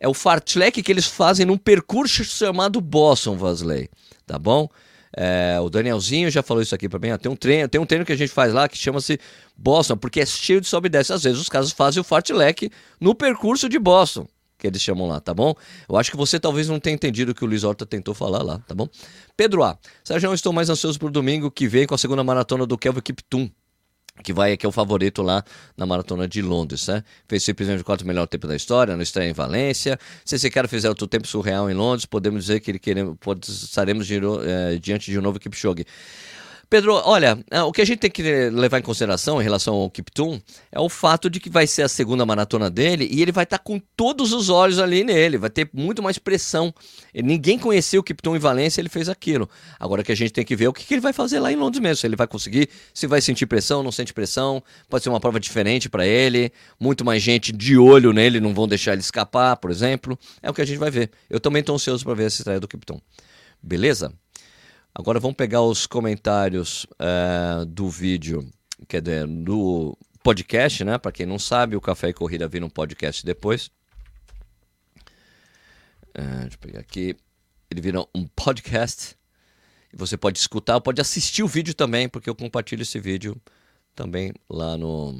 É 0.00 0.08
o 0.08 0.14
fartlek 0.14 0.82
que 0.82 0.90
eles 0.90 1.06
fazem 1.06 1.46
num 1.46 1.56
percurso 1.56 2.24
chamado 2.24 2.80
Boston, 2.80 3.36
Vansley. 3.36 3.88
Tá 4.26 4.36
bom? 4.36 4.68
É, 5.16 5.58
o 5.60 5.68
Danielzinho 5.68 6.30
já 6.30 6.42
falou 6.42 6.62
isso 6.62 6.74
aqui 6.74 6.88
para 6.88 6.98
mim. 6.98 7.16
Tem, 7.18 7.30
um 7.30 7.36
treino, 7.36 7.68
tem 7.68 7.80
um 7.80 7.86
treino 7.86 8.04
que 8.04 8.12
a 8.12 8.16
gente 8.16 8.32
faz 8.32 8.52
lá 8.52 8.68
que 8.68 8.76
chama-se 8.76 9.18
Boston, 9.56 9.96
porque 9.96 10.20
é 10.20 10.26
cheio 10.26 10.60
de 10.60 10.66
sobe 10.66 10.86
e 10.86 10.90
desce. 10.90 11.12
Às 11.12 11.22
vezes 11.22 11.40
os 11.40 11.48
caras 11.48 11.72
fazem 11.72 12.00
o 12.00 12.04
fartlek 12.04 12.70
no 13.00 13.14
percurso 13.14 13.68
de 13.68 13.78
Boston, 13.78 14.26
que 14.58 14.66
eles 14.66 14.82
chamam 14.82 15.06
lá, 15.06 15.20
tá 15.20 15.32
bom? 15.32 15.54
Eu 15.88 15.96
acho 15.96 16.10
que 16.10 16.16
você 16.16 16.38
talvez 16.38 16.68
não 16.68 16.78
tenha 16.78 16.94
entendido 16.94 17.32
o 17.32 17.34
que 17.34 17.44
o 17.44 17.46
Luiz 17.46 17.64
Horta 17.64 17.86
tentou 17.86 18.14
falar 18.14 18.42
lá, 18.42 18.58
tá 18.66 18.74
bom? 18.74 18.88
Pedro 19.36 19.62
A. 19.62 19.78
Sérgio, 20.04 20.28
eu 20.28 20.34
estou 20.34 20.52
mais 20.52 20.68
ansioso 20.68 20.98
pro 20.98 21.10
domingo 21.10 21.50
que 21.50 21.66
vem 21.68 21.86
com 21.86 21.94
a 21.94 21.98
segunda 21.98 22.22
maratona 22.24 22.66
do 22.66 22.76
Kelvin 22.76 23.00
Kiptum 23.00 23.50
que 24.22 24.32
vai 24.32 24.56
que 24.56 24.66
é 24.66 24.68
o 24.68 24.72
favorito 24.72 25.22
lá 25.22 25.44
na 25.76 25.86
maratona 25.86 26.26
de 26.28 26.42
Londres, 26.42 26.86
né? 26.88 27.02
Fez 27.28 27.42
simplesmente 27.42 27.80
o 27.80 27.84
quarto 27.84 28.06
melhor 28.06 28.26
tempo 28.26 28.46
da 28.46 28.56
história, 28.56 28.96
no 28.96 29.02
estreia 29.02 29.30
em 29.30 29.32
Valência. 29.32 29.98
Se 30.24 30.36
esse 30.36 30.50
cara 30.50 30.68
fizer 30.68 30.88
outro 30.88 31.06
tempo 31.06 31.26
surreal 31.26 31.70
em 31.70 31.74
Londres, 31.74 32.06
podemos 32.06 32.44
dizer 32.44 32.60
que 32.60 32.70
ele 32.70 32.78
queremos, 32.78 33.16
pode, 33.20 33.48
estaremos 33.50 34.06
de, 34.06 34.16
é, 34.16 34.78
diante 34.78 35.10
de 35.10 35.18
um 35.18 35.22
novo 35.22 35.38
Kipchoge. 35.38 35.84
Pedro, 36.70 36.92
olha, 36.92 37.42
é, 37.50 37.62
o 37.62 37.72
que 37.72 37.80
a 37.80 37.84
gente 37.84 37.98
tem 37.98 38.10
que 38.10 38.22
levar 38.50 38.78
em 38.78 38.82
consideração 38.82 39.40
em 39.40 39.44
relação 39.44 39.74
ao 39.74 39.90
Kiptum 39.90 40.38
é 40.70 40.78
o 40.78 40.90
fato 40.90 41.30
de 41.30 41.40
que 41.40 41.48
vai 41.48 41.66
ser 41.66 41.80
a 41.80 41.88
segunda 41.88 42.26
maratona 42.26 42.68
dele 42.68 43.08
e 43.10 43.22
ele 43.22 43.32
vai 43.32 43.44
estar 43.44 43.56
tá 43.56 43.64
com 43.64 43.80
todos 43.96 44.34
os 44.34 44.50
olhos 44.50 44.78
ali 44.78 45.02
nele, 45.02 45.38
vai 45.38 45.48
ter 45.48 45.70
muito 45.72 46.02
mais 46.02 46.18
pressão. 46.18 46.74
Ninguém 47.14 47.58
conhecia 47.58 47.98
o 47.98 48.02
Kiptum 48.02 48.36
em 48.36 48.38
Valência, 48.38 48.82
ele 48.82 48.90
fez 48.90 49.08
aquilo. 49.08 49.48
Agora 49.80 50.02
que 50.02 50.12
a 50.12 50.14
gente 50.14 50.30
tem 50.30 50.44
que 50.44 50.54
ver 50.54 50.68
o 50.68 50.72
que, 50.74 50.84
que 50.84 50.92
ele 50.92 51.00
vai 51.00 51.14
fazer 51.14 51.40
lá 51.40 51.50
em 51.50 51.56
Londres 51.56 51.80
mesmo, 51.80 51.96
se 51.96 52.06
ele 52.06 52.16
vai 52.16 52.26
conseguir, 52.26 52.68
se 52.92 53.06
vai 53.06 53.22
sentir 53.22 53.46
pressão, 53.46 53.82
não 53.82 53.90
sente 53.90 54.12
pressão, 54.12 54.62
pode 54.90 55.02
ser 55.02 55.08
uma 55.08 55.20
prova 55.20 55.40
diferente 55.40 55.88
para 55.88 56.06
ele, 56.06 56.52
muito 56.78 57.02
mais 57.02 57.22
gente 57.22 57.50
de 57.50 57.78
olho 57.78 58.12
nele, 58.12 58.40
não 58.40 58.52
vão 58.52 58.68
deixar 58.68 58.92
ele 58.92 59.00
escapar, 59.00 59.56
por 59.56 59.70
exemplo. 59.70 60.18
É 60.42 60.50
o 60.50 60.52
que 60.52 60.60
a 60.60 60.66
gente 60.66 60.78
vai 60.78 60.90
ver. 60.90 61.10
Eu 61.30 61.40
também 61.40 61.60
estou 61.60 61.76
ansioso 61.76 62.04
para 62.04 62.12
ver 62.12 62.24
essa 62.24 62.42
estreia 62.42 62.60
do 62.60 62.68
Kiptum. 62.68 63.00
Beleza? 63.62 64.12
Agora 64.98 65.20
vamos 65.20 65.36
pegar 65.36 65.62
os 65.62 65.86
comentários 65.86 66.84
uh, 66.94 67.64
do 67.64 67.88
vídeo, 67.88 68.50
quer 68.88 69.00
dizer, 69.00 69.28
do 69.28 69.96
podcast, 70.24 70.82
né? 70.82 70.98
Para 70.98 71.12
quem 71.12 71.24
não 71.24 71.38
sabe, 71.38 71.76
o 71.76 71.80
Café 71.80 72.08
e 72.08 72.12
Corrida 72.12 72.48
vira 72.48 72.66
um 72.66 72.68
podcast 72.68 73.24
depois. 73.24 73.70
Uh, 76.08 76.40
deixa 76.40 76.56
eu 76.56 76.58
pegar 76.58 76.80
aqui. 76.80 77.14
Ele 77.70 77.80
vira 77.80 78.00
um 78.12 78.26
podcast. 78.26 79.16
E 79.92 79.96
você 79.96 80.16
pode 80.16 80.36
escutar, 80.36 80.80
pode 80.80 81.00
assistir 81.00 81.44
o 81.44 81.48
vídeo 81.48 81.74
também, 81.74 82.08
porque 82.08 82.28
eu 82.28 82.34
compartilho 82.34 82.82
esse 82.82 82.98
vídeo 82.98 83.40
também 83.94 84.32
lá 84.50 84.76
no, 84.76 85.12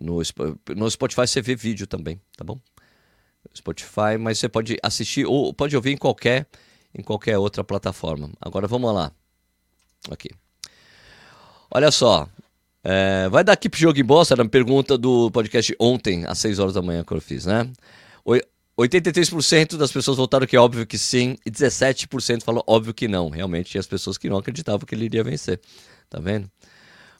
no, 0.00 0.22
no 0.76 0.88
Spotify. 0.88 1.26
Você 1.26 1.42
vê 1.42 1.56
vídeo 1.56 1.88
também, 1.88 2.20
tá 2.36 2.44
bom? 2.44 2.60
Spotify, 3.52 4.16
mas 4.16 4.38
você 4.38 4.48
pode 4.48 4.78
assistir 4.80 5.26
ou 5.26 5.52
pode 5.52 5.74
ouvir 5.74 5.90
em 5.90 5.96
qualquer 5.96 6.46
em 6.94 7.02
qualquer 7.02 7.38
outra 7.38 7.62
plataforma. 7.62 8.30
Agora 8.40 8.66
vamos 8.66 8.92
lá. 8.94 9.12
Aqui. 10.10 10.30
Olha 11.70 11.90
só. 11.90 12.28
É, 12.82 13.28
vai 13.28 13.44
dar 13.44 13.58
Jogo 13.74 13.98
em 13.98 14.04
Bosta? 14.04 14.34
Era 14.34 14.42
uma 14.42 14.48
pergunta 14.48 14.96
do 14.96 15.30
podcast 15.30 15.74
ontem, 15.78 16.24
às 16.26 16.38
6 16.38 16.58
horas 16.58 16.74
da 16.74 16.82
manhã 16.82 17.04
que 17.04 17.12
eu 17.12 17.20
fiz, 17.20 17.44
né? 17.44 17.70
83% 18.78 19.76
das 19.76 19.90
pessoas 19.90 20.16
votaram 20.16 20.46
que 20.46 20.54
é 20.54 20.60
óbvio 20.60 20.86
que 20.86 20.96
sim, 20.96 21.36
e 21.44 21.50
17% 21.50 22.44
falou 22.44 22.62
óbvio 22.66 22.94
que 22.94 23.08
não. 23.08 23.28
Realmente 23.28 23.70
tinha 23.70 23.80
as 23.80 23.86
pessoas 23.88 24.16
que 24.16 24.28
não 24.28 24.38
acreditavam 24.38 24.86
que 24.86 24.94
ele 24.94 25.06
iria 25.06 25.24
vencer. 25.24 25.60
Tá 26.08 26.20
vendo? 26.20 26.48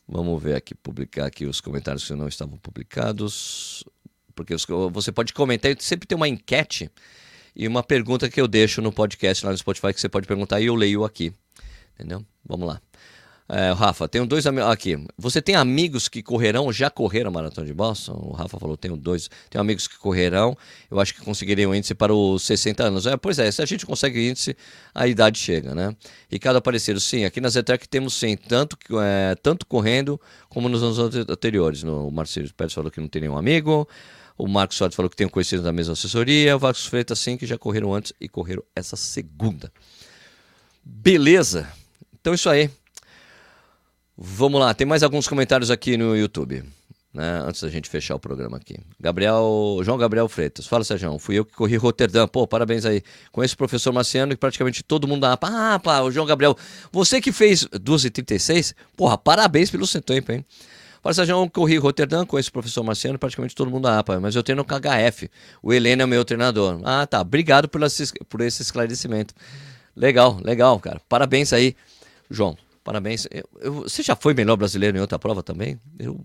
Vamos 0.07 0.41
ver 0.41 0.55
aqui, 0.55 0.75
publicar 0.75 1.27
aqui 1.27 1.45
os 1.45 1.61
comentários 1.61 2.07
que 2.07 2.15
não 2.15 2.29
estavam 2.29 2.57
publicados. 2.59 3.85
Porque 4.35 4.55
você 4.93 5.11
pode 5.11 5.35
comentar, 5.35 5.75
sempre 5.81 6.07
tem 6.07 6.15
uma 6.15 6.29
enquete 6.29 6.89
e 7.59 7.67
uma 7.67 7.83
pergunta 7.83 8.31
que 8.31 8.41
eu 8.41 8.47
deixo 8.47 8.81
no 8.81 8.93
podcast 8.93 9.45
lá 9.45 9.51
no 9.51 9.59
Spotify 9.59 9.93
que 9.93 10.01
você 10.01 10.09
pode 10.09 10.29
perguntar 10.29 10.61
e 10.61 10.67
eu 10.67 10.77
leio 10.77 11.05
aqui. 11.05 11.33
Entendeu? 11.95 12.25
Vamos 12.47 12.69
lá. 12.69 12.81
É, 13.51 13.73
Rafa, 13.73 14.07
tenho 14.07 14.27
dois 14.27 14.47
amigos. 14.47 14.71
Aqui. 14.71 15.03
Você 15.17 15.41
tem 15.41 15.57
amigos 15.57 16.07
que 16.07 16.23
correrão, 16.23 16.71
já 16.71 16.91
correram 16.91 17.31
a 17.31 17.33
maratona 17.33 17.67
de 17.67 17.73
Boston? 17.73 18.13
O 18.13 18.33
Rafa 18.33 18.61
falou: 18.61 18.77
tenho 18.77 18.95
dois. 18.95 19.31
Tenho 19.49 19.61
amigos 19.61 19.89
que 19.89 19.99
correrão. 19.99 20.57
Eu 20.91 21.01
acho 21.01 21.15
que 21.15 21.23
conseguiriam 21.23 21.75
índice 21.75 21.95
para 21.95 22.15
os 22.15 22.43
60 22.43 22.85
anos. 22.85 23.07
É, 23.07 23.17
pois 23.17 23.39
é, 23.39 23.51
se 23.51 23.63
a 23.63 23.65
gente 23.65 23.87
consegue 23.87 24.29
índice, 24.29 24.55
a 24.95 25.09
idade 25.09 25.39
chega, 25.39 25.75
né? 25.75 25.97
Ricardo 26.31 26.59
Aparecido, 26.59 27.01
sim. 27.01 27.25
Aqui 27.25 27.41
na 27.41 27.49
Zetec 27.49 27.89
temos 27.89 28.15
sim, 28.15 28.37
tanto, 28.37 28.77
é, 29.01 29.35
tanto 29.43 29.67
correndo 29.67 30.21
como 30.51 30.69
nos 30.69 30.83
anos 30.83 30.99
anteriores. 31.29 31.83
No, 31.83 32.07
o 32.07 32.13
Marcelo 32.13 32.53
Pérez 32.55 32.75
falou 32.75 32.91
que 32.91 33.01
não 33.01 33.09
tem 33.09 33.23
nenhum 33.23 33.39
amigo. 33.39 33.89
O 34.39 34.47
Marcos 34.47 34.77
Soares 34.77 34.95
falou 34.95 35.11
que 35.11 35.17
tem 35.17 35.27
um 35.27 35.31
conhecido 35.31 35.63
da 35.63 35.73
mesma 35.73 35.95
assessoria. 35.95 36.55
O 36.55 36.59
Vasco 36.61 36.89
Freitas, 36.89 37.19
sim, 37.19 37.37
que 37.37 37.45
já 37.45 37.59
correram 37.59 37.93
antes 37.93 38.13
e 38.21 38.29
correram 38.29 38.63
essa 38.75 38.95
segunda. 38.95 39.73
Beleza. 40.85 41.69
Então, 42.21 42.33
isso 42.33 42.49
aí. 42.49 42.71
Vamos 44.17 44.61
lá, 44.61 44.73
tem 44.75 44.87
mais 44.87 45.03
alguns 45.03 45.27
comentários 45.27 45.71
aqui 45.71 45.97
no 45.97 46.17
YouTube. 46.17 46.63
Né, 47.13 47.43
antes 47.45 47.63
da 47.63 47.69
gente 47.69 47.89
fechar 47.89 48.15
o 48.15 48.21
programa 48.21 48.59
aqui. 48.59 48.77
Gabriel, 49.01 49.81
João 49.83 49.99
Gabriel 49.99 50.29
Freitas. 50.29 50.67
Fala, 50.67 50.85
Sérgio. 50.85 51.19
Fui 51.19 51.37
eu 51.37 51.45
que 51.45 51.53
corri 51.53 51.77
Roterdã. 51.77 52.29
Pô, 52.29 52.47
parabéns 52.47 52.85
aí. 52.85 53.03
Conheço 53.33 53.55
o 53.55 53.59
professor 53.59 53.93
Marciano 53.93 54.33
e 54.33 54.37
praticamente 54.37 54.85
todo 54.85 55.09
mundo 55.09 55.23
da 55.23 55.33
APA. 55.33 55.49
Ah, 55.51 55.79
pá, 55.79 56.01
o 56.01 56.13
João 56.13 56.27
Gabriel. 56.27 56.57
Você 56.93 57.21
que 57.21 57.33
fez 57.33 57.65
2h36, 57.65 58.75
porra, 58.97 59.19
parabéns 59.19 59.71
pelo 59.71 59.87
seu 59.87 60.03
tempo, 60.03 60.31
hein? 60.31 60.45
Fala, 61.03 61.15
Sérgio, 61.15 61.49
corri 61.51 61.77
Roterdã 61.79 62.25
com 62.27 62.39
esse 62.39 62.51
professor 62.51 62.83
Marciano, 62.83 63.19
praticamente 63.19 63.55
todo 63.55 63.71
mundo 63.71 63.85
da 63.85 63.99
APA, 63.99 64.19
mas 64.21 64.35
eu 64.35 64.43
treino 64.43 64.65
com 64.65 64.75
HF. 64.75 65.31
O 65.63 65.73
Helena 65.73 66.03
é 66.03 66.05
o 66.05 66.09
meu 66.09 66.25
treinador. 66.25 66.81
Ah, 66.85 67.07
tá. 67.07 67.21
Obrigado 67.21 67.69
por 67.69 67.83
esse, 67.83 68.13
por 68.29 68.41
esse 68.41 68.63
esclarecimento. 68.63 69.35
Legal, 69.95 70.41
legal, 70.43 70.79
cara. 70.81 71.01
Parabéns 71.09 71.53
aí, 71.53 71.77
João. 72.31 72.57
Parabéns. 72.89 73.27
Eu, 73.31 73.45
eu, 73.61 73.75
você 73.83 74.03
já 74.03 74.17
foi 74.17 74.33
melhor 74.33 74.57
brasileiro 74.57 74.97
em 74.97 75.01
outra 75.01 75.19
prova 75.19 75.43
também? 75.43 75.79
Eu, 75.99 76.19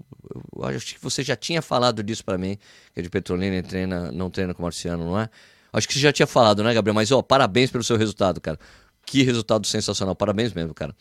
eu 0.55 0.63
acho 0.63 0.95
que 0.95 1.01
você 1.01 1.21
já 1.21 1.35
tinha 1.35 1.61
falado 1.61 2.01
disso 2.01 2.23
para 2.23 2.37
mim, 2.37 2.57
que 2.95 3.01
de 3.01 3.09
Petrolina 3.09 3.61
treina, 3.61 4.11
não 4.13 4.29
treina 4.29 4.53
com 4.53 4.61
o 4.61 4.63
Marciano, 4.63 5.03
não 5.03 5.19
é? 5.19 5.29
Acho 5.73 5.87
que 5.87 5.93
você 5.93 5.99
já 5.99 6.13
tinha 6.13 6.25
falado, 6.27 6.63
né, 6.63 6.73
Gabriel? 6.73 6.93
Mas, 6.93 7.11
ó, 7.11 7.21
parabéns 7.21 7.69
pelo 7.69 7.83
seu 7.83 7.97
resultado, 7.97 8.39
cara. 8.39 8.57
Que 9.05 9.23
resultado 9.23 9.67
sensacional. 9.67 10.15
Parabéns 10.15 10.53
mesmo, 10.53 10.73
cara. 10.73 10.95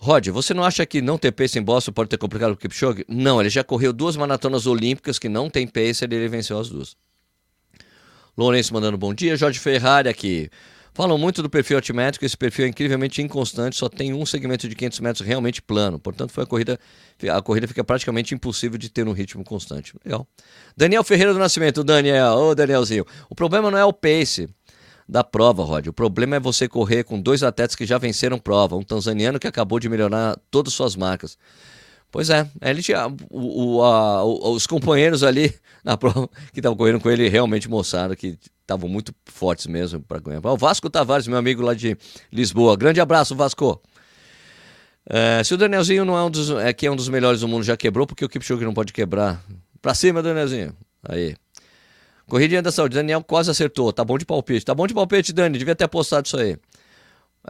Rod, 0.00 0.28
você 0.28 0.54
não 0.54 0.62
acha 0.62 0.86
que 0.86 1.02
não 1.02 1.18
ter 1.18 1.32
pace 1.32 1.58
em 1.58 1.62
Boston 1.62 1.92
pode 1.92 2.08
ter 2.08 2.18
complicado 2.18 2.52
o 2.52 2.56
Kipchoge? 2.56 3.04
Não, 3.08 3.40
ele 3.40 3.50
já 3.50 3.64
correu 3.64 3.92
duas 3.92 4.16
maratonas 4.16 4.64
olímpicas 4.64 5.18
que 5.18 5.28
não 5.28 5.50
tem 5.50 5.66
pace 5.66 6.04
e 6.04 6.06
ele 6.06 6.28
venceu 6.28 6.58
as 6.58 6.68
duas. 6.68 6.96
Lourenço 8.36 8.72
mandando 8.72 8.96
bom 8.96 9.12
dia. 9.12 9.36
Jorge 9.36 9.58
Ferrari 9.58 10.08
aqui. 10.08 10.48
Falam 10.94 11.18
muito 11.18 11.42
do 11.42 11.50
perfil 11.50 11.76
altimétrico, 11.76 12.24
esse 12.24 12.36
perfil 12.36 12.64
é 12.64 12.68
incrivelmente 12.68 13.22
inconstante, 13.22 13.76
só 13.76 13.88
tem 13.88 14.12
um 14.12 14.26
segmento 14.26 14.68
de 14.68 14.74
500 14.74 14.98
metros 14.98 15.26
realmente 15.26 15.62
plano. 15.62 15.96
Portanto, 15.96 16.32
foi 16.32 16.42
a 16.42 16.46
corrida, 16.46 16.78
a 17.32 17.40
corrida 17.40 17.68
fica 17.68 17.84
praticamente 17.84 18.34
impossível 18.34 18.76
de 18.76 18.88
ter 18.88 19.06
um 19.06 19.12
ritmo 19.12 19.44
constante. 19.44 19.94
Legal. 20.04 20.26
Daniel 20.76 21.04
Ferreira 21.04 21.32
do 21.32 21.38
Nascimento, 21.38 21.84
Daniel, 21.84 22.34
ô 22.34 22.54
Danielzinho. 22.54 23.04
O 23.30 23.34
problema 23.34 23.70
não 23.70 23.78
é 23.78 23.84
o 23.84 23.92
pace 23.92 24.48
da 25.08 25.24
prova, 25.24 25.64
Rod. 25.64 25.86
O 25.86 25.92
problema 25.92 26.36
é 26.36 26.40
você 26.40 26.68
correr 26.68 27.04
com 27.04 27.20
dois 27.20 27.42
atletas 27.42 27.74
que 27.74 27.86
já 27.86 27.96
venceram 27.96 28.38
prova, 28.38 28.76
um 28.76 28.82
tanzaniano 28.82 29.38
que 29.38 29.46
acabou 29.46 29.80
de 29.80 29.88
melhorar 29.88 30.38
todas 30.50 30.72
as 30.72 30.76
suas 30.76 30.96
marcas. 30.96 31.38
Pois 32.10 32.30
é, 32.30 32.48
ele 32.62 32.82
tinha, 32.82 33.06
o, 33.30 33.76
o, 33.76 33.82
a, 33.82 34.24
os 34.24 34.66
companheiros 34.66 35.22
ali 35.22 35.54
na 35.84 35.96
prova 35.96 36.28
que 36.52 36.60
estavam 36.60 36.76
correndo 36.76 37.00
com 37.00 37.10
ele 37.10 37.28
realmente 37.28 37.68
mostraram 37.68 38.14
que 38.14 38.38
estavam 38.60 38.88
muito 38.88 39.14
fortes 39.26 39.66
mesmo 39.66 40.00
para 40.00 40.18
ganhar. 40.18 40.44
O 40.44 40.56
Vasco 40.56 40.90
Tavares, 40.90 41.26
meu 41.26 41.38
amigo 41.38 41.62
lá 41.62 41.74
de 41.74 41.96
Lisboa. 42.30 42.76
Grande 42.76 43.00
abraço, 43.00 43.34
Vasco. 43.34 43.80
É, 45.08 45.42
se 45.42 45.54
o 45.54 45.56
Danielzinho 45.56 46.04
não 46.04 46.16
é 46.16 46.22
um 46.22 46.30
dos, 46.30 46.50
é, 46.50 46.72
que 46.72 46.86
é 46.86 46.90
um 46.90 46.96
dos 46.96 47.08
melhores 47.08 47.40
do 47.40 47.48
mundo, 47.48 47.62
já 47.62 47.76
quebrou, 47.76 48.06
porque 48.06 48.24
o 48.24 48.28
Kipchoge 48.28 48.64
não 48.64 48.74
pode 48.74 48.92
quebrar? 48.92 49.42
Pra 49.80 49.94
cima, 49.94 50.22
Danielzinho. 50.22 50.74
Aí. 51.02 51.34
Corridinha 52.28 52.62
da 52.62 52.70
saúde. 52.70 52.94
Daniel 52.94 53.24
quase 53.24 53.50
acertou. 53.50 53.92
Tá 53.92 54.04
bom 54.04 54.18
de 54.18 54.26
palpite. 54.26 54.64
Tá 54.64 54.74
bom 54.74 54.86
de 54.86 54.94
palpite, 54.94 55.32
Dani. 55.32 55.58
Devia 55.58 55.74
ter 55.74 55.84
apostado 55.84 56.26
isso 56.26 56.38
aí. 56.38 56.56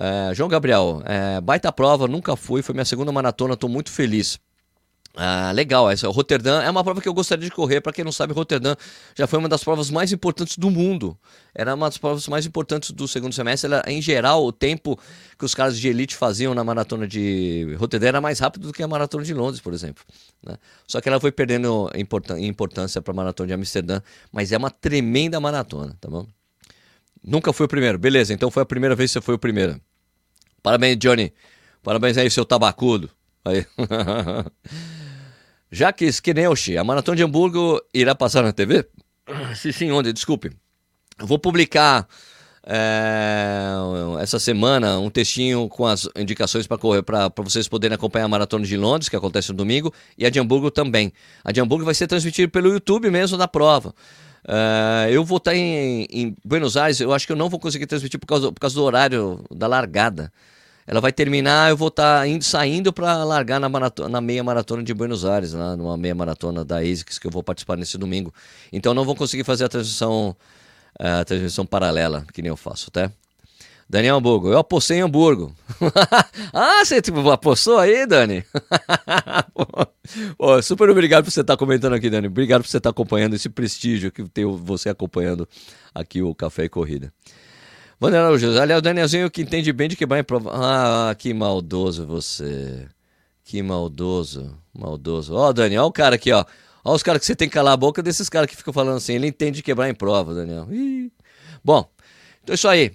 É, 0.00 0.32
João 0.34 0.48
Gabriel, 0.48 1.02
é, 1.04 1.40
baita 1.40 1.72
prova, 1.72 2.06
nunca 2.06 2.36
fui. 2.36 2.62
Foi 2.62 2.72
minha 2.72 2.84
segunda 2.84 3.10
maratona, 3.10 3.56
tô 3.56 3.68
muito 3.68 3.90
feliz. 3.90 4.38
Ah, 5.16 5.50
legal, 5.52 5.90
essa 5.90 6.06
Roterdã 6.08 6.62
é 6.62 6.70
uma 6.70 6.84
prova 6.84 7.00
que 7.00 7.08
eu 7.08 7.14
gostaria 7.14 7.44
de 7.44 7.50
correr. 7.50 7.80
Para 7.80 7.92
quem 7.92 8.04
não 8.04 8.12
sabe, 8.12 8.32
Roterdã 8.32 8.76
já 9.16 9.26
foi 9.26 9.38
uma 9.38 9.48
das 9.48 9.64
provas 9.64 9.90
mais 9.90 10.12
importantes 10.12 10.56
do 10.56 10.70
mundo. 10.70 11.18
Era 11.52 11.74
uma 11.74 11.88
das 11.88 11.98
provas 11.98 12.28
mais 12.28 12.46
importantes 12.46 12.92
do 12.92 13.08
segundo 13.08 13.32
semestre. 13.32 13.72
Ela, 13.72 13.82
em 13.88 14.00
geral, 14.00 14.44
o 14.44 14.52
tempo 14.52 14.98
que 15.36 15.44
os 15.44 15.54
caras 15.56 15.76
de 15.78 15.88
elite 15.88 16.14
faziam 16.14 16.54
na 16.54 16.62
maratona 16.62 17.08
de 17.08 17.74
Roterdã 17.78 18.06
era 18.06 18.20
mais 18.20 18.38
rápido 18.38 18.68
do 18.68 18.72
que 18.72 18.82
a 18.82 18.86
maratona 18.86 19.24
de 19.24 19.34
Londres, 19.34 19.60
por 19.60 19.72
exemplo. 19.72 20.04
Né? 20.44 20.56
Só 20.86 21.00
que 21.00 21.08
ela 21.08 21.18
foi 21.18 21.32
perdendo 21.32 21.90
importância 22.38 23.02
para 23.02 23.12
a 23.12 23.16
maratona 23.16 23.48
de 23.48 23.54
Amsterdã, 23.54 24.00
mas 24.30 24.52
é 24.52 24.56
uma 24.56 24.70
tremenda 24.70 25.40
maratona, 25.40 25.96
tá 26.00 26.08
bom? 26.08 26.26
Nunca 27.24 27.52
fui 27.52 27.66
o 27.66 27.68
primeiro, 27.68 27.98
beleza? 27.98 28.32
Então 28.32 28.50
foi 28.50 28.62
a 28.62 28.66
primeira 28.66 28.94
vez 28.94 29.10
que 29.10 29.14
você 29.14 29.20
foi 29.20 29.34
o 29.34 29.38
primeiro. 29.38 29.80
Parabéns, 30.62 30.96
Johnny. 30.96 31.32
Parabéns 31.82 32.16
aí, 32.16 32.30
seu 32.30 32.44
tabacudo. 32.44 33.10
Aí. 33.44 33.66
Jaques 35.70 36.20
Kineuchi, 36.20 36.78
a 36.78 36.84
Maratona 36.84 37.16
de 37.16 37.22
Hamburgo 37.22 37.80
irá 37.92 38.14
passar 38.14 38.42
na 38.42 38.52
TV? 38.52 38.86
Sim, 39.54 39.72
sim, 39.72 39.90
onde? 39.90 40.12
Desculpe. 40.12 40.50
Vou 41.20 41.38
publicar 41.38 42.08
é, 42.70 43.74
essa 44.20 44.38
semana 44.38 44.98
um 44.98 45.10
textinho 45.10 45.68
com 45.68 45.86
as 45.86 46.08
indicações 46.16 46.66
para 46.66 46.78
correr 46.78 47.02
para 47.02 47.30
vocês 47.38 47.66
poderem 47.66 47.94
acompanhar 47.94 48.26
a 48.26 48.28
maratona 48.28 48.64
de 48.64 48.76
Londres, 48.76 49.08
que 49.08 49.16
acontece 49.16 49.50
no 49.50 49.56
domingo, 49.56 49.92
e 50.16 50.26
a 50.26 50.30
de 50.30 50.38
Hamburgo 50.38 50.70
também. 50.70 51.12
A 51.44 51.52
de 51.52 51.60
Hamburgo 51.60 51.84
vai 51.84 51.94
ser 51.94 52.06
transmitida 52.06 52.48
pelo 52.48 52.70
YouTube 52.70 53.10
mesmo 53.10 53.36
da 53.36 53.48
prova. 53.48 53.94
Uh, 54.44 55.10
eu 55.10 55.24
vou 55.24 55.38
estar 55.38 55.54
em, 55.54 56.06
em, 56.10 56.36
Buenos 56.44 56.76
Aires, 56.76 57.00
eu 57.00 57.12
acho 57.12 57.26
que 57.26 57.32
eu 57.32 57.36
não 57.36 57.48
vou 57.48 57.58
conseguir 57.58 57.86
transmitir 57.86 58.18
por 58.20 58.26
causa, 58.26 58.52
por 58.52 58.60
causa 58.60 58.74
do 58.74 58.82
horário 58.84 59.44
da 59.50 59.66
largada. 59.66 60.32
Ela 60.90 61.02
vai 61.02 61.12
terminar, 61.12 61.68
eu 61.68 61.76
vou 61.76 61.88
estar 61.88 62.20
tá 62.20 62.26
indo, 62.26 62.42
saindo 62.42 62.90
para 62.90 63.22
largar 63.22 63.60
na, 63.60 63.68
maratona, 63.68 64.08
na 64.08 64.22
meia 64.22 64.42
maratona 64.42 64.82
de 64.82 64.94
Buenos 64.94 65.22
Aires, 65.22 65.52
lá 65.52 65.76
numa 65.76 65.98
meia 65.98 66.14
maratona 66.14 66.64
da 66.64 66.78
ASICS 66.78 67.18
que 67.18 67.26
eu 67.26 67.30
vou 67.30 67.42
participar 67.42 67.76
nesse 67.76 67.98
domingo. 67.98 68.32
Então 68.72 68.94
não 68.94 69.04
vou 69.04 69.14
conseguir 69.14 69.44
fazer 69.44 69.66
a 69.66 69.68
transmissão, 69.68 70.34
a 70.98 71.22
transmissão 71.26 71.66
paralela, 71.66 72.24
que 72.32 72.40
nem 72.40 72.48
eu 72.48 72.56
faço, 72.56 72.90
tá? 72.90 73.12
Daniel 73.86 74.16
Hamburgo, 74.16 74.48
eu 74.48 74.56
apostei 74.56 74.96
em 74.96 75.02
Hamburgo. 75.02 75.54
ah, 76.54 76.82
você 76.82 77.02
tipo, 77.02 77.28
apostou 77.28 77.76
aí, 77.76 78.06
Dani? 78.06 78.42
Pô, 80.38 80.62
super 80.62 80.88
obrigado 80.88 81.24
por 81.24 81.30
você 81.30 81.42
estar 81.42 81.58
comentando 81.58 81.96
aqui, 81.96 82.08
Dani. 82.08 82.28
Obrigado 82.28 82.62
por 82.62 82.68
você 82.68 82.78
estar 82.78 82.90
acompanhando 82.90 83.34
esse 83.34 83.50
prestígio 83.50 84.10
que 84.10 84.24
tem 84.24 84.46
você 84.46 84.88
acompanhando 84.88 85.46
aqui 85.94 86.22
o 86.22 86.34
Café 86.34 86.64
e 86.64 86.68
Corrida. 86.70 87.12
Wander 88.00 88.20
Araújo, 88.20 88.60
aliás, 88.60 88.78
o 88.78 88.82
Danielzinho 88.82 89.30
que 89.30 89.42
entende 89.42 89.72
bem 89.72 89.88
de 89.88 89.96
que 89.96 90.06
vai 90.06 90.22
prova. 90.22 90.50
Ah, 90.54 91.14
que 91.16 91.34
maldoso 91.34 92.06
você. 92.06 92.86
Que 93.42 93.60
maldoso, 93.60 94.56
maldoso. 94.72 95.34
Ó, 95.34 95.48
oh, 95.48 95.52
Daniel, 95.52 95.84
o 95.84 95.92
cara 95.92 96.14
aqui, 96.14 96.30
ó. 96.30 96.44
Ó 96.84 96.94
os 96.94 97.02
caras 97.02 97.20
que 97.20 97.26
você 97.26 97.34
tem 97.34 97.48
que 97.48 97.54
calar 97.54 97.74
a 97.74 97.76
boca 97.76 98.00
desses 98.02 98.28
caras 98.28 98.48
que 98.48 98.56
ficam 98.56 98.72
falando 98.72 98.98
assim. 98.98 99.14
Ele 99.14 99.26
entende 99.26 99.56
de 99.56 99.62
quebrar 99.62 99.88
em 99.88 99.94
prova, 99.94 100.32
Daniel. 100.32 100.68
Ih. 100.70 101.10
Bom, 101.64 101.88
então 102.42 102.52
é 102.52 102.54
isso 102.54 102.68
aí. 102.68 102.92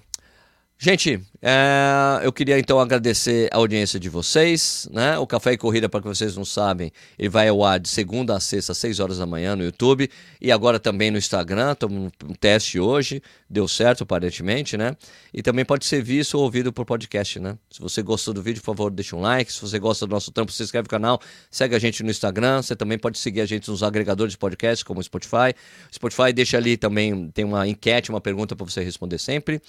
Gente, 0.77 1.19
é, 1.45 2.25
eu 2.25 2.31
queria 2.31 2.57
então 2.57 2.79
agradecer 2.79 3.49
a 3.51 3.57
audiência 3.57 3.99
de 3.99 4.07
vocês, 4.07 4.87
né? 4.93 5.17
O 5.17 5.27
Café 5.27 5.51
e 5.51 5.57
Corrida, 5.57 5.89
para 5.89 6.01
que 6.01 6.07
vocês 6.07 6.37
não 6.37 6.45
sabem, 6.45 6.89
ele 7.19 7.27
vai 7.27 7.49
ao 7.49 7.61
ar 7.65 7.81
de 7.81 7.89
segunda 7.89 8.33
a 8.33 8.39
sexta, 8.39 8.71
às 8.71 8.77
6 8.77 9.01
horas 9.01 9.17
da 9.17 9.25
manhã 9.25 9.53
no 9.53 9.61
YouTube 9.61 10.09
e 10.39 10.53
agora 10.53 10.79
também 10.79 11.11
no 11.11 11.17
Instagram. 11.17 11.73
Estamos 11.73 12.13
um 12.23 12.33
teste 12.33 12.79
hoje, 12.79 13.21
deu 13.49 13.67
certo 13.67 14.03
aparentemente, 14.03 14.77
né? 14.77 14.95
E 15.33 15.43
também 15.43 15.65
pode 15.65 15.85
ser 15.85 16.01
visto 16.01 16.35
ou 16.35 16.45
ouvido 16.45 16.71
por 16.71 16.85
podcast, 16.85 17.37
né? 17.41 17.57
Se 17.69 17.81
você 17.81 18.01
gostou 18.01 18.33
do 18.33 18.41
vídeo, 18.41 18.61
por 18.61 18.67
favor, 18.67 18.89
deixa 18.89 19.13
um 19.13 19.19
like. 19.19 19.51
Se 19.51 19.59
você 19.59 19.77
gosta 19.77 20.07
do 20.07 20.11
nosso 20.11 20.31
trampo, 20.31 20.49
se 20.49 20.63
inscreve 20.63 20.85
no 20.85 20.89
canal, 20.89 21.19
segue 21.51 21.75
a 21.75 21.79
gente 21.79 22.03
no 22.03 22.09
Instagram. 22.09 22.61
Você 22.61 22.73
também 22.73 22.97
pode 22.97 23.17
seguir 23.17 23.41
a 23.41 23.45
gente 23.45 23.69
nos 23.69 23.83
agregadores 23.83 24.31
de 24.31 24.37
podcast, 24.37 24.85
como 24.85 25.01
o 25.01 25.03
Spotify. 25.03 25.53
O 25.91 25.95
Spotify 25.95 26.31
deixa 26.31 26.55
ali 26.55 26.77
também, 26.77 27.29
tem 27.31 27.43
uma 27.43 27.67
enquete, 27.67 28.11
uma 28.11 28.21
pergunta 28.21 28.55
para 28.55 28.65
você 28.65 28.81
responder 28.81 29.17
sempre. 29.17 29.61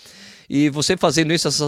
E 0.49 0.69
você 0.69 0.97
fazendo 0.97 1.33
isso, 1.33 1.49
essas, 1.49 1.64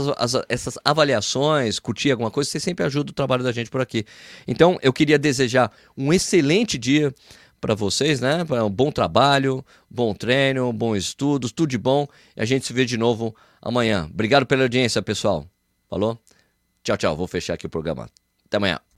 essas 0.48 0.78
avaliações, 0.84 1.78
curtir 1.78 2.10
alguma 2.10 2.30
coisa, 2.30 2.50
você 2.50 2.60
sempre 2.60 2.84
ajuda 2.84 3.10
o 3.10 3.14
trabalho 3.14 3.42
da 3.42 3.52
gente 3.52 3.70
por 3.70 3.80
aqui. 3.80 4.04
Então, 4.46 4.78
eu 4.82 4.92
queria 4.92 5.18
desejar 5.18 5.70
um 5.96 6.12
excelente 6.12 6.78
dia 6.78 7.14
para 7.60 7.74
vocês, 7.74 8.20
né? 8.20 8.44
Um 8.64 8.70
bom 8.70 8.90
trabalho, 8.90 9.64
bom 9.90 10.14
treino, 10.14 10.72
bom 10.72 10.94
estudos, 10.94 11.52
tudo 11.52 11.70
de 11.70 11.78
bom. 11.78 12.06
E 12.36 12.42
a 12.42 12.44
gente 12.44 12.66
se 12.66 12.72
vê 12.72 12.84
de 12.84 12.96
novo 12.96 13.34
amanhã. 13.60 14.08
Obrigado 14.12 14.46
pela 14.46 14.62
audiência, 14.62 15.02
pessoal. 15.02 15.46
Falou? 15.88 16.18
Tchau, 16.82 16.96
tchau. 16.96 17.16
Vou 17.16 17.26
fechar 17.26 17.54
aqui 17.54 17.66
o 17.66 17.70
programa. 17.70 18.08
Até 18.46 18.58
amanhã. 18.58 18.95